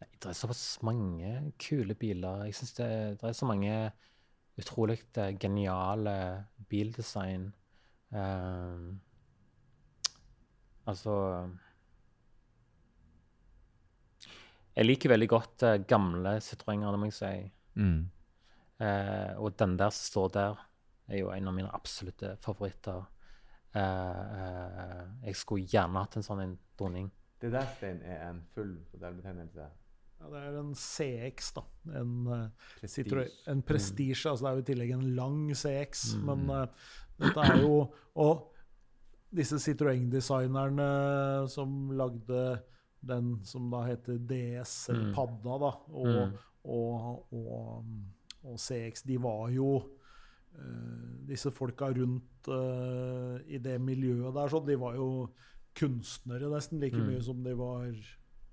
Nei, 0.00 0.08
Det 0.16 0.32
er 0.32 0.40
såpass 0.40 0.80
mange 0.82 1.52
kule 1.60 1.94
biler. 1.94 2.46
Jeg 2.48 2.54
synes 2.54 2.72
det, 2.80 2.88
det 3.20 3.28
er 3.28 3.36
så 3.36 3.46
mange 3.46 3.76
utrolig 4.58 4.98
eh, 5.20 5.36
geniale 5.38 6.16
bildesign. 6.68 7.52
Ehm, 8.12 9.00
altså 10.88 11.14
Jeg 14.76 14.86
liker 14.86 15.12
veldig 15.12 15.28
godt 15.28 15.64
uh, 15.66 15.76
gamle 15.88 16.36
Citroënger, 16.40 16.94
det 16.94 17.00
må 17.02 17.08
jeg 17.10 17.16
si. 17.18 17.32
Mm. 17.80 18.04
Uh, 18.80 19.32
og 19.42 19.56
den 19.60 19.74
der 19.76 19.90
som 19.92 20.06
står 20.06 20.28
der, 20.36 20.60
er 21.10 21.18
jo 21.20 21.32
en 21.34 21.50
av 21.50 21.56
mine 21.56 21.72
absolutte 21.74 22.36
favoritter. 22.44 23.02
Uh, 23.74 23.80
eh, 23.80 25.02
jeg 25.28 25.36
skulle 25.38 25.66
gjerne 25.70 26.00
hatt 26.02 26.16
en 26.18 26.24
sånn 26.26 26.42
en 26.42 26.54
dronning. 26.78 27.10
Det 27.42 27.50
der, 27.52 27.66
Stein, 27.76 28.00
er 28.06 28.24
en 28.28 28.40
full 28.54 28.72
modellbetegnelse. 28.94 29.66
Ja, 30.20 30.30
det 30.30 30.40
er 30.40 30.56
en 30.60 30.72
CX, 30.76 31.52
da. 31.56 31.64
En, 32.00 32.14
Prestige. 32.80 33.26
En 33.50 33.62
Prestige. 33.66 34.28
altså 34.28 34.44
Det 34.44 34.50
er 34.50 34.56
jo 34.58 34.64
i 34.64 34.68
tillegg 34.70 34.94
en 34.96 35.06
lang 35.16 35.38
CX. 35.56 36.04
Mm. 36.20 36.26
Men 36.30 36.50
uh, 36.54 36.90
dette 37.20 37.46
er 37.46 37.62
jo 37.64 37.74
Og 38.20 38.49
disse 39.32 39.58
Citroën-designerne 39.62 41.48
som 41.48 41.90
lagde 41.96 42.60
den 43.02 43.38
som 43.48 43.70
da 43.72 43.84
heter 43.86 44.18
DS, 44.28 44.88
eller 44.90 45.06
Mm. 45.10 45.14
Padda, 45.14 45.58
da, 45.58 45.70
og, 45.88 46.06
Mm. 46.06 46.32
og, 46.64 47.26
og, 47.32 47.84
og 48.44 48.58
CX, 48.58 49.02
de 49.06 49.16
var 49.18 49.48
jo 49.50 49.76
uh, 50.58 51.26
Disse 51.26 51.50
folka 51.54 51.86
rundt 51.94 52.48
uh, 52.48 53.38
i 53.46 53.58
det 53.62 53.80
miljøet 53.80 54.34
der, 54.34 54.48
så 54.50 54.58
de 54.66 54.74
var 54.76 54.94
jo 54.96 55.28
kunstnere 55.78 56.50
nesten 56.50 56.80
like 56.80 56.96
Mm. 56.96 57.06
mye 57.06 57.22
som 57.22 57.42
de 57.44 57.54
var 57.54 57.92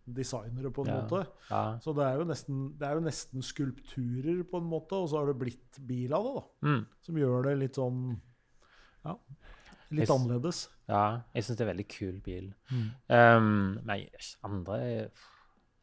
designere, 0.08 0.72
på 0.72 0.86
en 0.86 0.94
Ja. 0.94 1.02
måte. 1.02 1.28
Ja. 1.50 1.80
Så 1.80 1.94
det 1.96 2.06
er, 2.06 2.24
nesten, 2.24 2.78
det 2.78 2.88
er 2.88 2.94
jo 2.94 3.02
nesten 3.02 3.42
skulpturer, 3.44 4.44
på 4.50 4.58
en 4.62 4.70
måte, 4.70 4.94
og 4.94 5.10
så 5.10 5.18
har 5.20 5.26
det 5.34 5.40
blitt 5.40 5.80
bil 5.86 6.14
av 6.14 6.24
det, 6.24 6.34
da. 6.36 6.68
Mm. 6.70 6.86
Som 7.02 7.16
gjør 7.16 7.44
det 7.44 7.58
litt 7.60 7.74
sånn 7.76 8.22
Ja, 9.06 9.16
litt 9.92 10.08
Jeg 10.08 10.14
annerledes. 10.14 10.68
Ja, 10.90 11.22
jeg 11.36 11.44
syns 11.44 11.58
det 11.58 11.64
er 11.66 11.68
en 11.70 11.74
veldig 11.74 11.88
kul 11.92 12.22
bil. 12.24 12.54
Mm. 12.72 12.88
Um, 13.10 13.80
nei, 13.88 14.00
andre 14.48 14.80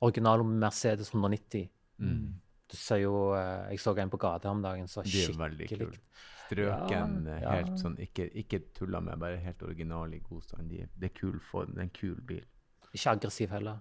Original 0.05 0.45
Mercedes 0.45 1.13
190. 1.15 1.69
Mm. 1.99 2.41
Du 2.71 2.77
ser 2.77 2.97
jo 3.03 3.35
eh, 3.37 3.71
Jeg 3.71 3.81
så 3.81 3.95
en 4.01 4.11
på 4.11 4.19
gata 4.19 4.51
om 4.51 4.63
dagen 4.65 4.89
som 4.89 5.03
var 5.03 5.11
skikkelig 5.11 5.69
kule. 5.71 5.99
Strøken, 6.45 7.15
Ja, 7.27 7.35
eh, 7.37 7.43
ja. 7.43 7.53
helt 7.61 7.79
sånn, 7.81 7.97
ikke, 8.03 8.27
ikke 8.43 8.61
tulla 8.77 9.01
med, 9.01 9.19
bare 9.21 9.39
helt 9.41 9.63
original 9.63 10.13
i 10.13 10.21
god 10.25 10.43
stand. 10.45 10.71
Det 10.71 11.09
er 11.09 11.15
kul 11.17 11.39
form, 11.51 11.73
det 11.73 11.85
er 11.85 11.89
en 11.89 11.95
kul 11.95 12.19
bil. 12.21 12.45
Ikke 12.93 13.15
aggressiv 13.17 13.53
heller. 13.55 13.81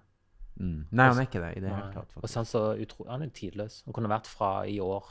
Mm. 0.56 0.86
Nei, 0.92 1.08
han 1.10 1.18
er 1.18 1.26
ikke 1.28 1.42
det 1.42 1.52
i 1.58 1.64
det 1.64 1.72
hele 1.74 1.90
tatt. 1.96 2.14
Og 2.16 2.22
faktisk. 2.22 2.34
så 2.34 2.44
så 2.46 2.82
utro 2.84 3.08
Han 3.10 3.24
er 3.26 3.32
tidløs. 3.34 3.82
Han 3.88 3.94
kunne 3.94 4.10
vært 4.12 4.28
fra 4.30 4.52
i 4.70 4.80
år. 4.80 5.08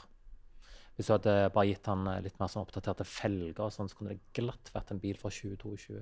Hvis 0.95 1.07
du 1.09 1.13
hadde 1.15 1.49
bare 1.55 1.65
gitt 1.71 1.87
han 1.89 2.05
eh, 2.07 2.19
litt 2.21 2.35
mer 2.39 2.47
sånn 2.53 2.61
oppdaterte 2.67 3.05
felger, 3.07 3.59
og 3.65 3.71
sånn, 3.73 3.89
så 3.89 3.97
kunne 3.97 4.13
det 4.13 4.21
glatt 4.37 4.69
vært 4.75 4.91
en 4.93 4.99
bil 5.01 5.17
fra 5.17 5.29
2022. 5.33 6.01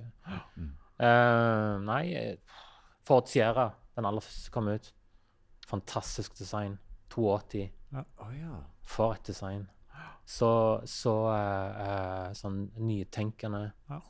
Mm. 0.58 0.72
Uh, 1.02 1.80
nei, 1.88 2.02
eh, 2.14 2.36
Ford 3.08 3.28
Sierra, 3.32 3.70
den 3.96 4.06
aller 4.06 4.22
første 4.22 4.44
som 4.50 4.54
kom 4.58 4.68
ut. 4.74 4.92
Fantastisk 5.72 6.36
design. 6.38 6.78
280. 7.16 7.70
Oh, 7.96 8.32
ja. 8.36 8.58
For 8.84 9.14
et 9.16 9.24
design. 9.28 9.68
Så, 10.28 10.50
så 10.88 11.14
uh, 11.32 11.82
uh, 11.82 12.34
sånn 12.38 12.66
nytenkende. 12.80 13.72
Ja. 13.90 14.02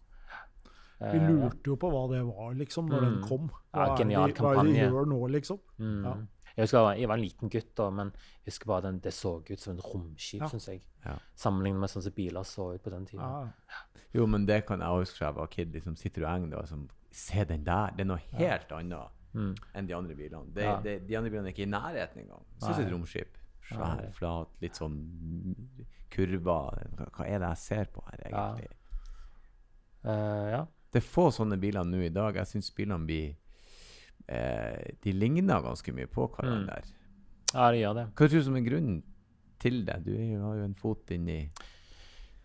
Vi 1.01 1.17
lurte 1.17 1.65
jo 1.71 1.75
på 1.81 1.89
hva 1.89 2.03
det 2.11 2.19
var, 2.27 2.51
liksom, 2.59 2.89
når 2.91 3.01
den 3.01 3.15
Mm. 3.21 3.23
kom. 3.27 3.47
Ja, 3.73 3.79
Hva 3.79 3.85
er, 3.93 3.97
genial 3.97 4.27
det, 4.29 4.35
de- 4.35 4.41
hva 4.43 4.51
er 4.51 4.55
det 4.55 4.61
de 4.61 4.73
kampanje. 4.75 4.89
gjør 4.91 5.07
nå, 5.09 5.21
liksom? 5.33 5.59
Mm. 5.79 6.03
Ja. 6.05 6.13
Jeg 6.57 6.63
husker 6.65 6.95
jeg 6.97 7.07
var, 7.07 7.15
en 7.17 7.23
liten 7.23 7.49
gutt 7.49 7.75
da, 7.75 7.89
men 7.89 8.11
jeg 8.43 8.51
husker 8.51 8.65
bare 8.67 8.81
den, 8.81 8.99
det 8.99 9.13
så 9.13 9.37
ut 9.51 9.59
som 9.59 9.77
et 9.77 9.83
romskip, 9.85 10.41
Ja. 10.41 10.47
synes 10.47 10.67
jeg. 10.67 10.81
Ja. 11.05 11.17
Sammenlignet 11.35 11.79
med 11.79 11.89
sånn 11.89 12.03
som 12.03 12.11
biler 12.13 12.43
så 12.43 12.73
ut 12.75 12.83
på 12.83 12.89
den 12.91 13.05
tiden. 13.05 13.23
Ah. 13.23 13.47
Jo, 14.13 14.25
men 14.27 14.45
det 14.45 14.65
kan 14.67 14.79
jeg 14.79 14.87
huske 14.89 15.25
jeg 15.25 15.33
var 15.35 15.47
kid. 15.47 15.71
liksom 15.73 15.95
Citroën, 15.95 16.53
og 16.53 16.67
som 16.67 16.89
Se 17.13 17.43
den 17.43 17.63
der! 17.65 17.91
Det 17.91 18.01
er 18.01 18.05
noe 18.05 18.17
helt 18.17 18.71
annet 18.71 19.09
Mm. 19.33 19.55
enn 19.75 19.87
de 19.87 19.93
andre 19.93 20.15
bilene. 20.15 20.53
De, 20.53 20.61
Ja. 20.61 20.79
de, 20.81 20.99
de 20.99 21.15
andre 21.17 21.29
bilene 21.29 21.47
er 21.47 21.51
ikke 21.53 21.63
i 21.63 21.71
nærheten 21.71 22.17
engang. 22.23 22.43
Så 22.59 22.65
synes 22.73 22.77
det 22.77 22.85
et 22.87 22.93
romskip. 22.93 23.37
Svær, 23.63 24.11
flat, 24.13 24.47
litt 24.61 24.73
sånn 24.75 25.55
kurver. 26.09 26.87
Hva, 27.11 27.25
er 27.25 27.39
det 27.39 27.47
jeg 27.49 27.57
ser 27.57 27.85
på 27.85 28.03
her, 28.09 28.29
Ja. 28.29 28.55
egentlig? 28.55 28.67
Eh, 30.03 30.49
ja. 30.51 30.65
Det 30.91 31.01
er 31.03 31.07
få 31.07 31.29
sånne 31.31 31.59
biler 31.59 31.83
nå 31.87 32.01
i 32.05 32.09
dag. 32.09 32.35
Jeg 32.35 32.45
syns 32.47 32.71
bilene 32.75 33.05
blir 33.05 33.35
eh, 34.27 34.95
De 35.03 35.13
ligner 35.15 35.61
ganske 35.63 35.93
mye 35.95 36.09
på 36.11 36.27
hverandre. 36.35 36.81
ja, 37.53 37.71
det 37.71 37.79
gjør 37.81 37.97
det. 37.97 38.07
Hva 38.15 38.27
tror 38.27 38.39
du 38.39 38.47
som 38.47 38.57
er 38.57 38.65
grunnen 38.65 39.03
til 39.61 39.85
det? 39.85 40.01
Du 40.05 40.11
jo, 40.11 40.41
har 40.45 40.57
jo 40.59 40.65
en 40.69 40.75
fot 40.75 41.13
inni 41.15 41.39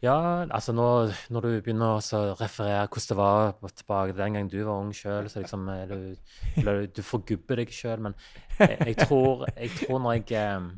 Ja, 0.04 0.44
altså 0.44 0.74
nå, 0.76 0.86
når 1.32 1.46
du 1.46 1.52
begynner 1.64 1.96
å 1.96 2.22
referere 2.36 2.86
hvordan 2.86 3.08
det 3.08 3.16
var 3.18 3.74
tilbake 3.74 4.16
den 4.16 4.34
gang 4.36 4.50
du 4.52 4.58
var 4.60 4.82
ung 4.82 4.92
sjøl, 4.94 5.30
så 5.32 5.40
liksom 5.40 5.64
du, 5.88 6.82
du 6.92 7.02
forgubber 7.02 7.62
deg 7.62 7.72
sjøl. 7.72 8.02
Men 8.04 8.18
jeg, 8.58 8.76
jeg, 8.92 8.98
tror, 9.06 9.46
jeg 9.56 9.72
tror 9.80 10.02
når 10.04 10.18
jeg 10.18 10.42
eh, 10.42 10.68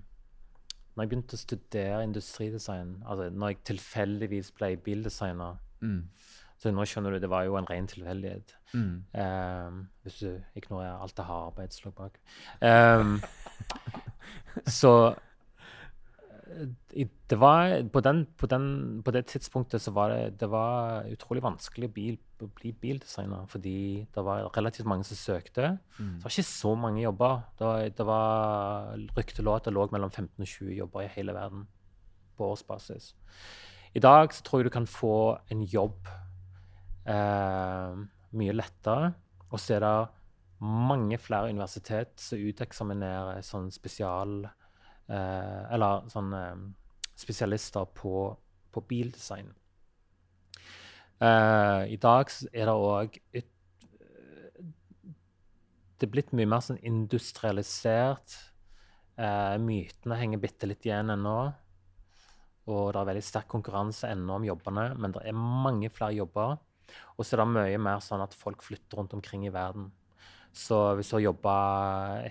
Når 0.95 1.05
jeg 1.05 1.11
begynte 1.11 1.37
å 1.37 1.43
studere 1.43 2.05
industridesign, 2.07 2.97
altså 3.07 3.29
når 3.31 3.53
jeg 3.53 3.59
tilfeldigvis 3.73 4.53
ble 4.57 4.73
bildesigner 4.83 5.59
mm. 5.81 6.01
Så 6.59 6.73
nå 6.75 6.83
skjønner 6.91 7.15
du, 7.15 7.21
det 7.23 7.31
var 7.31 7.47
jo 7.47 7.55
en 7.59 7.69
ren 7.71 7.87
tilfeldighet. 7.87 8.57
Mm. 8.75 9.05
Um, 9.15 9.79
hvis 10.03 10.19
du 10.25 10.59
ignorerer 10.59 10.99
alt 10.99 11.15
det 11.17 11.29
harde 11.29 11.69
lå 11.85 11.93
bak. 11.95 12.19
Um, 12.59 13.21
så 14.81 14.93
eh, 16.51 17.07
det 17.31 17.39
var 17.39 17.77
på, 17.95 18.03
den, 18.03 18.25
på, 18.37 18.51
den, 18.51 18.67
på 19.07 19.15
det 19.15 19.27
tidspunktet 19.31 19.85
så 19.85 19.95
var 19.95 20.11
det, 20.11 20.41
det 20.41 20.51
var 20.51 21.07
utrolig 21.13 21.47
vanskelig 21.47 21.93
å 21.93 21.95
bli, 21.95 22.11
å 22.43 22.51
bli 22.59 22.75
bildesigner, 22.75 23.47
fordi 23.47 23.79
det 24.15 24.27
var 24.27 24.51
relativt 24.57 24.91
mange 24.91 25.07
som 25.07 25.21
søkte. 25.21 25.77
Mm. 26.01 26.17
Det 26.19 26.27
var 26.27 26.35
ikke 26.35 26.51
så 26.51 26.75
mange 26.75 27.07
jobber. 27.07 27.41
Det 27.59 27.71
var, 27.71 27.89
det 28.03 28.13
var 28.13 28.95
Ryktet 29.15 29.45
lå 29.47 29.55
at 29.55 29.71
det 29.71 29.79
lå 29.79 29.87
mellom 29.95 30.11
15 30.11 30.43
og 30.43 30.49
20 30.59 30.79
jobber 30.83 31.07
i 31.07 31.13
hele 31.15 31.39
verden 31.39 31.69
på 32.35 32.51
årsbasis. 32.51 33.13
I 33.95 34.03
dag 34.03 34.35
så 34.35 34.43
tror 34.43 34.61
jeg 34.61 34.73
du 34.73 34.75
kan 34.75 34.91
få 34.91 35.39
en 35.55 35.63
jobb 35.63 36.09
eh, 37.09 37.99
mye 38.39 38.55
lettere. 38.57 39.13
Og 39.49 39.61
så 39.63 39.79
er 39.79 39.85
det 39.85 39.97
mange 40.61 41.19
flere 41.23 41.53
universitet 41.53 42.19
som 42.21 42.43
uteksaminerer 42.43 43.45
sånn 43.47 43.69
spesial 43.71 44.43
eh, 44.45 45.63
Eller 45.75 46.09
sånn 46.11 46.33
eh, 46.35 46.65
spesialister 47.19 47.87
på, 47.95 48.27
på 48.75 48.83
bildesign. 48.91 49.53
Eh, 51.23 51.83
I 51.95 51.99
dag 51.99 52.31
er 52.53 52.69
det 52.69 52.75
òg 52.75 53.17
Det 55.99 56.07
er 56.07 56.13
blitt 56.13 56.31
mye 56.31 56.47
mer 56.47 56.63
sånn 56.63 56.79
industrialisert. 56.87 58.37
Eh, 59.19 59.57
mytene 59.59 60.19
henger 60.21 60.39
bitte 60.45 60.69
litt 60.71 60.87
igjen 60.87 61.11
ennå. 61.11 61.39
Og 62.69 62.93
det 62.93 63.01
er 63.01 63.09
veldig 63.09 63.25
sterk 63.25 63.49
konkurranse 63.51 64.11
ennå 64.13 64.37
om 64.37 64.47
jobbene, 64.47 64.93
men 65.01 65.15
det 65.17 65.25
er 65.27 65.35
mange 65.35 65.89
flere 65.91 66.15
jobber. 66.21 66.59
Og 67.19 67.25
så 67.27 67.35
er 67.37 67.43
det 67.45 67.49
mye 67.55 67.79
mer 67.79 68.01
sånn 68.05 68.23
at 68.25 68.35
folk 68.35 68.63
flytter 68.63 68.99
rundt 69.01 69.15
omkring 69.15 69.47
i 69.47 69.53
verden. 69.55 69.91
Så 70.53 70.95
hvis 70.97 71.11
du 71.11 71.17
har 71.17 71.27
jobba 71.29 71.55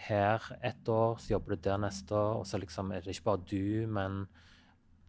her 0.08 0.42
ett 0.66 0.90
år, 0.90 1.18
så 1.22 1.36
jobber 1.36 1.56
du 1.56 1.62
der 1.70 1.78
neste 1.78 2.12
år, 2.18 2.40
og 2.42 2.46
så 2.50 2.60
liksom 2.60 2.92
er 2.92 3.02
det 3.06 3.14
ikke 3.16 3.28
bare 3.30 3.46
du, 3.48 3.88
men 3.88 4.28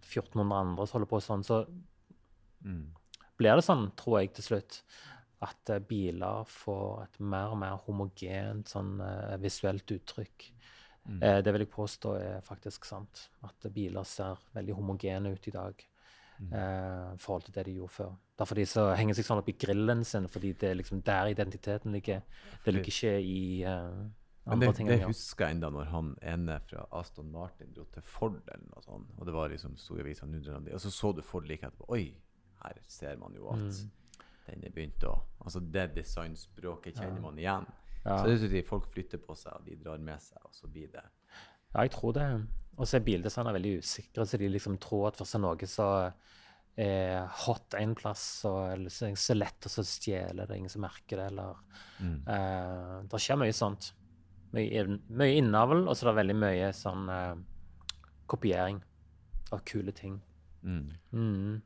1400 0.05 0.61
andre 0.61 0.87
som 0.87 0.99
holder 0.99 1.11
på 1.11 1.21
sånn. 1.25 1.45
Så 1.45 1.67
Mm. 2.65 2.93
blir 3.39 3.55
det 3.55 3.65
sånn, 3.65 3.91
tror 3.97 4.21
jeg, 4.21 4.33
til 4.35 4.45
slutt, 4.45 4.83
at 5.41 5.71
eh, 5.71 5.79
biler 5.79 6.45
får 6.45 7.03
et 7.05 7.21
mer 7.21 7.53
og 7.53 7.59
mer 7.59 7.77
homogent 7.87 8.67
sånn 8.67 9.01
eh, 9.01 9.37
visuelt 9.39 9.87
uttrykk. 9.87 10.53
Mm. 11.09 11.23
Eh, 11.23 11.41
det 11.43 11.53
vil 11.55 11.63
jeg 11.65 11.71
påstå 11.71 12.17
er 12.21 12.41
faktisk 12.43 12.85
sant. 12.85 13.29
At 13.45 13.73
biler 13.73 14.05
ser 14.05 14.37
veldig 14.55 14.75
homogene 14.75 15.33
ut 15.33 15.47
i 15.49 15.51
dag 15.55 15.85
Mm. 16.41 16.53
eh, 16.53 17.15
i 17.15 17.19
forhold 17.19 17.45
til 17.45 17.55
det 17.55 17.65
de 17.67 17.77
gjorde 17.79 17.91
før. 17.91 18.17
Det 18.39 18.45
er 18.45 18.47
fordi 18.53 18.65
så 18.71 18.85
henger 18.95 19.17
seg 19.19 19.27
sånn 19.27 19.41
opp 19.43 19.49
i 19.51 19.57
grillen 19.59 20.05
sin, 20.07 20.29
fordi 20.31 20.53
det 20.55 20.69
er 20.71 20.77
liksom 20.79 21.01
der 21.03 21.27
identiteten 21.33 21.91
ligger. 21.93 22.21
Det 22.65 22.75
ligger 22.75 22.93
ikke 22.93 23.15
i 23.19 23.65
uh, 23.67 24.05
Men 24.47 24.61
det, 24.63 24.69
det 24.87 25.01
husker 25.09 25.49
jeg 25.49 25.57
ennå 25.57 25.71
når 25.75 25.89
han 25.91 26.13
ene 26.23 26.61
fra 26.69 26.85
Aston 27.01 27.33
Martin 27.33 27.73
dro 27.75 27.85
til 27.93 28.03
Ford 28.07 28.39
eller 28.47 28.63
noe 28.71 28.83
sånt. 28.87 29.11
Og 29.19 29.27
det 29.27 29.35
var 29.35 29.51
liksom 29.51 29.75
drar 30.47 30.55
han 30.55 30.65
dit. 30.65 30.75
Og 30.75 30.81
så 30.81 30.91
så 30.95 31.11
du 31.17 31.21
Ford 31.27 31.49
like 31.51 31.67
etterpå. 31.67 31.89
Oi, 31.99 32.15
her 32.63 32.79
ser 32.87 33.17
man 33.19 33.35
jo 33.35 33.51
at 33.51 33.59
Mm. 33.59 33.91
den 34.49 34.65
er 34.65 34.71
begynt 34.71 35.05
å 35.05 35.19
Altså 35.45 35.61
det 35.61 35.95
designspråket 35.97 36.95
kjenner 36.97 37.17
Ja. 37.17 37.21
man 37.21 37.39
igjen. 37.39 37.67
Ja. 38.05 38.17
Så 38.19 38.25
det 38.25 38.33
er 38.33 38.47
å 38.47 38.63
folk 38.69 38.87
flytter 38.93 39.19
på 39.19 39.35
seg, 39.37 39.53
og 39.53 39.65
de 39.67 39.77
drar 39.77 39.99
med 39.99 40.23
seg, 40.23 40.39
og 40.45 40.53
så 40.55 40.67
blir 40.71 40.87
det 40.93 41.03
Ja, 41.75 41.81
jeg 41.83 41.91
tror 41.91 42.13
det. 42.15 42.47
Og 42.79 42.87
så 42.87 42.97
er 42.97 43.01
bildesignere 43.05 43.53
veldig 43.59 43.79
usikre, 43.83 44.23
så 44.27 44.39
de 44.39 44.49
liksom 44.49 44.79
tror 44.79 45.09
at 45.09 45.17
først 45.17 45.35
er 45.35 45.39
noe 45.41 45.67
så 45.67 46.13
er 46.79 47.27
hot 47.45 47.75
en 47.75 47.95
plass, 47.99 48.25
og 48.47 48.59
eller 48.73 48.93
så 48.93 49.11
så 49.19 49.35
lett 49.35 49.67
å 49.67 49.71
stjele 49.83 50.45
det, 50.45 50.53
er 50.53 50.59
ingen 50.61 50.73
som 50.73 50.85
merker 50.87 51.19
det, 51.19 51.31
eller 51.33 51.57
mm. 51.99 52.19
uh, 52.29 52.99
Det 53.11 53.23
skjer 53.23 53.41
mye 53.41 53.57
sånt. 53.57 53.93
Mye, 54.55 54.85
mye 55.11 55.41
innavl, 55.41 55.83
og 55.85 55.97
så 55.97 56.07
er 56.07 56.13
det 56.13 56.21
veldig 56.23 56.37
mye 56.39 56.69
sånn 56.77 57.11
uh, 57.11 57.41
kopiering 58.31 58.79
av 59.53 59.65
kule 59.67 59.93
ting. 59.97 60.21
Mm. 60.63 60.87
Mm. 61.13 61.59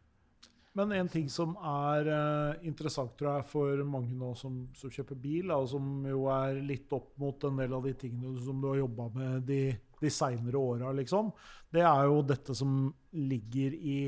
Men 0.73 0.93
en 0.97 1.09
ting 1.13 1.29
som 1.29 1.53
er 1.61 2.09
uh, 2.09 2.65
interessant 2.65 3.13
tror 3.19 3.35
jeg, 3.37 3.49
for 3.53 3.85
mange 3.85 4.17
nå 4.17 4.33
som, 4.39 4.63
som 4.79 4.93
kjøper 4.93 5.19
bil, 5.21 5.53
og 5.53 5.69
som 5.75 6.07
jo 6.09 6.25
er 6.33 6.63
litt 6.65 6.93
opp 6.97 7.13
mot 7.21 7.45
en 7.45 7.61
del 7.61 7.77
av 7.77 7.85
de 7.85 7.93
tingene 8.01 8.41
som 8.41 8.63
du 8.63 8.71
har 8.71 8.81
jobba 8.81 9.11
med 9.13 9.49
de, 9.51 9.63
de 10.01 10.13
seinere 10.13 10.57
åra, 10.57 10.97
liksom, 10.97 11.29
det 11.73 11.85
er 11.85 12.07
jo 12.09 12.23
dette 12.25 12.57
som 12.57 12.87
ligger 13.13 13.77
i 13.77 13.99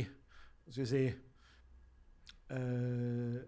hva 0.64 0.72
skal 0.72 0.84
vi 0.84 0.90
si 0.90 1.04
eh, 2.50 3.42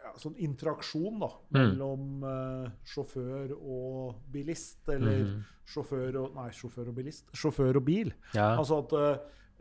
ja, 0.00 0.12
Sånn 0.20 0.36
interaksjon 0.40 1.18
da, 1.20 1.28
Mm. 1.50 1.58
mellom 1.60 2.24
eh, 2.24 2.70
sjåfør 2.88 3.52
og 3.58 4.22
bilist, 4.32 4.80
eller 4.88 5.24
mm. 5.26 5.42
sjåfør 5.68 6.16
og 6.22 6.34
Nei, 6.38 6.48
sjåfør 6.56 6.88
og 6.88 6.94
bilist. 6.96 7.28
Sjåfør 7.36 7.76
og 7.76 7.84
bil. 7.84 8.12
Ja. 8.34 8.54
Altså 8.56 8.80
at 8.84 8.92
eh, 8.96 9.18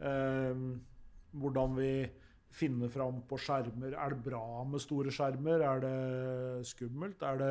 eh, 0.07 0.63
Hvordan 1.39 1.75
vi 1.77 1.91
finner 2.49 2.89
fram 2.89 3.21
på 3.29 3.37
skjermer. 3.37 3.93
Er 3.93 4.13
det 4.13 4.23
bra 4.25 4.63
med 4.65 4.81
store 4.81 5.11
skjermer? 5.13 5.61
Er 5.61 5.83
det 5.83 6.65
skummelt? 6.67 7.21
Er 7.21 7.37
det, 7.37 7.49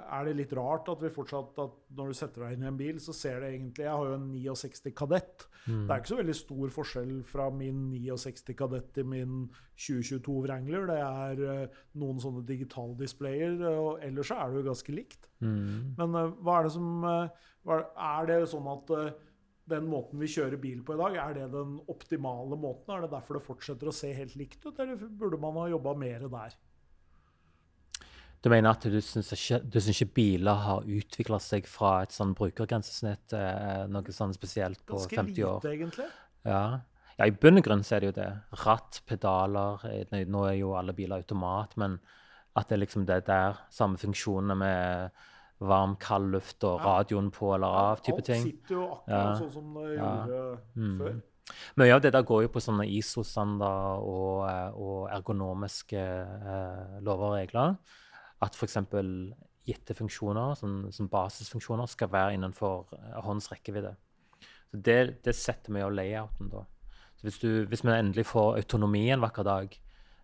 er 0.00 0.26
det 0.26 0.36
litt 0.38 0.54
rart 0.56 0.88
at 0.88 1.02
vi 1.04 1.12
fortsatt 1.12 1.58
at 1.60 1.76
når 1.98 2.10
du 2.10 2.16
setter 2.16 2.46
deg 2.46 2.56
inn 2.56 2.64
i 2.64 2.70
en 2.70 2.78
bil, 2.78 3.00
så 3.02 3.14
ser 3.16 3.42
det 3.42 3.52
egentlig 3.52 3.84
Jeg 3.84 3.92
har 3.92 4.08
jo 4.08 4.16
en 4.16 4.30
69 4.32 4.94
Kadett. 4.96 5.46
Mm. 5.66 5.84
Det 5.84 5.92
er 5.92 6.00
ikke 6.00 6.12
så 6.12 6.20
veldig 6.22 6.38
stor 6.40 6.74
forskjell 6.78 7.14
fra 7.28 7.50
min 7.52 7.84
69 7.92 8.56
Kadett 8.56 8.90
til 8.96 9.10
min 9.12 9.34
2022 9.76 10.38
Wrangler. 10.46 10.88
Det 10.88 10.98
er 11.04 11.46
eh, 11.54 11.80
noen 12.00 12.20
sånne 12.22 12.44
digitaldisplayer, 12.48 13.60
og 13.70 14.04
ellers 14.06 14.32
så 14.32 14.40
er 14.40 14.50
det 14.50 14.62
jo 14.62 14.68
ganske 14.70 14.96
likt. 14.96 15.32
Mm. 15.44 15.96
Men 16.00 16.20
eh, 16.22 16.36
hva 16.40 16.58
er 16.58 16.68
det 16.68 16.76
som 16.78 17.10
eh, 17.12 17.50
er, 17.68 18.30
det 18.30 18.40
sånn 18.48 18.72
at 18.72 18.94
den 19.70 19.86
måten 19.90 20.20
vi 20.22 20.28
kjører 20.30 20.60
bil 20.60 20.82
på 20.86 20.96
i 20.96 21.00
dag, 21.00 21.16
er 21.22 21.38
det 21.38 21.46
den 21.52 21.78
optimale 21.92 22.58
måten? 22.58 22.92
Er 22.94 23.06
det 23.06 23.12
derfor 23.14 23.38
det 23.38 23.46
fortsetter 23.46 23.90
å 23.90 23.94
se 23.94 24.10
helt 24.16 24.34
likt 24.38 24.66
ut, 24.66 24.78
eller 24.78 24.98
burde 24.98 25.40
man 25.40 25.58
ha 25.60 25.68
jobba 25.72 25.94
mer 25.98 26.26
der? 26.26 26.58
Du 28.40 28.48
mener 28.48 28.72
at 28.72 28.86
du 28.88 28.96
syns 29.04 29.34
ikke, 29.36 29.60
ikke 29.92 30.12
biler 30.16 30.62
har 30.64 30.86
utvikla 30.88 31.36
seg 31.44 31.66
fra 31.68 31.98
et 32.06 32.14
sånn 32.14 32.32
brukergrensesnitt, 32.36 33.34
eh, 33.36 33.82
noe 33.92 34.14
sånn 34.16 34.32
spesielt 34.32 34.80
på 34.88 34.96
Ganske 34.96 35.18
50 35.18 35.44
år? 35.44 35.58
Ganske 35.58 35.68
lite, 35.68 35.74
egentlig. 35.76 36.06
Ja. 36.48 36.62
ja, 37.18 37.26
i 37.26 37.34
bunn 37.36 37.60
og 37.60 37.66
grunn 37.66 37.84
så 37.84 37.98
er 37.98 38.00
det 38.00 38.08
jo 38.08 38.16
det. 38.16 38.30
Ratt, 38.62 39.02
pedaler 39.04 39.84
eh, 39.90 40.24
Nå 40.24 40.46
er 40.48 40.56
jo 40.56 40.72
alle 40.78 40.96
biler 40.96 41.20
automat, 41.20 41.76
men 41.80 41.98
at 42.56 42.72
det 42.72 42.80
liksom 42.80 43.04
det 43.06 43.26
der, 43.28 43.60
samme 43.70 44.00
funksjonene 44.00 44.56
med 44.58 45.20
varm, 45.60 45.96
kald 46.00 46.30
luft 46.32 46.64
og 46.64 46.80
radioen 46.80 47.30
på 47.30 47.54
eller 47.54 47.66
av, 47.66 48.00
type 48.04 48.22
ting. 48.24 48.42
Alt 48.46 48.54
sitter 48.54 48.74
jo 48.74 48.86
akkurat 48.94 49.38
sånn 49.42 49.52
som 49.52 49.74
det 49.74 49.94
Ja. 49.96 50.12
gjorde 50.26 50.58
Mm. 50.76 50.98
før. 50.98 51.20
Mye 51.76 51.94
av 51.94 52.00
det 52.02 52.12
der 52.12 52.22
går 52.22 52.42
jo 52.42 52.48
på 52.48 52.60
sånne 52.62 52.86
ISO-standarder 52.86 54.02
og, 54.06 54.48
eh, 54.48 54.70
og 54.78 55.08
ergonomiske 55.10 55.98
eh, 55.98 57.00
lover 57.02 57.26
og 57.26 57.36
regler. 57.38 57.76
At 58.42 58.54
f.eks. 58.54 58.76
gitte 59.66 59.94
funksjoner, 59.94 60.54
som, 60.56 60.90
som 60.92 61.08
basisfunksjoner, 61.08 61.86
skal 61.86 62.08
være 62.08 62.34
innenfor 62.38 62.86
eh, 62.96 63.20
hånds 63.20 63.50
rekkevidde. 63.52 63.94
Så 64.70 64.80
det, 64.82 65.22
det 65.24 65.34
setter 65.34 65.72
mye 65.74 65.84
av 65.84 65.92
layouten, 65.92 66.48
da. 66.50 66.64
Så 67.18 67.26
hvis, 67.26 67.38
du, 67.42 67.66
hvis 67.66 67.82
vi 67.84 67.90
endelig 67.92 68.24
får 68.26 68.56
autonomi 68.62 69.10
en 69.10 69.20
vakker 69.20 69.42
dag, 69.44 69.74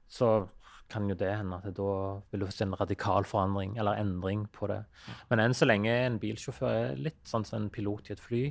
så 0.09 0.49
kan 0.89 1.09
jo 1.11 1.17
det 1.19 1.33
hende 1.35 1.59
at 1.59 1.67
det 1.67 1.75
da 1.79 1.93
vil 2.31 2.45
du 2.45 2.51
se 2.51 2.65
en 2.65 2.77
radikal 2.79 3.27
forandring 3.27 3.77
eller 3.79 3.99
endring 4.01 4.47
på 4.55 4.69
det. 4.71 4.83
Men 5.31 5.43
enn 5.43 5.55
så 5.57 5.67
lenge 5.67 5.91
en 5.91 6.19
bilsjåfør 6.23 6.73
er 6.73 7.01
litt 7.09 7.23
sånn 7.27 7.47
som 7.47 7.63
en 7.63 7.71
pilot 7.75 8.11
i 8.11 8.15
et 8.15 8.23
fly. 8.23 8.43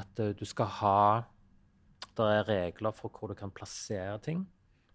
At 0.00 0.20
uh, 0.20 0.32
du 0.36 0.44
skal 0.48 0.72
ha 0.80 1.00
Det 2.16 2.24
er 2.24 2.46
regler 2.48 2.94
for 2.96 3.12
hvor 3.12 3.28
du 3.28 3.36
kan 3.36 3.52
plassere 3.52 4.16
ting, 4.24 4.46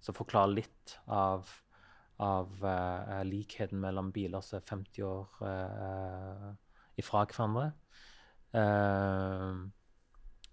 som 0.01 0.15
forklarer 0.17 0.55
litt 0.57 0.95
av, 1.05 1.45
av 2.17 2.49
uh, 2.65 3.19
likheten 3.25 3.77
mellom 3.77 4.09
biler 4.13 4.41
som 4.41 4.57
er 4.57 4.65
50 4.65 5.05
år 5.05 5.43
uh, 5.45 6.47
ifra 6.97 7.25
hverandre. 7.25 7.67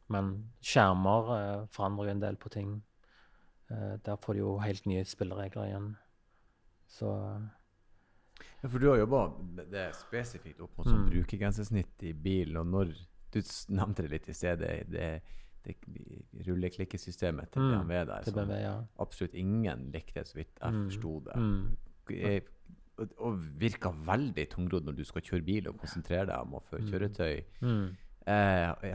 men 0.08 0.28
skjermer 0.62 1.66
forandrer 1.72 2.06
jo 2.06 2.12
en 2.12 2.20
del 2.20 2.36
på 2.36 2.48
ting. 2.48 2.82
der 3.68 4.16
får 4.16 4.34
du 4.34 4.38
jo 4.38 4.52
helt 4.62 4.86
nye 4.86 5.04
spilleregler 5.04 5.66
igjen. 5.66 5.88
Så 6.88 7.12
ja, 8.62 8.68
For 8.68 8.78
du 8.80 8.88
har 8.90 9.00
jobba 9.00 9.22
spesifikt 9.96 10.60
opp 10.64 10.78
mot 10.78 10.88
sånn 10.88 11.04
mm. 11.04 11.10
brukergrensesnitt 11.12 12.06
i 12.08 12.14
bilen, 12.14 12.58
og 12.62 12.72
når 12.72 12.96
Du 13.28 13.42
nevnte 13.76 14.06
det 14.06 14.10
litt 14.14 14.28
i 14.32 14.34
stedet, 14.34 14.70
det, 14.88 15.08
det 15.64 16.46
rulleklikkesystemet 16.46 17.50
til 17.52 17.60
BMW 17.60 17.98
mm, 17.98 18.06
der, 18.08 18.22
Til 18.24 18.36
BMW, 18.38 18.60
ja. 18.62 18.76
absolutt 19.04 19.34
ingen 19.36 19.90
likte, 19.92 20.24
så 20.24 20.38
vidt 20.38 20.54
jeg 20.56 20.72
mm. 20.72 20.84
forsto 20.88 21.12
det. 21.26 21.36
Mm. 21.42 22.46
Og, 22.98 23.12
og 23.22 23.42
virka 23.60 23.92
veldig 23.92 24.46
tungrodd 24.54 24.88
når 24.88 24.96
du 24.98 25.04
skal 25.06 25.22
kjøre 25.26 25.44
bil 25.46 25.68
og 25.70 25.76
konsentrere 25.82 26.26
deg 26.30 26.46
om 26.46 26.56
å 26.58 26.62
føre 26.64 26.86
mm. 26.86 26.88
kjøretøy. 26.92 27.42
Mm. 27.60 27.84
Eh, 28.28 28.88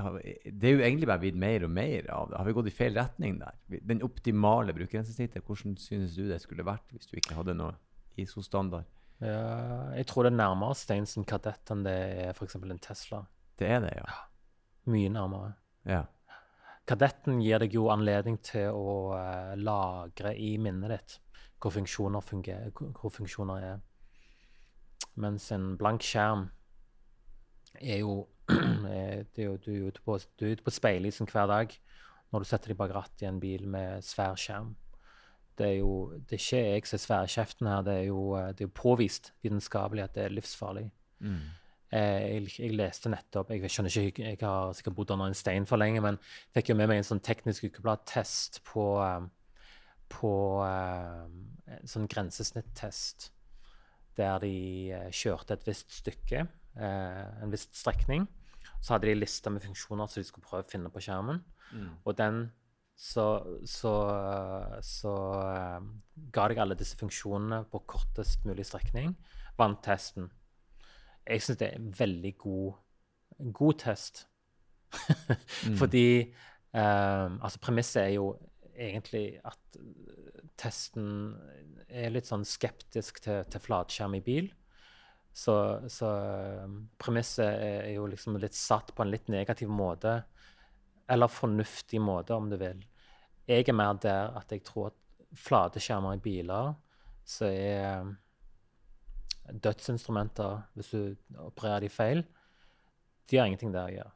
det 0.46 0.68
er 0.70 0.76
jo 0.76 0.84
egentlig 0.84 1.08
bare 1.10 1.22
blitt 1.24 1.38
mer 1.40 1.66
og 1.66 1.72
mer 1.74 2.10
av 2.14 2.30
det. 2.30 2.38
Har 2.38 2.46
vi 2.46 2.56
gått 2.58 2.70
i 2.70 2.76
feil 2.76 2.98
retning 2.98 3.40
der? 3.42 3.56
Den 3.82 4.04
optimale 4.06 4.76
brukergrensesnittet, 4.78 5.46
hvordan 5.48 5.78
synes 5.82 6.18
du 6.18 6.28
det 6.30 6.42
skulle 6.44 6.66
vært 6.68 6.94
hvis 6.94 7.10
du 7.10 7.18
ikke 7.18 7.40
hadde 7.40 7.56
noe 7.58 7.74
ISO-standard? 8.22 8.86
Ja, 9.24 9.94
jeg 9.96 10.08
tror 10.10 10.28
det 10.28 10.34
er 10.34 10.42
nærmere 10.42 10.76
Steinsen 10.78 11.26
Kadett 11.26 11.72
enn 11.72 11.86
det 11.86 11.96
er 11.96 12.34
f.eks. 12.36 12.58
en 12.60 12.84
Tesla. 12.84 13.24
Det 13.60 13.70
er 13.70 13.82
det, 13.86 13.94
ja. 13.98 14.18
Mye 14.92 15.12
nærmere. 15.14 15.54
Ja. 15.88 16.04
Kadetten 16.90 17.40
gir 17.42 17.64
deg 17.64 17.74
jo 17.78 17.88
anledning 17.94 18.42
til 18.44 18.76
å 18.76 19.14
uh, 19.16 19.54
lagre 19.56 20.34
i 20.36 20.58
minnet 20.60 20.92
ditt 20.92 21.20
hvor 21.64 21.72
funksjoner, 21.72 22.20
fungerer, 22.20 22.74
hvor 22.76 23.14
funksjoner 23.14 23.64
er. 23.64 23.78
Mens 25.24 25.46
en 25.56 25.78
blank 25.80 26.04
skjerm 26.04 26.50
er 27.80 28.02
jo, 28.02 28.18
er, 28.50 29.26
jo 29.38 29.58
Du 29.58 29.72
er 29.72 29.88
ute 29.88 30.02
på, 30.04 30.18
du 30.40 30.46
er 30.46 30.58
ute 30.58 30.66
på 30.66 30.74
speilisen 30.74 31.30
hver 31.30 31.48
dag 31.48 31.76
når 32.34 32.42
du 32.42 32.50
setter 32.50 32.74
deg 32.74 32.80
bak 32.80 32.94
rattet 32.96 33.22
i 33.22 33.30
en 33.30 33.42
bil 33.42 33.68
med 33.70 34.02
svær 34.06 34.34
skjerm. 34.40 34.74
Det 35.54 35.68
er 35.68 35.76
jo 35.84 36.14
det 36.18 36.40
er 36.40 36.42
ikke 36.42 36.62
jeg 36.64 36.88
som 36.90 36.98
er 36.98 37.04
sværkjeften 37.04 37.68
her, 37.70 37.84
det 37.86 37.98
er 38.00 38.08
jo, 38.08 38.22
eh, 38.40 38.48
det 38.54 38.66
er 38.66 38.70
jo 38.72 38.80
påvist 38.80 39.30
vitenskapelig 39.46 40.08
at 40.08 40.16
det 40.16 40.24
er 40.24 40.34
livsfarlig. 40.34 40.88
Mm. 41.22 41.44
Eh, 41.94 42.24
jeg, 42.24 42.48
jeg, 42.58 42.74
leste 42.74 43.12
nettopp 43.14 43.52
Jeg 43.54 43.70
skjønner 43.70 43.98
ikke, 44.02 44.26
jeg 44.26 44.40
har 44.42 44.74
sikkert 44.74 44.96
bodd 44.98 45.14
under 45.14 45.30
en 45.30 45.38
stein 45.38 45.70
for 45.70 45.78
lenge, 45.78 46.02
men 46.02 46.18
fikk 46.56 46.74
jo 46.74 46.78
med 46.80 46.90
meg 46.90 47.04
en 47.04 47.10
sånn 47.12 47.22
teknisk 47.22 47.70
ukeblad-test 47.70 48.64
på, 48.66 48.88
eh, 49.06 49.30
på 50.10 50.34
en 50.66 51.94
sånn 51.94 52.10
grensesnittest 52.10 53.30
der 54.18 54.42
de 54.42 54.58
kjørte 55.14 55.56
et 55.56 55.70
visst 55.70 55.94
stykke, 56.02 56.48
en 56.78 57.52
viss 57.54 57.68
strekning. 57.76 58.28
Så 58.82 58.96
hadde 58.96 59.08
de 59.08 59.16
lista 59.16 59.52
med 59.54 59.64
funksjoner 59.64 60.10
som 60.10 60.22
de 60.22 60.28
skulle 60.28 60.48
prøve 60.48 60.66
å 60.66 60.70
finne 60.72 60.92
på 60.92 61.02
skjermen. 61.04 61.40
Mm. 61.72 61.90
Og 62.04 62.18
den 62.18 62.44
så, 62.96 63.26
så, 63.66 63.94
så 64.82 65.14
um, 65.80 65.90
ga 66.34 66.48
jeg 66.52 66.62
alle 66.62 66.78
disse 66.78 66.98
funksjonene 67.00 67.64
på 67.72 67.82
kortest 67.90 68.46
mulig 68.46 68.68
strekning. 68.70 69.16
Vant 69.58 69.82
testen. 69.86 70.30
Jeg 71.26 71.44
syns 71.44 71.60
det 71.62 71.70
er 71.70 71.80
en 71.80 71.94
veldig 71.98 72.34
god, 72.44 72.74
god 73.56 73.80
test. 73.86 74.26
mm. 75.68 75.78
Fordi 75.80 76.08
um, 76.76 77.40
Altså, 77.42 77.60
premisset 77.62 78.04
er 78.04 78.16
jo 78.18 78.34
egentlig 78.74 79.40
at 79.46 79.80
testen 80.60 81.34
er 81.90 82.14
litt 82.14 82.30
sånn 82.30 82.46
skeptisk 82.46 83.22
til, 83.26 83.44
til 83.50 83.62
flatskjerm 83.62 84.18
i 84.18 84.24
bil. 84.26 84.52
Så, 85.34 85.56
så 85.90 86.10
um, 86.64 86.76
premisset 87.02 87.48
er, 87.48 87.88
jo 87.96 88.06
liksom 88.06 88.38
litt 88.38 88.54
satt 88.54 88.92
på 88.94 89.02
en 89.02 89.10
litt 89.10 89.32
negativ 89.34 89.72
måte 89.72 90.20
eller 91.10 91.32
fornuftig 91.32 92.00
måte, 92.02 92.36
om 92.38 92.52
du 92.52 92.58
vil. 92.62 92.84
Jeg 93.50 93.66
er 93.68 93.76
mer 93.76 93.98
der 94.02 94.38
at 94.38 94.54
jeg 94.54 94.64
tror 94.64 94.92
at 94.92 95.00
flateskjermer 95.34 96.16
i 96.16 96.22
biler 96.24 96.76
så 97.28 97.50
er 97.50 98.04
um, 98.06 98.14
dødsinstrumenter, 99.64 100.62
hvis 100.78 100.94
du 100.94 101.16
opererer 101.42 101.84
de 101.84 101.90
feil, 101.90 102.24
de 103.32 103.40
har 103.40 103.50
ingenting 103.50 103.74
der 103.74 103.90
å 103.90 103.96
gjøre. 103.98 104.14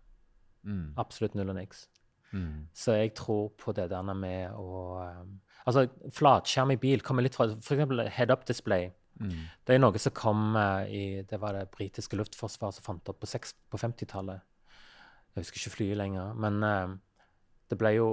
Mm. 0.68 0.86
Absolutt 1.00 1.36
null 1.38 1.52
og 1.52 1.58
niks. 1.58 1.88
Mm. 2.32 2.68
Så 2.76 2.98
jeg 2.98 3.14
tror 3.16 3.50
på 3.58 3.74
det 3.76 3.88
der 3.90 4.14
med 4.14 4.54
å 4.54 5.02
um, 5.02 5.36
Altså, 5.68 5.90
flatskjerm 6.16 6.72
i 6.72 6.78
bil 6.80 7.02
kommer 7.04 7.26
litt 7.26 7.36
fra 7.36 7.50
f.eks. 7.52 7.90
head-up 8.16 8.46
display. 8.48 8.86
Mm. 9.20 9.40
Det 9.66 9.74
er 9.76 9.82
noe 9.82 10.02
som 10.02 10.14
kom 10.16 10.54
uh, 10.56 10.86
i 10.86 11.24
Det 11.28 11.40
var 11.42 11.58
det 11.58 11.72
britiske 11.74 12.18
luftforsvaret 12.20 12.78
som 12.78 12.86
fant 12.86 13.10
opp 13.10 13.20
på, 13.24 13.28
på 13.28 13.82
50-tallet. 13.82 14.46
Jeg 15.34 15.46
husker 15.46 15.62
ikke 15.62 15.76
flyet 15.78 16.00
lenger. 16.00 16.34
Men 16.38 16.62
uh, 16.64 16.96
det 17.70 17.78
ble 17.80 17.96
jo 17.98 18.10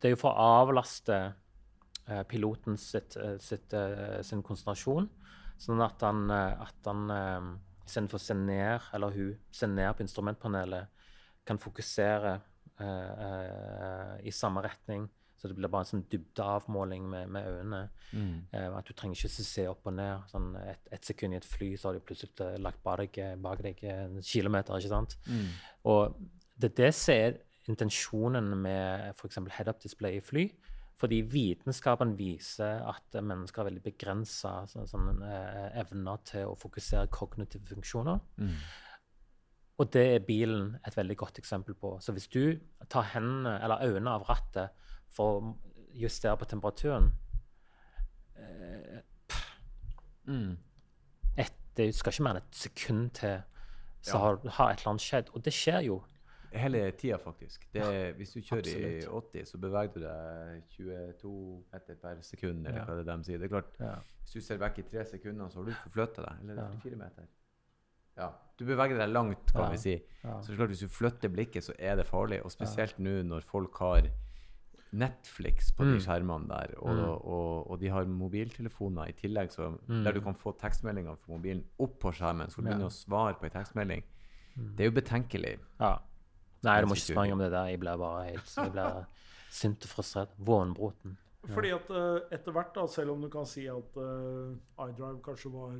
Det 0.00 0.10
er 0.10 0.16
jo 0.16 0.22
for 0.24 0.32
å 0.32 0.46
avlaste 0.62 1.18
uh, 2.08 2.22
piloten 2.28 2.78
sitt, 2.80 3.16
uh, 3.20 3.36
sitt, 3.40 3.74
sin 4.26 4.42
konsentrasjon, 4.42 5.10
sånn 5.62 5.84
at 5.84 6.02
han, 6.02 6.24
at 6.32 6.88
han 6.88 7.04
istedenfor 7.86 8.18
å 8.18 8.22
se 8.24 8.34
ned, 8.34 8.88
eller 8.96 9.14
hun 9.14 9.36
se 9.54 9.68
ned 9.70 9.92
på 9.94 10.02
instrumentpanelet, 10.02 11.04
kan 11.46 11.60
fokusere 11.62 12.40
i 14.26 14.32
samme 14.34 14.62
retning 14.64 15.04
så 15.42 15.48
det 15.50 15.56
blir 15.58 15.70
bare 15.72 15.82
en 15.82 15.88
sånn 15.88 16.04
dybdeavmåling 16.06 17.06
med, 17.10 17.30
med 17.34 17.46
øynene. 17.50 17.80
Mm. 18.14 18.34
Eh, 18.54 18.66
at 18.78 18.86
du 18.86 18.94
trenger 18.94 19.18
ikke 19.18 19.46
se 19.48 19.64
opp 19.66 19.88
og 19.90 19.96
ned. 19.96 20.28
Sånn 20.30 20.52
et, 20.60 20.84
et, 20.94 21.02
sekund 21.02 21.34
i 21.34 21.40
et 21.40 21.48
fly, 21.48 21.72
så 21.74 21.88
har 21.88 21.98
du 21.98 22.04
plutselig 22.06 22.60
lagt 22.62 22.78
bak 22.86 23.02
deg, 23.02 23.18
bak 23.42 23.64
deg 23.66 23.82
en 23.90 24.20
kilometer. 24.22 24.78
ikke 24.78 24.92
sant? 24.92 25.16
Mm. 25.26 25.48
Og 25.90 26.20
det 26.62 26.76
det 26.78 26.92
er 27.10 27.40
intensjonen 27.72 28.54
med 28.54 29.10
f.eks. 29.16 29.40
head-up 29.56 29.82
display 29.82 30.20
i 30.20 30.22
fly. 30.22 30.46
Fordi 31.02 31.18
vitenskapen 31.26 32.14
viser 32.14 32.84
at 32.86 33.18
mennesker 33.18 33.64
har 33.64 33.66
veldig 33.72 33.82
begrensa 33.82 34.60
så, 34.70 34.84
sånn, 34.86 35.10
eh, 35.26 35.80
evner 35.82 36.22
til 36.28 36.52
å 36.52 36.58
fokusere 36.62 37.10
kognitive 37.10 37.66
funksjoner. 37.66 38.22
Mm. 38.38 38.54
Og 39.82 39.90
det 39.90 40.04
er 40.12 40.26
bilen 40.26 40.76
et 40.86 40.96
veldig 40.96 41.16
godt 41.18 41.40
eksempel 41.42 41.74
på. 41.74 41.96
Så 41.98 42.14
hvis 42.14 42.28
du 42.30 42.60
tar 42.92 43.08
hendene 43.16 43.56
eller 43.64 43.82
øynene 43.82 44.14
av 44.14 44.28
rattet 44.28 44.78
for 45.12 45.38
å 45.38 45.54
justere 45.96 46.36
på 46.40 46.48
temperaturen 46.48 47.10
eh, 48.36 49.00
mm. 50.24 50.54
et, 51.36 51.58
Det 51.76 51.90
skal 51.96 52.14
ikke 52.14 52.24
mer 52.26 52.38
enn 52.38 52.42
et 52.42 52.62
sekund 52.62 53.10
til, 53.18 53.42
så 54.00 54.16
ja. 54.16 54.22
har, 54.24 54.40
har, 54.46 54.72
et 54.72 54.80
eller 54.80 54.94
annet 54.94 55.04
skjedd. 55.04 55.30
Og 55.32 55.44
det 55.44 55.52
skjer 55.56 55.84
jo. 55.88 56.00
Hele 56.52 56.82
tida, 57.00 57.16
faktisk. 57.16 57.64
Det, 57.72 57.84
hvis 58.18 58.34
du 58.34 58.40
kjører 58.44 58.72
i 58.76 59.04
80, 59.08 59.46
så 59.48 59.60
beveger 59.60 59.94
du 59.94 60.02
deg 60.04 60.74
22 60.74 61.36
meter 61.72 62.00
per 62.02 62.18
sekund. 62.26 62.66
eller 62.66 62.82
ja. 62.82 62.88
hva 62.88 62.96
det 62.98 63.06
de 63.08 63.28
sier. 63.28 63.40
Det 63.40 63.48
er 63.48 63.54
klart, 63.54 63.78
ja. 63.80 63.94
Hvis 64.22 64.34
du 64.36 64.44
ser 64.44 64.60
vekk 64.60 64.82
i 64.82 64.84
tre 64.90 65.04
sekunder, 65.08 65.48
så 65.48 65.62
har 65.62 65.70
du 65.70 65.78
forflytta 65.86 66.26
deg. 66.26 66.42
Eller 66.44 66.60
ja. 66.60 66.66
fire 66.84 66.98
meter. 67.00 67.30
Ja, 68.18 68.28
Du 68.60 68.66
beveger 68.68 68.98
deg 69.00 69.08
langt, 69.08 69.48
kan 69.56 69.72
vi 69.72 69.78
si. 69.80 69.94
Så 70.20 70.44
det 70.44 70.52
er 70.52 70.60
klart, 70.60 70.74
hvis 70.74 70.84
du 70.84 70.92
flytter 70.92 71.32
blikket, 71.32 71.64
så 71.64 71.72
er 71.78 71.96
det 71.96 72.04
farlig. 72.06 72.42
Og 72.44 72.52
spesielt 72.52 73.00
nå 73.00 73.22
når 73.24 73.48
folk 73.48 73.80
har 73.80 74.10
Netflix 74.92 75.70
på 75.72 75.86
de 75.88 75.96
mm. 75.96 76.00
skjermene 76.04 76.48
der, 76.50 76.74
og, 76.76 76.94
mm. 76.98 77.04
og, 77.08 77.70
og, 77.70 77.76
de 77.80 77.88
har 77.92 78.08
mobiltelefoner 78.08 79.08
i 79.08 79.14
tillegg, 79.16 79.52
så, 79.54 79.70
mm. 79.72 80.02
der 80.04 80.16
du 80.16 80.20
kan 80.24 80.36
få 80.36 80.52
tekstmeldingene 80.60 81.16
fra 81.16 81.32
mobilen 81.32 81.62
opp 81.80 81.96
på 82.02 82.12
skjermen. 82.18 82.52
Så 82.52 82.60
du 82.60 82.66
begynner 82.66 82.88
ja. 82.88 82.92
å 82.92 82.96
svare 82.96 83.38
på 83.40 83.48
en 83.48 83.54
tekstmelding. 83.56 84.04
Mm. 84.52 84.70
Det 84.76 84.84
er 84.84 84.90
jo 84.90 84.96
betenkelig. 84.98 85.54
Ja. 85.80 85.94
Nei, 86.62 86.76
du 86.82 86.90
må 86.90 86.98
ikke 86.98 87.14
snakke 87.14 87.34
om 87.34 87.42
det 87.42 87.50
der. 87.54 87.72
Jeg 87.72 87.80
blir 87.82 87.98
bare 87.98 88.26
helt 88.28 88.52
jeg 88.54 88.74
ble 88.74 88.86
sint 89.52 89.88
og 89.88 89.94
frustrert. 89.96 90.36
Vånbroten. 90.38 91.16
Ja. 91.42 91.54
Fordi 91.56 91.72
at 91.74 91.88
uh, 91.90 92.20
etter 92.30 92.54
hvert, 92.54 92.70
da, 92.76 92.86
selv 92.86 93.16
om 93.16 93.24
du 93.24 93.30
kan 93.32 93.48
si 93.48 93.64
at 93.70 93.96
uh, 93.98 94.52
iDrive 94.84 95.18
kanskje 95.24 95.50
var 95.50 95.74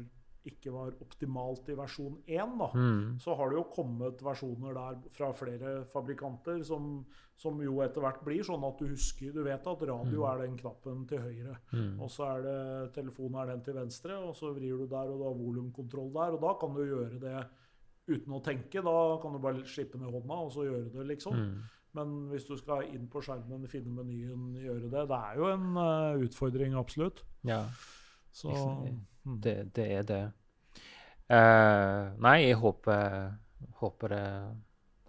ikke 0.48 0.72
var 0.74 0.94
optimalt 1.04 1.68
i 1.70 1.76
versjon 1.78 2.16
1, 2.26 2.54
da, 2.58 2.68
mm. 2.74 3.02
så 3.22 3.36
har 3.38 3.50
det 3.50 3.58
jo 3.60 3.66
kommet 3.74 4.22
versjoner 4.26 4.74
der 4.74 4.98
fra 5.14 5.30
flere 5.36 5.74
fabrikanter 5.92 6.62
som, 6.66 6.96
som, 7.38 7.60
jo 7.62 7.78
etter 7.84 8.02
hvert 8.02 8.22
blir 8.26 8.42
sånn 8.46 8.64
at 8.66 8.80
du 8.82 8.88
husker 8.90 9.34
Du 9.34 9.42
vet 9.46 9.68
at 9.72 9.84
radio 9.88 10.24
mm. 10.24 10.28
er 10.30 10.42
den 10.42 10.56
knappen 10.58 11.04
til 11.10 11.22
høyre, 11.22 11.58
mm. 11.70 12.00
og 12.02 12.10
så 12.10 12.28
er 12.32 12.46
det 12.46 12.60
telefonen 12.98 13.42
er 13.42 13.52
den 13.52 13.66
til 13.66 13.78
venstre, 13.78 14.18
og 14.18 14.34
så 14.38 14.50
vrir 14.56 14.82
du 14.82 14.86
der, 14.86 15.12
og 15.12 15.20
du 15.20 15.28
har 15.28 15.38
volumkontroll 15.38 16.10
der, 16.16 16.38
og 16.38 16.42
da 16.46 16.56
kan 16.62 16.74
du 16.74 16.82
gjøre 16.86 17.22
det 17.22 17.36
uten 18.10 18.34
å 18.34 18.42
tenke. 18.42 18.82
Da 18.82 18.96
kan 19.22 19.36
du 19.36 19.42
bare 19.42 19.62
slippe 19.68 20.00
ned 20.00 20.10
hånda, 20.10 20.40
og 20.46 20.50
så 20.54 20.66
gjøre 20.66 20.90
det, 20.90 21.06
liksom. 21.14 21.38
Mm. 21.38 21.78
Men 21.96 22.12
hvis 22.32 22.46
du 22.48 22.54
skal 22.56 22.88
inn 22.88 23.04
på 23.12 23.20
skjermen, 23.24 23.68
finne 23.68 23.92
menyen, 23.92 24.54
gjøre 24.56 24.88
det 24.88 25.06
Det 25.10 25.18
er 25.18 25.40
jo 25.40 25.48
en 25.52 25.66
uh, 25.76 26.22
utfordring, 26.24 26.76
absolutt. 26.78 27.20
Ja, 27.44 27.66
Så 28.32 28.48
liksom. 28.48 29.02
Det, 29.22 29.56
det 29.74 29.86
er 29.98 30.06
det. 30.08 30.22
Uh, 31.32 32.12
nei, 32.20 32.38
jeg 32.48 32.58
håper, 32.60 33.30
håper 33.80 34.12
det 34.12 34.24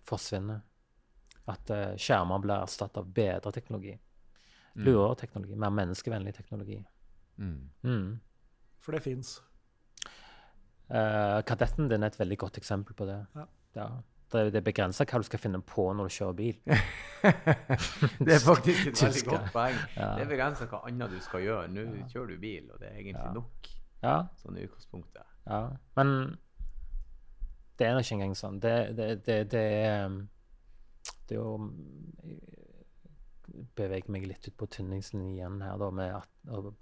forsvinner. 0.08 0.62
At 1.52 1.72
uh, 1.74 1.96
skjermer 2.00 2.44
blir 2.44 2.62
erstattet 2.62 3.02
av 3.02 3.10
bedre 3.12 3.52
teknologi. 3.52 3.96
Mm. 4.76 4.86
Lurere 4.86 5.18
teknologi. 5.20 5.58
Mer 5.60 5.74
menneskevennlig 5.76 6.36
teknologi. 6.38 6.80
Mm. 7.38 7.58
Mm. 7.84 8.08
For 8.80 8.96
det 8.96 9.04
fins. 9.04 9.36
Uh, 10.88 11.42
kadetten 11.48 11.90
din 11.90 12.04
er 12.04 12.14
et 12.14 12.20
veldig 12.20 12.40
godt 12.46 12.62
eksempel 12.62 12.96
på 12.96 13.10
det. 13.10 13.20
Ja. 13.36 13.48
Ja. 13.74 13.92
Det, 14.34 14.48
det 14.54 14.64
er 14.64 14.66
begrensa 14.66 15.06
hva 15.06 15.20
du 15.22 15.28
skal 15.28 15.42
finne 15.42 15.60
på 15.62 15.86
når 15.94 16.10
du 16.10 16.14
kjører 16.16 16.38
bil. 16.38 16.56
det 18.26 18.34
er 18.38 18.42
faktisk 18.42 18.88
et 18.90 19.02
veldig 19.08 19.28
godt 19.28 19.54
poeng. 19.54 19.78
Ja. 19.98 20.10
Det 20.18 20.26
er 20.26 20.32
begrensa 20.32 20.70
hva 20.72 20.86
annet 20.90 21.14
du 21.14 21.22
skal 21.22 21.44
gjøre. 21.46 21.70
Nå 21.74 22.08
kjører 22.10 22.34
du 22.34 22.42
bil, 22.42 22.70
og 22.72 22.80
det 22.80 22.90
er 22.90 23.00
egentlig 23.02 23.34
nok 23.36 23.74
Ja, 24.04 24.18
sånn 24.42 24.60
i 24.60 24.66
utgangspunktet. 24.68 25.28
ja. 25.48 25.62
Men 25.98 26.38
det 27.80 27.88
er 27.88 27.96
nå 27.96 28.04
ikke 28.04 28.18
engang 28.20 28.36
sånn. 28.38 28.60
Det, 28.62 28.74
det, 28.98 29.08
det, 29.26 29.38
det 29.52 29.64
er 29.84 30.06
um, 30.06 30.20
Det 31.28 31.36
er 31.36 31.40
jo 31.40 31.58
beveger 33.78 34.12
meg 34.12 34.26
litt 34.28 34.48
ut 34.48 34.56
på 34.58 34.68
tynningslinjen 34.72 35.34
igjen 35.36 35.62
her, 35.62 35.78
da, 35.78 35.90
med 35.94 36.14
at, 36.16 36.30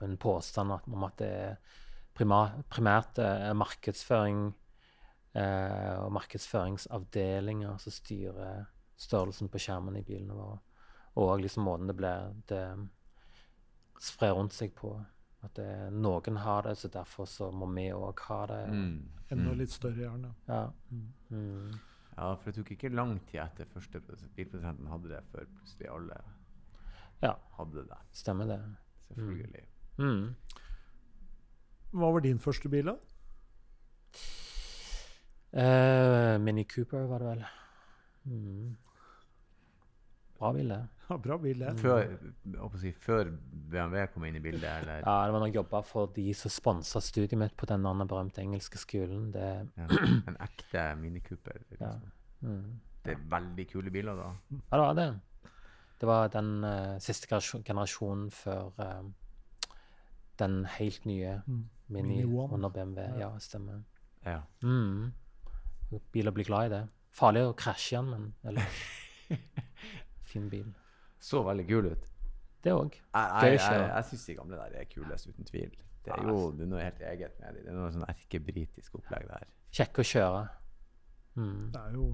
en 0.06 0.18
påstand 0.22 0.72
om 0.72 1.06
at 1.08 1.18
det 1.20 1.30
er 1.30 1.56
primært 2.16 3.20
er 3.24 3.56
markedsføring 3.58 4.44
eh, 5.34 5.96
og 5.98 6.12
markedsføringsavdelinger 6.16 7.80
som 7.82 7.96
styrer 7.96 8.66
størrelsen 9.02 9.50
på 9.52 9.62
skjermen 9.62 9.98
i 10.00 10.06
bilene 10.06 10.38
våre. 10.38 10.60
Og 11.22 11.42
liksom 11.42 11.66
måten 11.68 11.90
det 11.90 11.98
blir 11.98 12.32
det 12.52 12.64
sprer 14.02 14.36
rundt 14.38 14.56
seg 14.56 14.74
på. 14.78 14.94
At 15.44 15.56
det, 15.58 15.68
noen 15.94 16.38
har 16.38 16.62
det, 16.68 16.76
så 16.78 16.88
derfor 16.94 17.26
så 17.26 17.48
må 17.52 17.66
vi 17.74 17.88
òg 17.92 18.20
ha 18.28 18.42
det. 18.52 18.60
Mm. 18.70 19.10
Enda 19.32 19.52
Mm. 19.52 19.58
litt 19.58 19.72
større, 19.74 19.96
gjerne. 20.04 20.34
Ja. 20.48 20.72
Mm. 21.32 21.72
Ja, 22.18 22.36
for 22.36 22.52
det 22.52 22.56
tok 22.60 22.72
ikke 22.76 22.92
lang 22.94 23.16
tid 23.32 23.40
etter 23.42 23.66
første 23.66 24.00
bilprosenten 24.02 24.36
bilprodusenten 24.36 24.88
hadde 24.92 25.10
det, 25.10 25.22
før 25.32 25.46
plutselig 25.56 25.90
alle 25.90 26.18
ja, 27.24 27.34
hadde 27.58 27.86
det. 27.88 27.98
stemmer 28.12 28.46
det. 28.52 28.60
Selvfølgelig. 29.08 29.64
Mm. 29.98 30.36
Hva 31.92 32.12
var 32.14 32.20
din 32.22 32.40
første 32.40 32.70
bil, 32.70 32.86
da? 32.86 32.96
Uh, 35.52 36.38
Mini 36.40 36.64
Cooper 36.64 37.08
var 37.10 37.20
det 37.20 37.28
vel. 37.28 37.44
Mm. 40.42 40.48
Bra 40.48 40.54
bilde. 40.58 40.82
Ja, 41.12 41.18
bra 41.20 41.36
bilde. 41.38 41.74
Før, 41.76 42.06
på 42.56 42.68
å 42.72 42.80
si, 42.80 42.94
før 42.96 43.34
BMW 43.72 44.06
kom 44.14 44.24
inn 44.30 44.38
i 44.40 44.42
bildet, 44.44 44.70
eller 44.80 45.02
Ja, 45.04 45.16
det 45.28 45.34
var 45.36 45.42
når 45.44 45.50
jobber 45.52 45.58
jobba 45.58 45.82
for 45.90 46.14
de 46.16 46.24
som 46.40 46.54
sponsa 46.54 47.02
studiet 47.04 47.36
mitt 47.36 47.58
på 47.60 47.68
den 47.68 47.84
andre 47.86 48.06
berømte 48.08 48.40
engelske 48.40 48.80
skolen. 48.80 49.26
Det, 49.34 49.50
ja, 49.82 49.88
en 50.32 50.38
ekte 50.40 50.86
Mini 51.02 51.20
Cooper. 51.26 51.60
Ja. 51.74 51.92
Liksom. 51.92 52.14
mm. 52.48 52.80
Det 53.04 53.12
er 53.18 53.26
veldig 53.34 53.66
kule 53.68 53.92
biler, 53.92 54.16
da. 54.16 54.30
Ja, 54.56 54.78
det 54.78 54.80
var 54.86 54.96
det. 55.02 55.10
Det 56.00 56.08
var 56.08 56.32
den 56.34 56.64
uh, 56.64 56.96
siste 57.04 57.28
generasjonen 57.68 58.32
før 58.32 58.72
uh, 58.80 59.12
den 60.40 60.66
helt 60.78 61.06
nye 61.06 61.42
Mm. 61.46 61.66
Mini, 61.92 62.08
Mini 62.08 62.24
One. 62.24 62.54
under 62.54 62.70
BMW. 62.70 63.02
Ja. 63.02 63.20
Ja, 63.20 63.40
stemmer. 63.40 63.82
Ja. 64.26 64.42
Mm. 64.64 65.12
Biler 66.14 66.32
blir 66.32 66.46
glad 66.48 66.66
i 66.66 66.70
det. 66.78 66.86
Farlig 67.12 67.44
å 67.50 67.54
krasje 67.58 67.98
igjen, 67.98 68.10
men 68.14 68.34
ellers 68.48 68.80
fin 70.32 70.50
bil. 70.52 70.72
Så 71.22 71.44
veldig 71.46 71.68
kul 71.70 71.92
ut. 71.92 72.10
Det 72.62 72.74
òg. 72.74 72.98
Jeg, 72.98 73.30
jeg, 73.52 73.60
jeg, 73.60 73.86
jeg 73.90 74.08
syns 74.10 74.26
de 74.30 74.36
gamle 74.38 74.58
der 74.60 74.76
er 74.82 74.90
kulest, 74.90 75.30
uten 75.30 75.48
tvil. 75.50 75.72
Det 76.06 76.14
er 76.16 76.26
jo 76.26 76.50
det 76.58 76.66
er 76.66 76.70
noe 76.72 76.82
helt 76.82 77.02
eget 77.12 77.40
med 77.42 77.56
dem. 77.56 77.64
Det 77.66 77.72
er 77.72 77.78
noe 77.78 77.94
sånn 77.94 78.08
erkebritisk 78.10 78.98
opplegg 78.98 79.28
der. 79.30 79.48
Kjekke 79.78 80.02
å 80.04 80.08
kjøre. 80.12 80.44
Mm. 81.38 81.72
Det 81.74 81.82
er 81.82 81.96
jo 81.98 82.06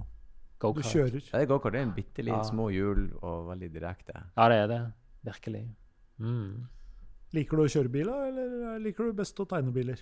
Du 0.57 0.82
kjører. 0.82 1.22
Ja, 1.22 1.38
det 1.38 1.43
er 1.45 1.49
gokart. 1.51 1.76
Det 1.76 1.80
er 1.80 1.86
en 1.86 1.93
bitte 1.95 2.24
liten 2.26 2.41
Ja. 2.41 2.47
små 2.49 2.70
hjul 2.74 3.13
og 3.22 3.47
veldig 3.51 3.70
direkte. 3.74 4.13
Ja, 4.36 4.47
det 4.49 4.57
er 4.63 4.68
det. 4.68 4.82
Virkelig. 5.24 5.63
Mm. 6.18 6.68
Liker 7.34 7.57
du 7.57 7.63
å 7.63 7.70
kjøre 7.70 7.91
biler, 7.91 8.28
eller 8.28 8.80
liker 8.80 9.03
du 9.03 9.13
best 9.13 9.39
å 9.39 9.45
tegne 9.45 9.72
biler? 9.76 9.99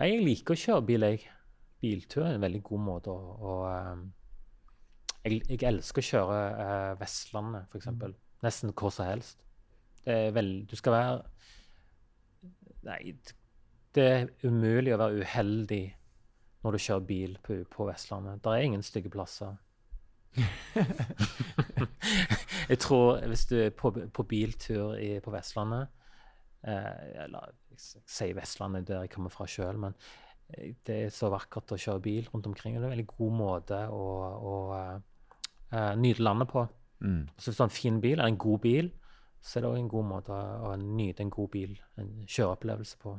Jeg 0.00 0.22
liker 0.24 0.54
å 0.56 0.60
kjøre 0.60 0.86
bil, 0.86 1.00
jeg. 1.06 1.28
Biltur 1.80 2.24
er 2.24 2.34
en 2.34 2.42
veldig 2.42 2.62
god 2.62 2.80
måte 2.80 3.12
å, 3.12 3.36
å 3.40 3.52
ehm, 3.70 4.02
jeg, 5.24 5.42
jeg 5.48 5.62
elsker 5.68 6.02
å 6.02 6.08
kjøre 6.10 6.40
eh, 6.64 6.92
Vestlandet, 7.00 7.68
f.eks. 7.68 7.90
Mm. 7.92 8.16
Nesten 8.44 8.74
hvor 8.76 8.92
som 8.94 9.08
helst. 9.10 9.42
Det 10.04 10.16
er 10.16 10.30
vel 10.32 10.52
Du 10.68 10.76
skal 10.80 10.94
være 10.96 11.22
Nei, 12.88 13.12
det 13.92 14.04
er 14.06 14.30
umulig 14.46 14.94
å 14.94 15.00
være 15.02 15.20
uheldig 15.20 15.82
når 16.64 16.76
du 16.76 16.80
kjører 16.80 17.04
bil 17.08 17.34
på, 17.44 17.58
på 17.68 17.86
Vestlandet. 17.88 18.40
Det 18.40 18.54
er 18.54 18.64
ingen 18.64 18.84
stygge 18.84 19.12
plasser. 19.12 19.58
jeg 22.70 22.78
tror 22.80 23.20
hvis 23.28 23.44
du 23.50 23.56
er 23.58 23.72
på, 23.76 23.90
på 23.90 24.24
biltur 24.30 24.94
i, 24.94 25.16
på 25.18 25.32
Vestlandet 25.34 25.88
eh, 26.62 27.24
Eller 27.24 27.48
jeg 27.72 27.80
sier 28.06 28.36
Vestlandet 28.38 28.86
der 28.86 29.02
jeg 29.02 29.10
kommer 29.10 29.34
fra 29.34 29.48
sjøl, 29.50 29.80
men 29.82 29.96
eh, 30.54 30.76
det 30.86 30.98
er 31.06 31.12
så 31.14 31.32
vakkert 31.34 31.74
å 31.74 31.80
kjøre 31.80 32.04
bil 32.04 32.30
rundt 32.32 32.46
omkring. 32.46 32.76
og 32.76 32.80
Det 32.80 32.86
er 32.86 32.92
en 32.92 32.96
veldig 32.96 33.12
god 33.16 33.36
måte 33.42 33.82
å, 33.90 34.06
å 34.52 34.54
eh, 35.72 35.78
eh, 35.78 35.94
nyte 35.96 36.22
landet 36.22 36.48
på. 36.48 36.66
Mm. 37.00 37.28
Så 37.38 37.50
hvis 37.50 37.56
du 37.56 37.62
har 37.62 37.70
en 37.70 37.78
fin 37.78 38.00
bil, 38.00 38.18
eller 38.18 38.26
en 38.32 38.38
god 38.38 38.60
bil, 38.60 38.90
så 39.40 39.58
er 39.58 39.62
det 39.64 39.70
òg 39.70 39.78
en 39.78 39.88
god 39.88 40.04
måte 40.04 40.36
å, 40.36 40.70
å 40.70 40.76
nyte 40.76 41.24
en 41.24 41.30
god 41.32 41.50
bil, 41.50 41.78
en 41.98 42.10
kjøreopplevelse 42.26 42.98
på. 43.00 43.14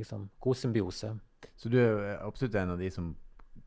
Liksom, 0.00 0.28
god 0.40 0.56
symbiose. 0.56 1.12
Så 1.56 1.68
du 1.72 1.78
er 1.78 2.18
absolutt 2.24 2.54
en 2.56 2.70
av 2.70 2.78
de 2.80 2.90
som 2.90 3.14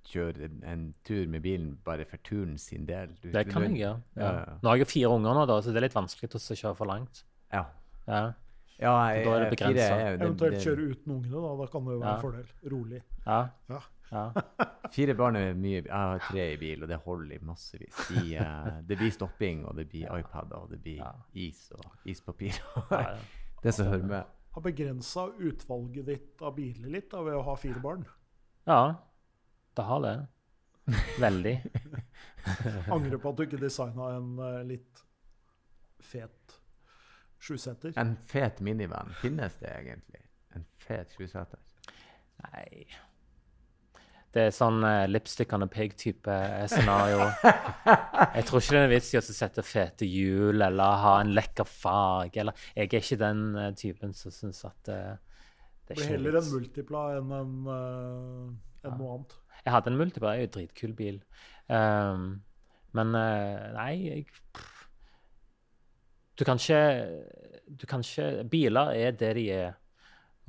kjører 0.09 0.49
en, 0.65 0.93
tur 1.05 1.27
med 1.29 1.41
bilen 1.43 1.73
bare 1.85 2.05
for 2.09 2.17
turen 2.25 2.57
sin 2.57 2.85
del? 2.85 3.13
Du, 3.21 3.31
Det 3.31 3.47
kan 3.49 3.61
du- 3.61 3.67
jeg 3.69 3.77
gjøre. 3.81 4.01
Ja. 4.15 4.23
Ja, 4.23 4.33
ja. 4.39 4.57
Nå 4.61 4.69
har 4.69 4.77
jeg 4.77 4.87
fire 4.87 5.09
unger 5.15 5.33
nå, 5.33 5.45
da, 5.47 5.59
så 5.61 5.73
det 5.73 5.77
er 5.77 5.87
litt 5.87 5.97
vanskelig 5.97 6.29
å 6.33 6.55
kjøre 6.55 6.75
for 6.77 6.85
langt. 6.85 7.23
Ja. 7.53 7.65
Ja, 8.79 8.91
ja 8.95 9.15
jeg, 9.15 9.25
Da 9.25 9.31
er 9.35 9.39
det 9.43 9.49
begrensa. 9.57 9.95
Eventuelt 10.15 10.61
kjøre 10.63 10.89
uten 10.93 11.13
ungene, 11.17 11.41
da. 11.43 11.53
Da 11.61 11.65
kan 11.71 11.85
det 11.87 11.93
jo 11.95 11.99
være 11.99 12.09
Ja. 12.09 12.15
en 12.15 12.21
fordel. 12.21 12.51
Rolig. 12.71 13.01
ja, 13.25 13.39
Ja. 13.69 13.79
ja. 14.11 14.23
Fire 14.95 15.13
barn 15.13 15.35
er 15.35 15.53
mye 15.53 15.83
Jeg 15.83 15.91
har 15.93 16.19
tre 16.29 16.45
i 16.53 16.57
bil, 16.57 16.83
og 16.83 16.89
det 16.89 16.97
holder 17.03 17.35
i 17.35 17.39
massevis. 17.45 17.93
De, 18.09 18.39
uh, 18.39 18.81
det 18.87 18.97
blir 18.97 19.11
stopping, 19.11 19.65
og 19.65 19.75
det 19.77 19.89
blir 19.89 20.07
iPader, 20.17 20.55
og 20.63 20.69
det 20.71 20.81
blir 20.81 20.97
Ja. 21.03 21.11
is 21.33 21.71
og 21.75 21.85
ispapir. 22.05 22.55
ja, 22.91 23.01
ja. 23.01 23.15
det 23.63 23.73
som 23.75 23.87
hører 23.87 24.07
med. 24.07 24.23
Har 24.55 24.61
begrensa 24.65 25.27
utvalget 25.37 26.05
ditt 26.07 26.41
av 26.41 26.55
biler 26.55 26.89
litt 26.89 27.11
da, 27.11 27.21
ved 27.21 27.35
å 27.37 27.43
ha 27.43 27.55
fire 27.55 27.79
barn. 27.83 28.05
ja 28.67 28.95
det 29.77 29.83
har 29.85 30.01
det. 30.01 30.15
Veldig. 31.21 31.53
Angrer 32.91 33.17
på 33.21 33.29
at 33.29 33.37
du 33.37 33.43
ikke 33.45 33.59
designa 33.61 34.09
en 34.17 34.31
eh, 34.43 34.63
litt 34.67 35.03
fet 36.03 36.58
sjuseter. 37.39 37.93
En 37.99 38.15
fet 38.29 38.59
minivan, 38.65 39.13
finnes 39.21 39.55
det 39.61 39.71
egentlig? 39.73 40.23
En 40.55 40.65
fet 40.83 41.13
sjuseter? 41.17 41.61
Nei 42.39 42.85
Det 44.31 44.43
er 44.47 44.51
sånn 44.53 44.83
uh, 44.85 45.07
lipstick 45.09 45.51
on 45.57 45.65
a 45.65 45.67
pig-type 45.67 46.29
eh, 46.29 46.67
scenario. 46.69 47.23
Jeg 48.37 48.45
tror 48.45 48.61
ikke 48.61 48.75
det 48.75 48.83
er 48.83 48.91
vits 48.91 49.09
i 49.15 49.17
å 49.17 49.23
sette 49.25 49.63
fete 49.65 50.05
hjul 50.05 50.61
eller 50.61 51.01
ha 51.03 51.15
en 51.23 51.33
lekker 51.33 51.65
farge. 51.65 52.37
Eller, 52.43 52.67
jeg 52.75 52.91
er 52.91 53.01
ikke 53.01 53.17
den 53.23 53.41
uh, 53.57 53.71
typen 53.73 54.13
som 54.13 54.35
syns 54.35 54.61
at 54.69 54.91
uh, 54.93 55.15
det 55.87 55.95
er 55.95 56.03
blir 56.03 56.11
heller 56.13 56.37
en 56.37 56.51
multipla 56.51 57.03
enn 57.17 57.33
en, 57.39 57.55
uh, 57.65 58.83
en 58.85 58.91
ja. 58.91 58.99
noe 58.99 59.15
annet. 59.15 59.33
Jeg 59.63 59.73
hadde 59.73 59.91
en 59.91 59.97
multipla, 60.03 60.29
det 60.29 60.37
er 60.37 60.45
jo 60.45 60.51
en 60.51 60.55
dritkul 60.59 60.93
bil. 60.99 61.17
Um, 61.73 62.27
men 62.97 63.15
eh, 63.17 63.69
nei, 63.75 63.93
jeg. 64.07 64.27
Du 66.39 66.45
kan 66.47 66.57
ikke 66.57 66.79
Du 67.79 67.85
kan 67.85 67.99
ikke 68.05 68.43
Biler 68.49 68.93
er 68.95 69.11
det 69.11 69.35
de 69.35 69.47
er. 69.53 69.73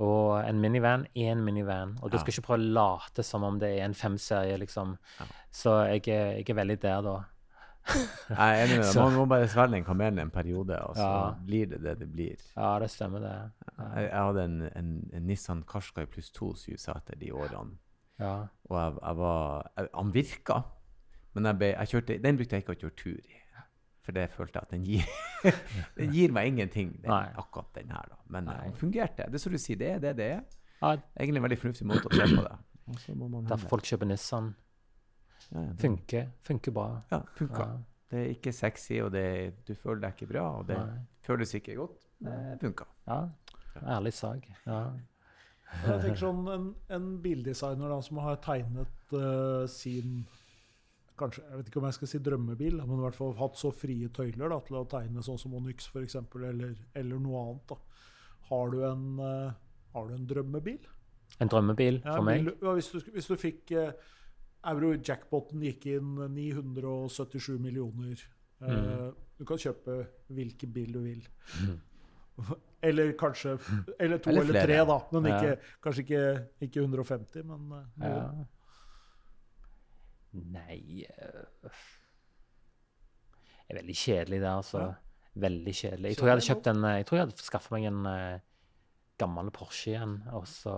Og 0.01 0.39
en 0.49 0.57
minivan 0.61 1.03
er 1.15 1.31
en 1.35 1.43
minivan. 1.45 1.97
Og 2.01 2.09
du 2.11 2.17
Ja. 2.17 2.21
skal 2.23 2.31
ikke 2.33 2.45
prøve 2.47 2.59
å 2.63 2.73
late 2.73 3.23
som 3.23 3.43
om 3.43 3.59
det 3.59 3.69
er 3.79 3.85
en 3.85 3.93
femserie, 3.93 4.57
liksom. 4.57 4.95
Ja. 5.19 5.25
Så 5.51 5.75
jeg 5.91 6.07
er, 6.07 6.31
jeg 6.39 6.49
er 6.49 6.53
veldig 6.57 6.79
der, 6.81 7.01
da. 7.05 7.17
Jeg 8.29 8.37
er 8.37 8.63
enig 8.63 8.77
med 8.77 8.85
deg. 8.85 8.95
Man 9.03 9.13
må 9.15 9.25
bare 9.29 9.47
svelge 9.49 9.73
den 9.75 9.83
kamelen 9.85 10.19
en 10.19 10.29
periode, 10.33 10.79
og 10.85 10.95
så 10.95 11.01
Ja. 11.05 11.31
blir 11.45 11.65
det 11.69 11.81
det 11.83 11.99
det 11.99 12.07
blir. 12.13 12.35
Ja, 12.57 12.79
det 12.79 12.89
stemmer, 12.89 13.19
det. 13.19 13.51
Jeg, 13.77 14.09
jeg 14.09 14.23
hadde 14.23 14.43
en, 14.43 14.61
en, 14.75 15.09
en 15.13 15.23
Nissan 15.27 15.63
Qashqai 15.63 16.05
pluss 16.05 16.31
to 16.31 16.53
syvseter 16.55 17.17
de 17.19 17.31
årene. 17.33 17.77
Ja. 18.19 18.47
Og 18.69 18.77
jeg, 18.77 18.97
jeg 19.01 19.17
var 19.17 19.71
Han 19.95 20.13
virka, 20.13 20.61
men 21.33 21.57
ble, 21.57 21.73
kjørte, 21.85 22.21
den 22.21 22.37
brukte 22.37 22.55
jeg 22.55 22.63
ikke 22.65 22.75
å 22.77 22.81
kjøre 22.85 22.95
tur 22.97 23.17
i. 23.17 23.40
For 24.01 24.15
det 24.17 24.29
følte 24.33 24.57
jeg 24.57 24.65
at 24.65 24.71
den 24.73 24.85
gir 24.87 25.03
Den 25.99 26.11
gir 26.15 26.31
meg 26.33 26.47
ingenting, 26.49 26.95
den, 27.03 27.11
akkurat 27.37 27.69
den 27.77 27.91
her. 27.93 28.07
da. 28.09 28.17
Men 28.33 28.47
Nei. 28.49 28.55
eh, 28.57 28.63
den 28.71 28.79
fungerte. 28.79 29.27
Det 29.29 29.37
er 29.37 29.43
som 29.43 29.53
du 29.53 29.59
sier, 29.61 29.77
det 29.77 29.91
er 29.95 29.99
det 30.07 30.15
det 30.17 30.29
er. 30.37 30.41
ja 30.81 30.95
Egentlig 31.19 31.41
en 31.41 31.45
veldig 31.47 31.59
fornuftig 31.61 31.87
måte 31.91 32.09
å 32.09 32.15
se 32.17 32.25
på 32.31 32.41
det. 32.47 32.57
Derfor 33.51 33.69
folk 33.75 33.85
kjøper 33.87 34.09
Nissan. 34.09 34.49
ja, 35.51 35.61
ja, 35.67 35.73
Funker. 35.79 36.27
Funker 36.49 36.73
bra. 36.75 36.87
Ja, 37.11 37.21
funker. 37.37 37.61
Ja. 37.75 37.77
Det 38.11 38.19
er 38.19 38.33
ikke 38.33 38.51
sexy, 38.51 38.97
og 39.05 39.13
det, 39.13 39.23
du 39.67 39.71
føler 39.77 40.01
deg 40.07 40.17
ikke 40.17 40.31
bra, 40.33 40.47
og 40.59 40.65
det 40.67 40.75
Nei. 40.81 40.97
føles 41.23 41.53
ikke 41.55 41.77
godt. 41.77 42.01
Det 42.19 42.57
funka. 42.59 42.89
Ja. 43.07 43.21
Ærlig 43.95 44.11
sak. 44.17 44.49
Ja. 44.65 44.81
Jeg 45.85 46.01
tenker 46.03 46.19
sånn, 46.19 46.41
En, 46.51 46.65
en 46.91 47.05
bildesigner 47.23 47.93
da, 47.93 48.01
som 48.03 48.17
har 48.25 48.41
tegnet 48.43 49.13
uh, 49.15 49.63
sin 49.71 50.25
kanskje, 51.21 51.43
Jeg 51.49 51.57
vet 51.61 51.69
ikke 51.71 51.79
om 51.81 51.87
jeg 51.87 51.97
skal 51.97 52.09
si 52.11 52.19
drømmebil, 52.25 52.79
men 52.83 52.99
i 52.99 53.03
hvert 53.05 53.17
fall 53.17 53.35
hatt 53.39 53.59
så 53.59 53.71
frie 53.75 54.09
tøyler 54.13 54.51
da, 54.53 54.59
til 54.67 54.79
å 54.81 54.85
tegne 54.91 55.23
sånn 55.25 55.39
som 55.41 55.53
Onyx 55.59 55.87
f.eks., 55.91 56.17
eller, 56.35 56.73
eller 56.97 57.21
noe 57.23 57.43
annet. 57.45 57.67
da. 57.71 57.77
Har 58.51 58.71
du 58.73 58.81
en, 58.87 59.05
uh, 59.19 59.51
har 59.95 60.09
du 60.09 60.15
en 60.17 60.25
drømmebil? 60.27 60.89
En 61.39 61.47
drømmebil 61.51 62.01
Ja, 62.03 62.17
for 62.17 62.27
meg. 62.27 62.43
Bil, 62.43 62.57
ja, 62.61 62.73
hvis, 62.75 62.89
du, 62.91 62.99
hvis 63.15 63.29
du 63.31 63.37
fikk 63.39 63.71
uh, 63.79 63.93
Euro-jackpoten 64.71 65.61
gikk 65.65 65.87
inn 65.95 66.15
977 66.35 67.57
millioner. 67.63 68.19
Uh, 68.61 68.67
Mm. 68.71 69.13
Du 69.41 69.45
kan 69.49 69.57
kjøpe 69.57 69.93
hvilken 70.37 70.69
bil 70.75 70.91
du 70.93 70.99
vil. 71.01 71.23
Eller 72.85 73.11
kanskje 73.17 73.55
Eller 73.99 74.19
to 74.21 74.29
Eller 74.29 74.41
eller, 74.45 74.65
tre, 74.67 74.75
da. 74.85 74.97
Men 75.15 75.25
Ja. 75.25 75.37
ikke, 75.39 75.71
kanskje 75.81 76.03
ikke, 76.05 76.21
ikke 76.67 76.83
150, 76.83 77.43
men 77.49 77.71
eh, 77.73 78.05
Ja. 78.05 78.45
Nei 80.31 81.03
øh, 81.03 81.71
Det 83.67 83.73
er 83.73 83.79
veldig 83.81 83.95
kjedelig, 83.95 84.39
det, 84.41 84.51
altså. 84.51 84.83
Ja. 84.85 84.93
Veldig 85.41 85.73
kjedelig. 85.75 86.09
Jeg 86.11 86.17
tror 86.19 86.27
jeg 86.27 86.35
hadde 86.35 86.47
kjøpt 86.47 86.67
en 86.67 86.83
Jeg 86.83 87.05
tror 87.07 87.17
jeg 87.17 87.25
hadde 87.25 87.45
skaffa 87.45 87.75
meg 87.75 87.87
en 87.87 88.05
uh, 88.07 88.39
gammel 89.21 89.51
Porsche 89.55 89.93
igjen, 89.93 90.17
og 90.35 90.47
så 90.49 90.73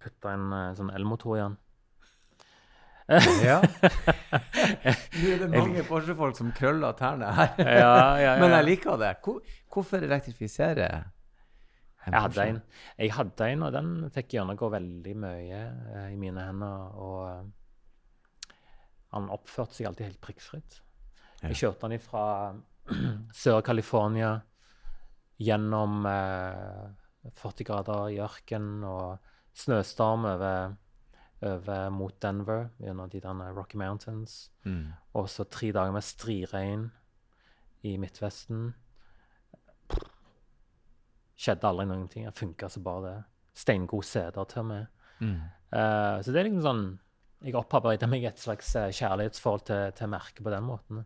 putta 0.00 0.32
en 0.32 0.46
uh, 0.54 0.74
sånn 0.78 0.92
elmotor 0.96 1.36
i 1.36 1.42
den. 1.42 1.58
Ja. 3.44 3.60
Nå 5.20 5.28
er 5.30 5.42
det 5.44 5.50
mange 5.52 5.84
Porsche-folk 5.86 6.38
som 6.38 6.48
krøller 6.56 6.96
tærne 6.98 7.28
her. 7.36 7.52
Ja, 7.60 7.68
ja, 7.76 8.16
ja. 8.24 8.32
Men 8.42 8.54
jeg 8.56 8.66
liker 8.72 8.98
det. 9.00 9.12
Hvor, 9.22 9.44
hvorfor 9.72 10.02
elektrifisere 10.02 10.88
Jeg 12.06 12.14
hadde 12.14 12.48
en, 12.48 12.58
jeg 12.98 13.12
hadde 13.14 13.50
en, 13.52 13.62
og 13.66 13.72
den 13.74 13.92
fikk 14.14 14.34
gjennomgå 14.36 14.70
veldig 14.74 15.14
mye 15.22 15.62
uh, 15.92 16.08
i 16.10 16.18
mine 16.18 16.48
hender. 16.48 16.98
Og 17.02 17.22
eh, 17.30 17.46
han 19.16 19.30
oppførte 19.32 19.76
seg 19.76 19.88
alltid 19.88 20.10
helt 20.10 20.22
prikkfritt. 20.24 20.80
Jeg 21.42 21.58
kjørte 21.60 21.88
han 21.88 22.02
fra 22.02 22.26
Sør-California 23.42 24.36
gjennom 25.42 26.06
eh, 26.08 26.86
40 27.36 27.68
grader 27.68 28.10
i 28.14 28.20
ørken 28.24 28.84
og 28.86 29.32
snøstorm 29.56 30.26
over, 30.28 30.76
over 31.44 31.90
mot 31.92 32.16
Denver 32.22 32.68
gjennom 32.80 33.10
de 33.12 33.20
der 33.20 33.52
Rocky 33.56 33.76
Mountains. 33.80 34.50
Mm. 34.64 34.92
Og 35.14 35.28
så 35.32 35.44
tre 35.44 35.72
dager 35.72 35.92
med 35.92 36.04
striregn 36.04 36.90
i 37.86 37.96
Midtvesten. 38.00 38.70
Skjedde 41.36 41.68
aldri 41.68 41.88
noen 41.88 42.08
ting. 42.08 42.26
Det 42.28 42.36
funka 42.36 42.70
så 42.72 42.82
bare 42.84 43.04
det. 43.06 43.16
Steingod 43.56 44.04
sæder 44.04 44.44
til 44.48 44.64
og 44.64 44.70
med. 44.70 44.86
Mm. 45.20 45.40
Eh, 45.72 46.16
så 46.22 46.32
det 46.32 46.40
er 46.40 46.48
liksom 46.48 46.64
sånn 46.64 46.86
Jeg 47.44 47.54
opparbeida 47.58 48.08
meg 48.08 48.24
et 48.24 48.40
slags 48.40 48.72
eh, 48.78 48.88
kjærlighetsforhold 48.96 49.66
til, 49.68 49.92
til 49.98 50.08
merket 50.08 50.42
på 50.44 50.52
den 50.54 50.64
måten. 50.64 51.04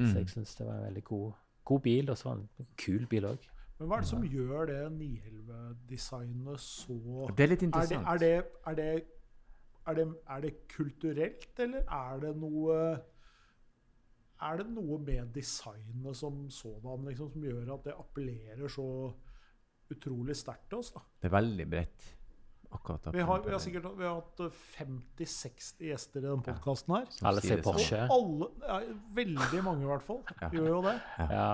Mm. 0.00 0.06
Så 0.06 0.18
jeg 0.18 0.32
syns 0.32 0.56
det 0.58 0.66
var 0.66 0.80
en 0.80 0.86
veldig 0.88 1.04
god, 1.04 1.32
god 1.64 1.80
bil, 1.84 2.10
og 2.10 2.18
så 2.18 2.28
var 2.28 2.40
det 2.40 2.64
en 2.64 2.74
kul 2.80 3.06
bil 3.10 3.28
òg. 3.30 3.46
Men 3.80 3.88
hva 3.88 3.96
er 3.96 4.04
det 4.04 4.10
som 4.10 4.24
gjør 4.28 4.66
det 4.68 4.80
911-designet 4.92 6.60
så 6.60 6.96
Det 7.36 7.44
er 7.46 7.52
litt 7.52 7.62
er 7.62 7.64
det, 7.64 7.68
interessant. 7.70 8.08
er, 8.12 8.18
det, 8.20 8.32
er, 8.66 8.74
det, 8.76 8.88
er, 9.86 9.94
det, 9.96 10.04
er 10.34 10.44
det 10.44 10.52
kulturelt, 10.68 11.62
eller 11.64 11.86
er 12.00 12.20
det 12.26 12.34
noe 12.36 12.76
Er 14.40 14.60
det 14.60 14.66
noe 14.72 14.98
med 15.04 15.32
designet 15.34 16.16
som 16.16 16.46
sådan 16.52 17.08
liksom, 17.08 17.32
som 17.32 17.44
gjør 17.44 17.74
at 17.76 17.88
det 17.88 17.96
appellerer 17.96 18.68
så 18.68 18.86
utrolig 19.90 20.36
sterkt 20.36 20.68
til 20.68 20.78
oss? 20.80 20.92
da? 20.92 21.00
Det 21.20 21.28
er 21.28 21.36
veldig 21.38 21.66
bredt. 21.72 22.08
Akkurat 22.72 23.08
Vi 23.12 23.20
har, 23.26 23.40
vi 23.42 23.50
har 23.50 23.58
sikkert 23.58 23.86
vi 23.98 24.04
har 24.06 24.20
hatt 24.20 24.40
50-60 24.78 25.88
gjester 25.88 26.20
i 26.20 26.26
denne 26.28 26.44
podkasten 26.46 26.94
her. 26.94 27.06
Som 27.16 27.26
Alle 27.30 27.42
ser. 27.42 27.62
Porsche. 27.66 28.04
Alle, 28.14 28.46
ja, 28.68 28.76
veldig 29.16 29.62
mange, 29.66 29.82
i 29.86 29.90
hvert 29.90 30.06
fall, 30.06 30.20
Ja. 30.40 30.50
gjør 30.54 30.68
jo 30.76 30.82
det. 30.86 30.96
Ja. 31.18 31.48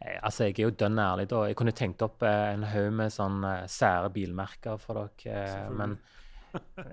Eh, 0.00 0.18
Altså, 0.24 0.46
jeg 0.48 0.58
er 0.58 0.62
jo 0.64 0.70
dønn 0.80 0.96
ærlig, 0.98 1.26
da. 1.28 1.42
Jeg 1.50 1.56
kunne 1.60 1.72
tenkt 1.76 2.00
opp 2.02 2.22
eh, 2.24 2.54
en 2.54 2.62
haug 2.64 2.92
med 2.96 3.12
sånn 3.12 3.44
eh, 3.44 3.66
sære 3.68 4.08
bilmerker 4.14 4.78
for 4.80 4.94
dere, 5.02 5.42
eh, 5.44 5.68
men 5.76 5.98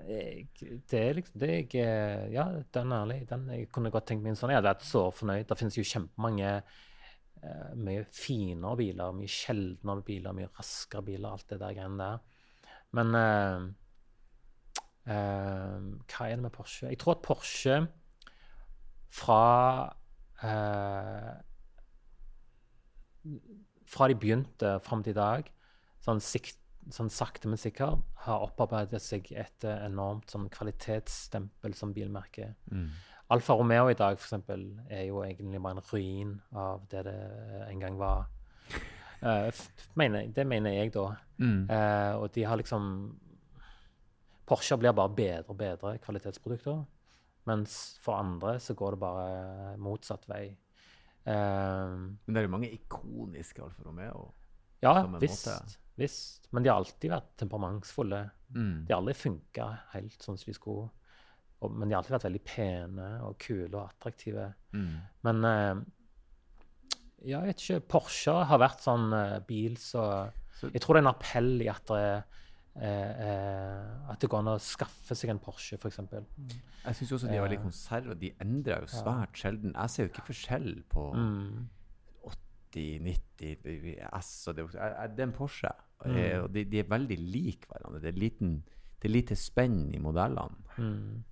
jeg, 0.06 0.44
det 0.90 0.98
er 1.00 1.14
liksom 1.16 1.40
det 1.40 1.48
jeg 1.48 1.80
eh, 1.82 2.26
Ja, 2.34 2.44
dønn 2.76 2.92
ærlig. 2.92 3.22
Den, 3.30 3.48
jeg 3.48 3.70
kunne 3.72 3.90
godt 3.90 4.06
tenkt 4.10 4.22
meg 4.22 4.34
en 4.34 4.36
sånn. 4.36 4.52
Jeg 4.52 4.60
hadde 4.60 4.74
vært 4.74 4.84
så 4.86 5.06
fornøyd. 5.10 5.46
Det 5.48 5.56
finnes 5.58 5.78
jo 5.80 5.86
kjempemange 5.88 6.50
eh, 7.42 7.72
mye 7.80 8.04
finere 8.12 8.76
biler, 8.76 9.16
mye 9.16 9.32
sjeldnere 9.32 10.04
biler, 10.04 10.36
mye 10.36 10.52
raskere 10.60 11.02
biler, 11.08 11.32
alt 11.32 11.48
det 11.48 11.58
der 11.64 11.72
greiene 11.80 11.96
der. 12.04 12.20
Men 12.96 13.14
uh, 13.16 13.66
uh, 15.08 15.88
hva 16.08 16.28
er 16.28 16.36
det 16.36 16.44
med 16.46 16.54
Porsche? 16.54 16.88
Jeg 16.88 17.00
tror 17.02 17.16
at 17.16 17.24
Porsche 17.26 17.82
fra 19.18 19.42
uh, 20.44 21.34
Fra 23.88 24.08
de 24.08 24.16
begynte 24.20 24.78
fram 24.84 25.02
til 25.04 25.14
i 25.14 25.16
dag, 25.16 25.46
sånn, 26.04 26.20
sikt, 26.20 26.58
sånn 26.92 27.08
sakte, 27.12 27.48
men 27.48 27.60
sikkert, 27.60 28.02
har 28.24 28.44
opparbeidet 28.44 29.00
seg 29.00 29.30
et 29.32 29.64
enormt 29.64 30.28
sånn 30.32 30.50
kvalitetsstempel 30.52 31.76
som 31.76 31.94
bilmerke. 31.96 32.50
Mm. 32.68 32.90
Alfa 33.32 33.56
Romeo 33.56 33.88
i 33.88 33.96
dag 33.96 34.16
for 34.16 34.26
eksempel, 34.26 34.66
er 34.92 35.06
jo 35.08 35.22
egentlig 35.24 35.60
bare 35.64 35.78
en 35.78 35.88
ruin 35.88 36.34
av 36.56 36.84
det 36.92 37.06
det 37.08 37.16
en 37.70 37.80
gang 37.80 37.96
var. 38.00 38.28
Eh, 39.22 39.62
mener, 39.98 40.28
det 40.34 40.44
mener 40.46 40.76
jeg, 40.76 40.92
da. 40.94 41.08
Mm. 41.38 41.64
Uh, 41.70 42.14
og 42.22 42.30
de 42.34 42.44
har 42.46 42.58
liksom 42.58 42.84
Porsche 44.48 44.78
blir 44.80 44.94
bare 44.96 45.12
bedre 45.12 45.52
og 45.52 45.58
bedre 45.60 45.98
kvalitetsprodukter. 46.00 46.80
Mens 47.48 47.98
for 48.04 48.16
andre 48.16 48.56
så 48.60 48.74
går 48.76 48.94
det 48.94 49.00
bare 49.02 49.76
motsatt 49.80 50.24
vei. 50.28 50.46
Uh, 51.28 52.14
Men 52.24 52.32
det 52.32 52.40
er 52.40 52.46
jo 52.46 52.54
mange 52.54 52.70
ikoniske 52.72 53.62
Alfa 53.62 53.84
Romeo. 53.84 54.30
ja, 54.82 55.02
visst, 55.20 55.78
visst. 55.96 56.48
Men 56.52 56.62
de 56.64 56.70
har 56.70 56.80
alltid 56.80 57.10
vært 57.12 57.34
temperamentsfulle. 57.42 58.22
Mm. 58.54 58.86
De 58.86 58.94
har 58.94 59.02
aldri 59.02 59.16
funka 59.18 59.68
helt 59.92 60.22
sånn 60.22 60.38
som 60.40 60.48
de 60.48 60.56
skulle. 60.56 60.88
Og, 61.58 61.72
men 61.74 61.88
de 61.88 61.94
har 61.94 62.00
alltid 62.00 62.14
vært 62.14 62.28
veldig 62.28 62.44
pene 62.46 63.08
og 63.26 63.38
kule 63.42 63.72
og 63.74 63.82
attraktive. 63.88 64.52
Mm. 64.72 64.92
Men 65.26 65.48
eh, 65.48 65.80
ja, 67.24 67.40
jeg 67.42 67.46
vet 67.54 67.62
ikke. 67.64 67.80
Porsche 67.94 68.34
har 68.50 68.60
vært 68.62 68.82
sånn 68.84 69.12
uh, 69.12 69.38
bil 69.46 69.76
så 69.80 70.30
Så- 70.58 70.70
Jeg 70.72 70.80
tror 70.82 70.94
det 70.94 71.04
er 71.04 71.06
en 71.08 71.14
appell 71.14 71.62
i 71.62 71.68
at 71.70 71.86
det, 71.86 72.24
uh, 72.78 72.82
eh, 72.82 73.22
eh, 73.28 74.10
at 74.10 74.18
det 74.20 74.28
går 74.30 74.38
an 74.42 74.52
å 74.54 74.58
skaffe 74.58 75.14
seg 75.14 75.30
en 75.30 75.38
Porsche, 75.38 75.78
f.eks. 75.78 75.98
Jeg 76.84 76.94
syns 76.98 77.12
også 77.12 77.28
de 77.30 77.36
er 77.36 77.42
veldig 77.46 77.60
konserve. 77.62 78.14
De 78.18 78.32
endrer 78.40 78.80
jo 78.82 78.86
svært 78.90 79.34
sjelden. 79.38 79.74
Jeg 79.74 79.90
ser 79.90 80.04
jo 80.06 80.12
ikke 80.12 80.26
forskjell 80.32 80.82
på 80.90 81.12
Mm. 81.14 81.68
80, 82.24 83.00
90, 83.00 83.98
S 84.18 84.48
og 84.48 84.56
det, 84.56 84.66
det 84.72 85.20
er 85.22 85.22
en 85.28 85.32
Porsche. 85.32 85.70
Mm. 86.04 86.44
Og 86.44 86.52
de, 86.52 86.64
de 86.64 86.78
er 86.78 86.90
veldig 86.90 87.18
like 87.18 87.66
hverandre. 87.70 88.00
Det 88.02 88.12
er, 88.14 88.18
liten, 88.18 88.62
det 89.02 89.08
er 89.08 89.14
lite 89.14 89.36
spenn 89.38 89.94
i 89.94 89.98
modellene. 89.98 90.58
Mm. 90.78 91.24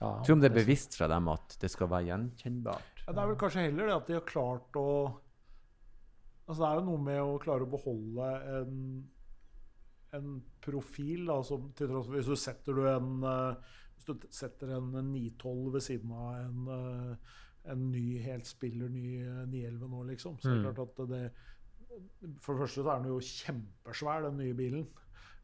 Ja, 0.00 0.22
tror 0.24 0.32
om 0.38 0.40
det 0.40 0.50
er 0.50 0.56
bevisst 0.62 0.96
fra 0.96 1.08
dem 1.12 1.28
at 1.28 1.56
det 1.60 1.68
skal 1.70 1.90
være 1.92 2.06
gjenkjennbart. 2.08 2.99
Ja, 3.10 3.14
det 3.16 3.22
er 3.24 3.30
vel 3.32 3.38
kanskje 3.40 3.62
heller 3.66 3.88
det 3.90 3.94
at 3.96 4.06
de 4.06 4.14
har 4.20 4.26
klart 4.28 4.76
å 4.78 4.86
Altså 6.50 6.62
Det 6.62 6.68
er 6.68 6.78
jo 6.80 6.84
noe 6.86 7.00
med 7.02 7.18
å 7.22 7.38
klare 7.42 7.66
å 7.66 7.70
beholde 7.70 8.28
en, 8.58 8.78
en 10.18 10.30
profil. 10.62 11.28
Som, 11.46 11.68
til 11.78 11.90
tross 11.90 12.06
for 12.08 12.16
Hvis 12.18 12.30
du 12.30 12.38
setter 12.38 12.78
du 12.78 12.84
en 12.90 13.10
eh, 13.26 13.76
Hvis 13.96 14.08
du 14.08 14.26
setter 14.34 14.72
en 14.78 14.88
912 15.12 15.68
ved 15.76 15.84
siden 15.86 16.14
av 16.14 16.32
en, 16.40 16.72
eh, 16.74 17.36
en 17.74 17.84
ny, 17.92 18.04
helt 18.24 18.46
spiller 18.50 18.90
ny 18.90 19.04
eh, 19.24 19.42
911 19.50 19.90
nå, 19.94 20.02
liksom, 20.10 20.38
så 20.42 20.50
er 20.50 20.58
det 20.58 20.64
Mm. 20.64 20.74
klart 20.74 20.98
at 21.04 21.14
det 21.14 21.22
For 22.42 22.54
det 22.54 22.62
første 22.64 22.82
så 22.82 22.90
er 22.94 23.02
den 23.02 23.10
jo 23.12 23.20
kjempesvær, 23.30 24.26
den 24.28 24.38
nye 24.42 24.54
bilen. 24.58 24.86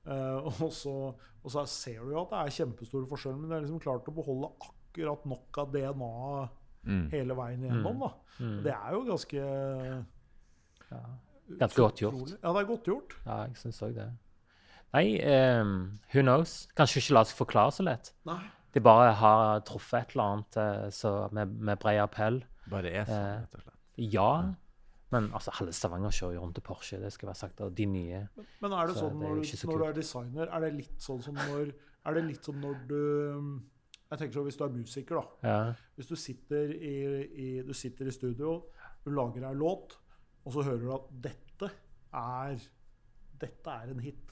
Eh, 0.07 0.51
og, 0.63 0.71
så, 0.75 0.97
og 1.43 1.51
så 1.51 1.67
ser 1.71 2.03
du 2.07 2.15
jo 2.15 2.23
at 2.25 2.31
det 2.35 2.43
er 2.45 2.57
kjempestore 2.63 3.11
forskjeller, 3.11 3.41
men 3.43 3.51
det 3.51 3.57
er 3.61 3.65
liksom 3.67 3.83
klart 3.83 4.07
å 4.11 4.15
beholde 4.15 4.51
akkurat 4.63 5.27
nok 5.27 5.59
av 5.63 5.73
DNA 5.75 6.11
Mm. 6.87 7.09
hele 7.11 7.35
veien 7.37 7.63
igjennom. 7.65 7.99
da. 8.01 8.11
Mm. 8.41 8.63
Det 8.63 8.73
er 8.73 8.93
jo 8.93 9.01
ganske 9.05 9.41
Ja. 10.91 11.01
Ganske 11.61 11.79
godt 11.83 12.01
gjort. 12.03 12.31
Ja, 12.43 12.53
det 12.53 12.61
er 12.63 12.67
godt 12.67 12.85
gjort. 12.89 13.17
ja, 13.27 13.37
jeg 13.47 13.57
syns 13.57 13.83
òg 13.83 13.95
det. 13.95 14.07
Nei, 14.95 15.07
um, 15.61 15.99
who 16.15 16.23
knows? 16.23 16.69
Kanskje 16.77 17.01
ikke 17.03 17.15
la 17.15 17.23
seg 17.25 17.37
forklare 17.39 17.73
så 17.75 17.85
lett. 17.87 18.13
Nei. 18.27 18.41
De 18.75 18.81
bare 18.81 19.13
har 19.15 19.61
truffet 19.67 20.01
et 20.03 20.15
eller 20.15 20.25
annet 20.33 20.57
eh, 20.63 20.91
så 20.91 21.29
med, 21.33 21.47
med 21.61 21.79
bred 21.79 22.01
appell. 22.03 22.43
Bare 22.71 22.91
er 22.91 23.05
sånn, 23.09 23.15
Eh, 23.27 23.41
rett 23.41 23.55
og 23.55 23.63
slett. 23.63 23.79
Ja, 24.13 24.31
men 25.15 25.31
altså, 25.33 25.51
halve 25.57 25.73
Stavanger 25.73 26.11
kjører 26.13 26.35
jo 26.35 26.43
rundt 26.43 26.59
i 26.59 26.65
Porsche. 26.67 26.99
det 27.01 27.13
skal 27.15 27.29
være 27.31 27.37
sagt, 27.39 27.61
og 27.61 27.75
De 27.79 27.87
nye 27.87 28.29
Men 28.61 28.73
er 28.73 28.87
det 28.91 28.97
Så 28.97 29.07
sånn 29.07 29.21
det 29.21 29.29
er 29.29 29.35
når, 29.37 29.45
så 29.47 29.61
du, 29.63 29.73
når 29.73 29.79
du 29.79 29.85
er 29.87 29.93
designer, 29.97 30.49
er 30.53 30.61
det 30.67 30.73
litt 30.75 30.99
sånn 31.01 31.23
som 31.23 31.35
når 31.35 31.73
Er 32.05 32.15
det 32.19 32.25
litt 32.27 32.45
som 32.45 32.59
når 32.61 32.75
du 32.91 33.01
jeg 34.11 34.19
tenker 34.19 34.39
så 34.39 34.45
Hvis 34.47 34.59
du 34.59 34.65
er 34.65 34.75
musiker, 34.75 35.19
da. 35.19 35.49
Ja. 35.49 35.73
Hvis 35.97 36.11
du 36.11 36.17
sitter 36.21 36.73
i, 36.75 36.97
i, 37.27 37.49
du 37.67 37.73
sitter 37.75 38.07
i 38.07 38.15
studio, 38.15 38.57
du 39.05 39.11
lager 39.15 39.49
ei 39.49 39.55
låt, 39.59 39.99
og 40.45 40.55
så 40.55 40.63
hører 40.67 40.85
du 40.85 40.93
at 40.95 41.09
dette 41.27 41.71
er, 42.15 42.67
dette 43.41 43.77
er 43.83 43.93
en 43.93 44.03
hit. 44.03 44.27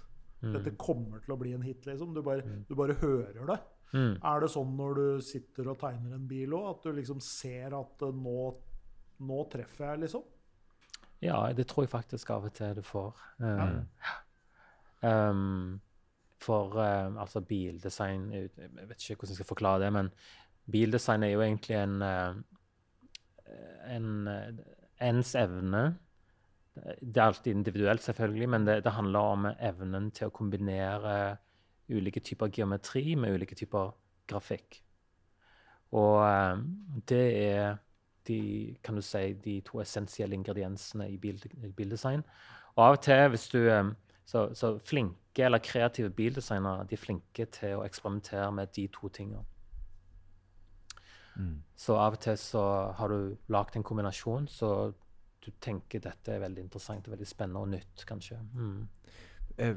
Dette 0.45 0.75
kommer 0.77 1.23
til 1.25 1.35
å 1.35 1.39
bli 1.41 1.55
en 1.57 1.65
hit, 1.65 1.87
liksom. 1.89 2.13
Du 2.15 2.21
bare, 2.25 2.45
du 2.69 2.75
bare 2.77 2.97
hører 3.01 3.47
det. 3.49 3.59
Mm. 3.95 4.15
Er 4.27 4.43
det 4.43 4.51
sånn 4.51 4.75
når 4.77 4.99
du 4.99 5.07
sitter 5.25 5.71
og 5.71 5.79
tegner 5.81 6.17
en 6.17 6.29
bil 6.29 6.55
òg, 6.57 6.67
at 6.73 6.87
du 6.87 6.97
liksom 6.97 7.21
ser 7.23 7.77
at 7.79 8.03
eh, 8.03 8.17
nå, 8.25 8.49
nå 9.29 9.43
treffer 9.53 9.93
jeg, 9.93 10.05
liksom? 10.07 10.25
Ja, 11.25 11.39
det 11.57 11.69
tror 11.71 11.87
jeg 11.87 11.93
faktisk 11.93 12.33
av 12.35 12.49
og 12.49 12.57
til 12.57 12.75
du 12.77 12.83
får. 12.85 13.23
Ja. 13.41 13.69
Um, 15.05 15.09
um, 15.09 15.69
for 16.45 16.77
uh, 16.79 17.15
altså 17.21 17.43
bildesign 17.45 18.31
Jeg 18.33 18.51
vet 18.55 19.01
ikke 19.01 19.17
hvordan 19.23 19.33
jeg 19.33 19.41
skal 19.41 19.51
forklare 19.51 19.83
det, 19.85 19.93
men 19.97 20.11
bildesign 20.71 21.25
er 21.25 21.35
jo 21.35 21.45
egentlig 21.45 21.77
en 21.81 21.97
uh, 22.03 22.37
en 23.95 24.29
uh, 24.29 24.65
ens 25.05 25.35
evne 25.39 25.83
Det 26.75 27.17
er 27.17 27.27
alltid 27.29 27.53
individuelt, 27.53 28.03
selvfølgelig, 28.03 28.49
men 28.49 28.67
det, 28.67 28.81
det 28.85 28.93
handler 28.93 29.33
om 29.35 29.45
evnen 29.47 30.11
til 30.11 30.27
å 30.27 30.35
kombinere 30.35 31.37
ulike 31.89 32.21
typer 32.25 32.51
geometri 32.51 33.15
med 33.15 33.37
ulike 33.37 33.55
typer 33.55 33.93
grafikk. 34.27 34.81
Og 35.95 36.25
det 37.07 37.23
er 37.45 37.77
de, 38.27 38.77
kan 38.83 38.97
du 38.97 39.03
si, 39.03 39.33
de 39.45 39.61
to 39.67 39.79
essensielle 39.83 40.35
ingrediensene 40.35 41.09
i 41.13 41.19
bil, 41.21 41.39
bildesign. 41.77 42.25
Og 42.75 42.85
av 42.87 42.97
og 42.97 43.03
til, 43.05 43.29
hvis 43.29 43.49
du 43.53 43.61
så, 44.25 44.47
så 44.57 44.75
flinke 44.81 45.45
eller 45.45 45.61
kreative 45.65 46.11
bildesignere 46.15 46.87
de 46.89 46.97
er 46.97 47.01
flinke 47.03 47.47
til 47.53 47.81
å 47.81 47.85
eksperimentere 47.85 48.51
med 48.55 48.73
de 48.77 48.87
to 48.95 49.11
tingene. 49.13 49.45
Mm. 51.35 51.57
Så 51.77 51.97
av 51.99 52.15
og 52.15 52.23
til 52.23 52.39
så 52.39 52.63
har 52.95 53.11
du 53.11 53.35
lagd 53.51 53.77
en 53.77 53.87
kombinasjon, 53.87 54.47
så 54.49 54.93
du 55.45 55.51
tenker 55.61 56.01
dette 56.01 56.33
er 56.33 56.41
veldig 56.45 56.63
interessant 56.65 57.09
og 57.09 57.17
veldig 57.17 57.29
spennende 57.29 57.61
og 57.67 57.73
nytt, 57.75 58.07
kanskje. 58.09 58.39
Mm. 58.55 58.89
Eh, 59.59 59.77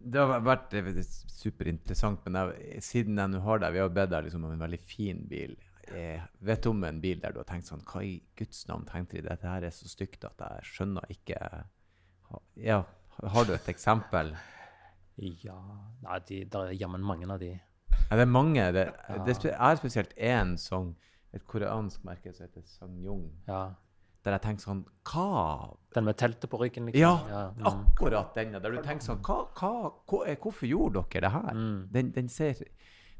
Det 0.00 0.20
har 0.20 0.40
vært 0.44 0.74
eh, 0.74 0.90
superinteressant, 1.04 2.22
men 2.26 2.38
jeg, 2.40 2.82
siden 2.82 3.18
jeg 3.18 3.32
nå 3.32 3.40
har 3.44 3.60
deg, 3.62 3.72
vi 3.74 3.82
har 3.82 3.90
bedt 3.94 4.12
deg 4.12 4.26
liksom 4.26 4.44
om 4.44 4.52
en 4.54 4.62
veldig 4.62 4.80
fin 4.80 5.24
bil. 5.28 5.56
Jeg 5.90 6.20
vet 6.46 6.66
om 6.70 6.84
en 6.86 7.00
bil 7.02 7.20
der 7.20 7.32
du 7.34 7.40
har 7.40 7.48
tenkt 7.48 7.66
sånn 7.66 7.80
Hva 7.82 8.02
i 8.06 8.20
Guds 8.38 8.60
navn 8.68 8.84
tenkte 8.86 9.16
de? 9.16 9.24
Dette 9.26 9.48
her 9.48 9.64
er 9.66 9.72
så 9.74 9.88
stygt 9.90 10.22
at 10.28 10.38
jeg 10.38 10.68
skjønner 10.68 11.08
ikke 11.10 11.38
Ja, 12.62 12.84
har 13.22 13.44
du 13.44 13.52
et 13.54 13.68
eksempel? 13.68 14.34
Ja 15.44 15.56
Nei, 16.02 16.18
de, 16.28 16.44
det 16.48 16.54
er 16.54 16.72
jammen 16.80 17.02
mange 17.04 17.28
av 17.30 17.40
de. 17.42 17.50
Ja, 18.10 18.16
det 18.16 18.22
er 18.24 18.30
mange. 18.30 18.72
Det, 18.72 18.86
Ja. 19.08 19.18
det 19.24 19.36
er 19.52 19.76
spesielt 19.76 20.14
én 20.16 20.56
sang, 20.58 20.94
et 21.34 21.44
koreansk 21.46 22.02
merke 22.04 22.32
som 22.34 22.46
heter 22.46 22.62
Sangyong, 22.64 23.30
Ja. 23.46 23.74
der 24.24 24.32
jeg 24.32 24.42
tenker 24.42 24.62
sånn 24.62 24.84
Hva 25.04 25.76
Den 25.94 26.04
med 26.04 26.16
teltet 26.16 26.48
på 26.50 26.58
ryggen, 26.60 26.86
liksom. 26.86 27.00
Ja, 27.00 27.50
mm. 27.56 27.66
akkurat 27.66 28.34
den. 28.34 28.52
Der 28.52 28.70
du 28.70 28.78
tenker 28.82 29.02
sånn 29.04 29.20
hva, 29.22 29.46
hva, 29.54 29.92
hva, 30.08 30.36
Hvorfor 30.36 30.66
gjorde 30.66 31.04
dere 31.10 31.20
det 31.20 31.30
her? 31.30 31.54
Mm. 31.54 31.88
Den, 31.92 32.10
den 32.12 32.28
ser 32.28 32.54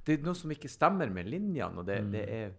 Det 0.04 0.18
er 0.20 0.24
noe 0.24 0.34
som 0.34 0.50
ikke 0.50 0.68
stemmer 0.68 1.10
med 1.12 1.26
linjene. 1.26 1.78
og 1.78 1.86
det, 1.86 2.00
Mm. 2.02 2.12
det 2.12 2.28
er 2.30 2.52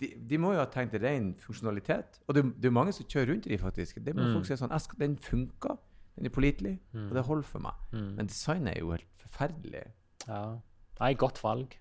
de, 0.00 0.14
de 0.28 0.38
må 0.38 0.52
jo 0.52 0.58
ha 0.58 0.66
tenkt 0.66 0.94
ren 1.02 1.34
funksjonalitet. 1.34 2.20
Og 2.28 2.34
det, 2.34 2.44
det 2.60 2.66
er 2.68 2.70
mange 2.70 2.92
som 2.92 3.04
kjører 3.06 3.28
rundt 3.32 3.46
i 3.46 3.50
de, 3.50 3.58
faktisk. 3.58 4.04
Det 4.04 4.14
må 4.14 4.22
Mm. 4.22 4.32
folk 4.34 4.46
si 4.46 4.54
sånn 4.54 4.98
Den 4.98 5.16
funka, 5.16 5.76
den 6.18 6.28
er 6.28 6.34
pålitelig, 6.34 6.74
og 6.94 7.12
det 7.14 7.24
holder 7.24 7.46
for 7.46 7.62
meg. 7.62 7.84
Mm. 7.92 8.08
Men 8.18 8.30
designet 8.30 8.72
er 8.74 8.80
jo 8.80 8.94
helt 8.94 9.22
forferdelig. 9.22 9.84
Ja. 10.26 10.40
Nei, 10.98 11.12
godt 11.14 11.38
valg. 11.44 11.76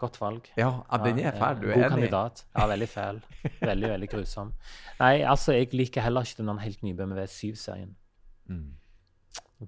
Godt 0.00 0.20
valg. 0.20 0.46
Ja, 0.56 0.70
den 1.04 1.18
er 1.18 1.34
fæl. 1.36 1.58
Du 1.60 1.66
er 1.68 1.74
God 1.74 1.82
enig? 1.82 1.90
kandidat. 1.90 2.46
Ja, 2.56 2.66
veldig 2.66 2.88
fæl. 2.88 3.18
Veldig, 3.70 3.88
veldig 3.88 4.08
grusom. 4.08 4.52
Nei, 5.00 5.20
altså, 5.28 5.52
jeg 5.52 5.74
liker 5.74 6.00
heller 6.00 6.24
ikke 6.24 6.40
den 6.40 6.58
helt 6.58 6.82
nye 6.82 6.94
BMW 6.94 7.26
7-serien. 7.28 7.96
Mm. 8.48 8.76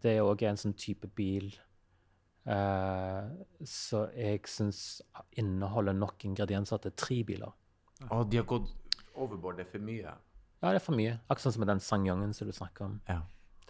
Det 0.03 0.15
er 0.17 0.25
òg 0.25 0.43
en 0.49 0.57
sånn 0.57 0.73
type 0.79 1.11
bil 1.13 1.51
uh, 2.49 3.29
så 3.69 4.07
jeg 4.17 4.41
syns 4.49 5.03
inneholder 5.37 5.93
nok 5.93 6.25
ingredienser 6.25 6.81
til 6.87 6.97
tre 6.97 7.19
biler. 7.29 7.53
Og 8.09 8.31
de 8.31 8.41
har 8.41 8.49
gått 8.49 8.73
overbord. 9.15 9.59
Det 9.61 9.67
er 9.67 9.71
for 9.75 9.85
mye. 9.85 10.17
Ja, 10.63 10.71
det 10.71 10.79
er 10.81 10.87
for 10.87 10.97
mye. 10.97 11.19
Akkurat 11.27 11.45
sånn 11.45 11.57
som 11.59 11.65
med 11.67 11.73
den 11.75 11.85
Sangyongen 11.85 12.33
som 12.35 12.49
du 12.49 12.57
snakker 12.57 12.89
om. 12.89 12.99
Ja. 13.11 13.21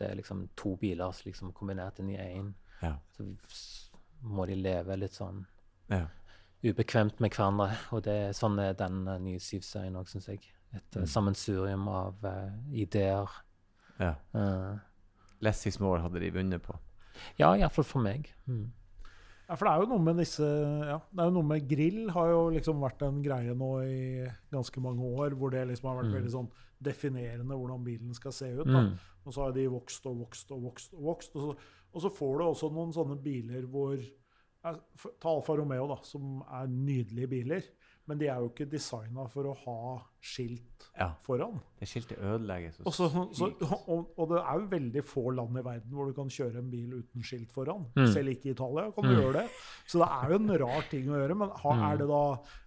Det 0.02 0.10
er 0.10 0.18
liksom 0.18 0.42
to 0.58 0.74
biler 0.80 1.12
som 1.14 1.30
liksom 1.30 1.52
kombinert 1.56 2.00
inn 2.02 2.10
i 2.12 2.18
én. 2.18 2.50
Ja. 2.82 2.96
Så 3.14 3.24
må 4.22 4.46
de 4.50 4.54
leve 4.58 4.96
litt 4.98 5.14
sånn 5.16 5.44
ja. 5.90 6.04
ubekvemt 6.62 7.20
med 7.22 7.34
hverandre. 7.34 7.70
Og 7.94 8.02
det 8.06 8.14
er 8.28 8.36
sånn 8.36 8.58
er 8.62 8.74
den 8.78 9.06
eh, 9.10 9.18
nye 9.22 9.40
Syv-serien 9.42 9.96
òg, 9.98 10.10
syns 10.10 10.28
jeg. 10.30 10.42
Et 10.72 10.94
Mm. 10.96 11.02
uh, 11.02 11.06
sammensurium 11.06 11.88
av 11.88 12.22
uh, 12.24 12.50
ideer. 12.72 13.28
ja. 14.00 14.14
Uh, 14.34 14.78
Less 15.42 15.66
is 15.66 15.80
more 15.82 15.98
hadde 16.00 16.20
de 16.22 16.30
vunnet 16.30 16.62
på. 16.62 16.74
ja, 17.38 17.48
iallfall 17.58 17.84
for 17.84 18.00
meg. 18.00 18.28
Mm. 18.46 18.70
Ja, 19.48 19.56
for 19.58 19.66
det 19.66 19.72
er 19.72 19.80
jo 19.82 19.88
noe 19.90 19.98
med 20.06 20.16
disse 20.22 20.46
ja, 20.86 21.00
Det 21.12 21.18
er 21.20 21.26
jo 21.28 21.34
noe 21.34 21.42
med 21.48 21.66
grill 21.68 22.08
har 22.14 22.28
jo 22.30 22.44
liksom 22.54 22.78
vært 22.80 23.02
en 23.02 23.18
greie 23.24 23.52
nå 23.58 23.70
i 23.84 24.28
ganske 24.54 24.80
mange 24.80 25.02
år, 25.02 25.34
hvor 25.36 25.50
det 25.50 25.66
liksom 25.68 25.88
har 25.90 25.98
vært 25.98 26.12
Mm. 26.12 26.14
veldig 26.20 26.30
sånn 26.32 26.48
definerende 26.82 27.54
hvordan 27.56 27.84
bilen 27.86 28.14
skal 28.14 28.32
se 28.32 28.50
ut. 28.60 28.66
Mm. 28.66 28.92
Og 29.26 29.32
så 29.34 29.44
har 29.46 29.52
de 29.56 29.68
vokst 29.70 30.06
og 30.10 30.18
vokst 30.24 30.50
og 30.52 30.62
vokst. 30.62 30.94
Og 30.98 31.02
vokst, 31.12 31.36
og 31.36 31.42
så, 31.42 31.56
og 31.92 32.02
så 32.02 32.10
får 32.16 32.38
du 32.38 32.44
også 32.48 32.72
noen 32.72 32.92
sånne 32.96 33.18
biler 33.22 33.66
hvor 33.70 33.96
Ta 34.62 35.26
Alfa 35.26 35.56
Romeo, 35.58 35.88
da, 35.90 35.96
som 36.06 36.36
er 36.46 36.68
nydelige 36.70 37.26
biler. 37.32 37.64
Men 38.06 38.18
de 38.18 38.26
er 38.30 38.38
jo 38.42 38.48
ikke 38.50 38.66
designa 38.70 39.24
for 39.30 39.46
å 39.50 39.54
ha 39.64 39.76
skilt 40.22 40.88
Ja. 40.98 41.12
foran. 41.22 41.60
Det 41.78 41.86
skiltet 41.88 42.18
ødelegges 42.18 42.80
Og, 42.84 42.92
så, 42.94 43.06
så, 43.32 43.48
og, 43.88 44.10
og 44.18 44.28
det 44.32 44.40
er 44.42 44.58
jo 44.60 44.66
veldig 44.72 45.02
få 45.06 45.30
land 45.34 45.58
i 45.58 45.62
verden 45.66 45.94
hvor 45.94 46.06
du 46.10 46.12
kan 46.16 46.28
kjøre 46.30 46.58
en 46.58 46.70
bil 46.70 46.94
uten 46.98 47.22
skilt 47.26 47.50
foran. 47.54 47.86
Mm. 47.96 48.06
Selv 48.12 48.28
ikke 48.34 48.50
i 48.50 48.54
Italia 48.56 48.90
kan 48.90 49.04
du 49.06 49.10
Mm. 49.14 49.20
gjøre 49.22 49.32
det. 49.40 49.46
Så 49.86 49.98
det 50.02 50.08
er 50.10 50.30
jo 50.30 50.38
en 50.42 50.58
rar 50.64 50.82
ting 50.90 51.06
å 51.10 51.18
gjøre. 51.22 51.36
Men 51.38 51.50
har, 51.62 51.74
Mm. 51.78 51.86
er 51.92 51.96
det 51.98 52.08
da 52.08 52.24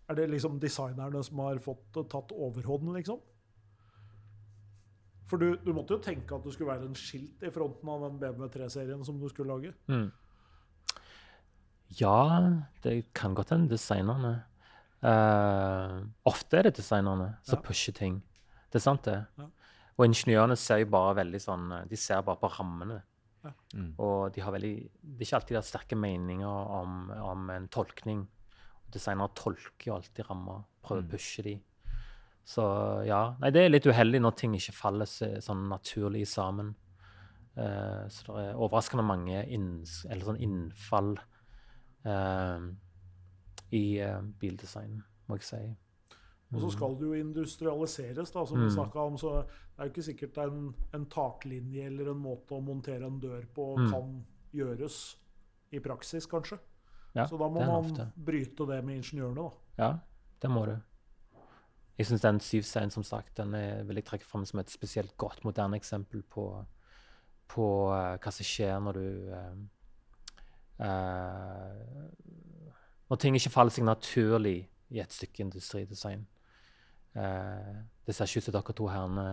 er 0.10 0.16
det 0.16 0.30
liksom 0.32 0.60
designerne 0.60 1.24
som 1.24 1.38
har 1.40 1.56
fått 1.60 2.10
tatt 2.10 2.32
overhånden, 2.32 2.94
liksom? 2.96 3.20
For 5.36 5.42
du, 5.42 5.58
du 5.66 5.74
måtte 5.76 5.98
jo 5.98 6.00
tenke 6.00 6.32
at 6.38 6.46
det 6.48 6.54
skulle 6.56 6.72
være 6.72 6.88
en 6.88 6.96
skilt 6.96 7.42
i 7.44 7.50
fronten 7.52 7.90
av 7.92 8.06
den 8.06 8.20
BMW 8.22 8.48
3-serien 8.54 9.02
som 9.04 9.18
du 9.20 9.26
skulle 9.28 9.52
lage. 9.52 9.74
Mm. 9.92 10.06
Ja, 12.00 12.62
det 12.84 13.14
kan 13.14 13.36
godt 13.36 13.52
hende 13.52 13.70
designerne. 13.76 14.44
uh, 15.06 16.00
ofte 16.26 16.58
er 16.58 16.64
det 16.70 16.78
designerne 16.80 17.36
som 17.44 17.60
Ja. 17.60 17.62
pusher 17.68 17.94
ting. 17.94 18.22
Det 18.72 18.80
er 18.80 18.86
sant, 18.88 19.04
det. 19.06 19.26
Ja. 19.38 19.44
Og 19.98 20.06
ingeniørene 20.08 20.56
ser 20.58 20.80
jo 20.82 20.86
bare 20.92 21.16
veldig 21.16 21.40
sånn 21.40 21.72
eh, 21.72 21.86
De 21.88 21.96
ser 21.96 22.22
bare 22.22 22.36
på 22.42 22.50
rammene. 22.58 23.02
Mm. 23.76 23.94
Og 24.00 24.34
de 24.34 24.42
har 24.42 24.52
veldig 24.52 24.90
Det 25.04 25.22
er 25.22 25.26
ikke 25.28 25.36
alltid 25.38 25.54
de 25.54 25.60
har 25.62 25.68
sterke 25.68 25.96
meninger 25.96 26.48
om, 26.48 27.12
om 27.12 27.50
en 27.50 27.68
tolkning. 27.68 28.28
Designere 28.92 29.30
tolker 29.36 29.86
jo 29.92 29.96
alltid 29.96 30.26
rammer, 30.30 30.64
prøver 30.84 31.02
Mm. 31.04 31.08
å 31.08 31.12
pushe 31.12 31.44
de. 31.44 31.62
Så 32.46 32.64
ja. 33.08 33.36
Nei, 33.42 33.50
det 33.50 33.64
er 33.66 33.72
litt 33.74 33.88
uheldig 33.90 34.20
når 34.22 34.36
ting 34.38 34.54
ikke 34.58 34.76
faller 34.78 35.10
sånn 35.10 35.64
naturlig 35.72 36.28
sammen. 36.30 36.76
Uh, 37.58 38.04
så 38.12 38.36
det 38.36 38.44
er 38.52 38.60
overraskende 38.60 39.06
mange 39.08 39.40
inns, 39.56 40.04
eller 40.12 40.28
sånn 40.28 40.42
innfall 40.44 41.14
uh, 42.06 42.60
i 43.72 43.84
uh, 44.04 44.20
bildesign, 44.42 45.00
må 45.30 45.40
jeg 45.40 45.48
si. 45.48 45.62
Og 46.54 46.62
så 46.62 46.70
skal 46.76 46.94
det 47.00 47.08
jo 47.08 47.16
industrialiseres, 47.18 48.32
da, 48.32 48.46
som 48.46 48.60
vi 48.62 48.68
Mm. 48.70 48.76
snakka 48.76 49.00
om. 49.08 49.18
Så 49.18 49.32
det 49.42 49.80
er 49.80 49.88
jo 49.88 49.92
ikke 49.92 50.04
sikkert 50.06 50.38
en, 50.46 50.74
en 50.94 51.06
taklinje 51.12 51.88
eller 51.88 52.12
en 52.12 52.22
måte 52.22 52.54
å 52.56 52.62
montere 52.64 53.08
en 53.08 53.20
dør 53.20 53.44
på 53.56 53.76
Mm. 53.80 53.90
kan 53.92 54.26
gjøres 54.54 55.16
i 55.74 55.80
praksis, 55.80 56.28
kanskje. 56.28 56.60
Ja, 57.16 57.26
så 57.26 57.40
da 57.40 57.48
må 57.50 57.60
man 57.66 57.86
ofte. 57.92 58.12
bryte 58.16 58.68
det 58.68 58.84
med 58.86 59.02
ingeniørene, 59.02 59.36
da. 59.36 59.50
Ja, 59.84 60.00
det 60.42 60.52
må 60.52 60.66
du. 60.66 60.76
Jeg 61.98 62.10
syns 62.10 62.22
den 62.22 62.40
7-serien 62.44 62.92
som 62.92 63.04
sagt, 63.04 63.38
den 63.38 63.54
er, 63.56 63.84
vil 63.88 63.96
jeg 63.96 64.06
trekke 64.06 64.28
fram 64.28 64.46
som 64.46 64.60
et 64.60 64.72
spesielt 64.72 65.18
godt, 65.18 65.46
moderne 65.46 65.78
eksempel 65.80 66.24
på, 66.24 66.50
på 67.48 67.68
uh, 67.92 68.18
hva 68.20 68.34
som 68.36 68.48
skjer 68.48 68.80
når 68.84 69.00
du 69.00 69.08
uh, 69.32 69.56
Når 73.10 73.22
ting 73.22 73.36
ikke 73.38 73.54
faller 73.54 73.72
seg 73.72 73.88
naturlig 73.88 74.58
i 74.90 75.00
et 75.00 75.14
stykke 75.14 75.44
industridesign. 75.46 76.26
Det 77.16 78.16
ser 78.16 78.26
ikke 78.28 78.42
ut 78.42 78.48
som 78.48 78.56
dere 78.56 78.74
to 78.76 78.88
herrene 78.90 79.26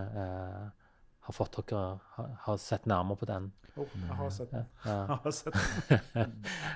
har 1.23 1.33
fått 1.35 1.59
dere 1.69 1.99
har, 2.17 2.31
har 2.45 2.57
sett 2.59 2.85
nærmere 2.89 3.17
på 3.21 3.27
den. 3.29 3.51
Oh, 3.79 3.89
jeg 4.07 4.15
har 4.19 4.29
sett 4.29 4.51
den. 4.53 4.65
Ja. 4.85 4.97
Jeg 5.09 5.19
har 5.23 5.31
sett 5.31 5.55
den. 6.13 6.33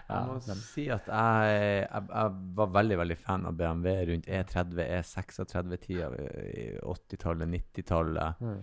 Jeg 0.08 0.22
må 0.30 0.38
ja, 0.40 0.56
si 0.64 0.86
at 0.90 1.10
jeg, 1.12 1.58
jeg, 1.84 2.04
jeg 2.10 2.38
var 2.58 2.72
veldig 2.80 2.98
veldig 3.04 3.18
fan 3.22 3.46
av 3.46 3.58
BMW 3.60 3.98
rundt 4.12 4.30
E 4.32 4.40
E30, 4.42 4.80
E36-tida, 4.98 6.08
80-tallet, 6.84 7.50
90-tallet. 7.54 8.42
Mm. 8.42 8.62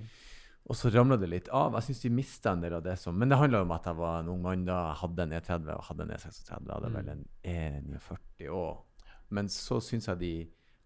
Og 0.64 0.76
så 0.80 0.88
ramla 0.94 1.18
det 1.20 1.28
litt 1.28 1.48
av. 1.52 1.74
Jeg 1.76 1.90
syns 1.90 2.02
de 2.06 2.10
mista 2.16 2.54
en 2.56 2.62
del 2.64 2.72
av 2.78 2.82
det 2.86 2.94
som 2.96 3.16
Men 3.20 3.28
det 3.28 3.36
handla 3.36 3.60
om 3.66 3.72
at 3.76 3.84
jeg 3.90 3.98
var 3.98 4.22
en 4.22 4.30
ung 4.32 4.40
mann 4.46 4.62
da. 4.64 4.78
Jeg 4.94 5.00
hadde 5.02 5.26
en 5.26 5.34
E30 5.36 5.72
og 5.74 5.82
hadde 5.90 6.06
en 6.06 6.14
E36. 6.16 6.40
Jeg 6.48 6.72
hadde 6.72 6.92
vel 6.94 7.10
Mm. 7.12 7.24
en 7.44 7.98
E49 8.00 8.48
òg. 8.48 9.04
Men 9.36 9.48
så 9.52 9.76
syns 9.84 10.08
jeg 10.08 10.18
de 10.22 10.32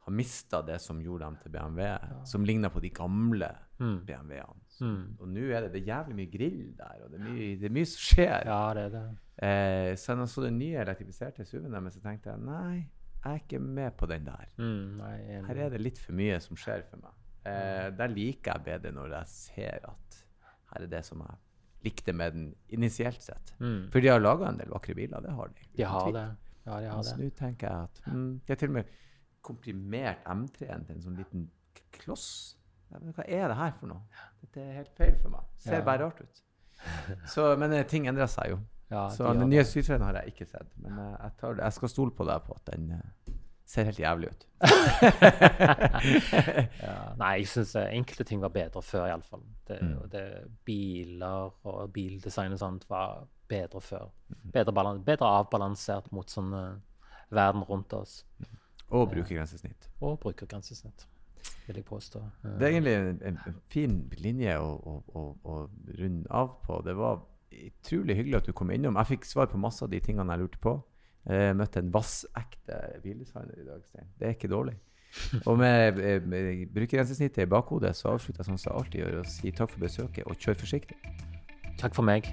har 0.09 0.17
mista 0.19 0.61
det 0.67 0.81
som 0.83 1.01
gjorde 1.05 1.25
dem 1.29 1.37
til 1.43 1.53
BMW, 1.55 1.89
som 2.27 2.45
ligna 2.49 2.71
på 2.75 2.81
de 2.85 2.91
gamle 2.97 3.55
Mm. 3.79 4.01
BMW-ene. 4.07 4.65
Mm. 4.81 5.03
Og 5.23 5.29
nå 5.31 5.43
er 5.55 5.61
det, 5.63 5.69
det 5.77 5.81
er 5.85 5.87
jævlig 5.93 6.15
mye 6.19 6.31
grill 6.33 6.63
der, 6.79 7.03
og 7.05 7.13
det 7.13 7.19
er 7.21 7.25
mye, 7.29 7.45
det 7.61 7.69
er 7.69 7.75
mye 7.77 7.87
som 7.87 8.01
skjer. 8.03 8.47
Ja, 8.49 8.57
det 8.75 8.83
er 8.89 8.95
det. 8.97 9.03
Eh, 9.39 9.91
så 10.03 10.17
når 10.19 10.27
jeg 10.27 10.33
så 10.33 10.43
den 10.49 10.59
nye 10.59 10.81
elektrifiserte 10.83 11.45
SUV-en 11.47 11.77
deres, 11.77 11.95
så 11.95 12.03
tenkte 12.03 12.33
jeg 12.33 12.43
nei, 12.43 12.73
jeg 13.23 13.31
er 13.37 13.39
ikke 13.45 13.61
med 13.63 13.95
på 14.01 14.09
den 14.11 14.27
der. 14.27 14.51
Mm, 14.59 14.99
nei. 14.99 15.15
Her 15.47 15.63
er 15.69 15.71
det 15.77 15.81
litt 15.85 15.99
for 16.03 16.19
mye 16.19 16.41
som 16.43 16.59
skjer 16.59 16.83
for 16.91 17.05
meg. 17.05 17.15
Eh, 17.47 17.87
der 18.01 18.11
liker 18.11 18.59
jeg 18.59 18.67
bedre 18.67 18.93
når 18.99 19.15
jeg 19.21 19.31
ser 19.37 19.87
at 19.93 20.19
her 20.73 20.83
er 20.89 20.91
det 20.99 21.05
som 21.07 21.23
jeg 21.23 21.39
likte 21.87 22.13
med 22.13 22.35
den 22.35 22.49
initielt 22.75 23.23
sett. 23.23 23.55
Mm. 23.63 23.85
For 23.95 24.03
de 24.03 24.11
har 24.11 24.19
laga 24.23 24.51
en 24.51 24.59
del 24.59 24.75
vakre 24.75 24.99
biler, 24.99 25.23
det 25.23 25.39
har 25.39 25.55
de. 25.55 25.69
De 25.79 25.87
har 25.87 26.11
det. 26.19 26.29
Ja, 26.67 26.81
de 26.83 26.91
har 26.91 27.03
det. 27.07 27.15
nå 27.23 27.31
tenker 27.39 27.71
jeg 27.71 27.87
at 27.93 28.03
mm, 28.11 28.41
det 28.45 28.57
er 28.57 28.59
til 28.67 28.75
og 28.75 28.81
med 28.81 28.91
komprimert 29.43 30.25
M3-en 30.29 30.85
til 30.87 30.97
en 30.97 31.03
sånn 31.05 31.19
liten 31.19 31.49
kloss. 31.95 32.57
Hva 32.89 33.25
er 33.27 33.49
det 33.51 33.57
her 33.59 33.73
for 33.77 33.91
noe? 33.91 34.03
Dette 34.43 34.63
er 34.65 34.77
helt 34.81 34.93
feil 34.97 35.17
for 35.23 35.35
meg. 35.35 35.47
Ser 35.61 35.83
bare 35.85 36.07
rart 36.07 36.21
ut. 36.25 36.43
Så, 37.33 37.51
men 37.59 37.73
eh, 37.75 37.87
ting 37.89 38.07
endrer 38.09 38.31
seg 38.31 38.53
jo. 38.55 38.61
Ja, 38.89 39.09
Så 39.13 39.27
de 39.27 39.43
den 39.43 39.51
nye 39.53 39.65
det. 39.65 39.99
Har 40.01 40.17
jeg 40.23 40.33
ikke 40.33 40.47
sett. 40.49 40.71
Men 40.81 40.99
eh, 41.03 41.17
jeg, 41.19 41.35
tar 41.41 41.61
jeg 41.61 41.77
skal 41.77 41.93
stole 41.93 42.15
på 42.17 42.25
deg 42.29 42.45
på 42.47 42.57
at 42.57 42.71
den 42.71 42.91
eh, 42.97 43.35
ser 43.69 43.85
helt 43.91 44.01
jævlig 44.01 44.31
ut. 44.33 44.47
ja. 46.81 46.95
Nei, 47.21 47.33
jeg 47.43 47.51
syns 47.53 47.75
enkelte 47.83 48.25
ting 48.31 48.41
var 48.41 48.53
bedre 48.55 48.81
før, 48.83 49.09
iallfall. 49.11 49.45
Det, 49.69 49.81
Mm. 49.83 50.09
det, 50.13 50.25
biler 50.65 51.51
og 51.69 51.93
bildesign 51.93 52.53
og 52.57 52.63
sånt 52.63 52.89
var 52.89 53.27
bedre 53.49 53.81
før. 53.85 54.09
Mm. 54.29 54.51
Bedre, 54.55 54.95
bedre 55.05 55.35
avbalansert 55.43 56.09
mot 56.13 56.31
sånn 56.33 56.55
verden 57.29 57.67
rundt 57.69 57.93
oss. 57.93 58.23
Og 58.91 59.11
brukergrensesnitt. 59.13 59.89
Og 60.01 60.19
brukergrensesnitt, 60.23 61.07
vil 61.67 61.77
jeg 61.77 61.85
påstå. 61.85 62.23
Eh, 62.45 62.51
Det 62.59 62.69
er 62.69 62.73
egentlig 62.73 62.95
en, 62.97 63.23
en, 63.23 63.59
fin 63.69 63.99
linje 64.19 64.59
å, 64.59 64.71
å, 65.15 65.25
å, 65.45 65.59
runde 65.99 66.31
av 66.31 66.55
på. 66.65 66.81
Det 66.87 66.97
var 66.97 67.21
utrolig 67.53 68.17
hyggelig 68.17 68.41
at 68.41 68.47
du 68.49 68.53
kom 68.53 68.71
innom. 68.71 68.97
Jeg 68.97 69.13
fikk 69.15 69.29
svar 69.29 69.51
på 69.53 69.61
masse 69.61 69.85
av 69.85 69.91
de 69.93 70.01
tingene 70.01 70.33
jeg 70.33 70.45
lurte 70.45 70.63
på. 70.63 70.79
Jeg 71.29 71.57
møtte 71.57 71.83
en 71.83 71.91
vassekte 71.93 72.77
bildesigner 73.05 73.61
i 73.61 73.67
dag, 73.67 73.83
Stein. 73.85 74.13
Det 74.17 74.29
er 74.29 74.37
ikke 74.37 74.49
dårlig. 74.49 74.79
Og 75.47 75.59
med, 75.59 75.99
eh, 75.99 76.23
med 76.23 76.67
brukergrensesnittet 76.73 77.43
i 77.43 77.51
bakhodet 77.51 77.97
så 77.97 78.15
avslutter 78.15 78.45
jeg 78.45 78.51
sånn 78.51 78.61
som 78.61 78.73
jeg 78.73 78.81
alltid 78.81 79.01
gjør, 79.03 79.19
og 79.21 79.27
sier 79.35 79.59
takk 79.61 79.75
for 79.75 79.85
besøket, 79.85 80.25
og 80.27 80.37
kjør 80.37 80.63
forsiktig. 80.65 80.97
Takk 81.79 81.95
for 81.95 82.03
meg. 82.03 82.33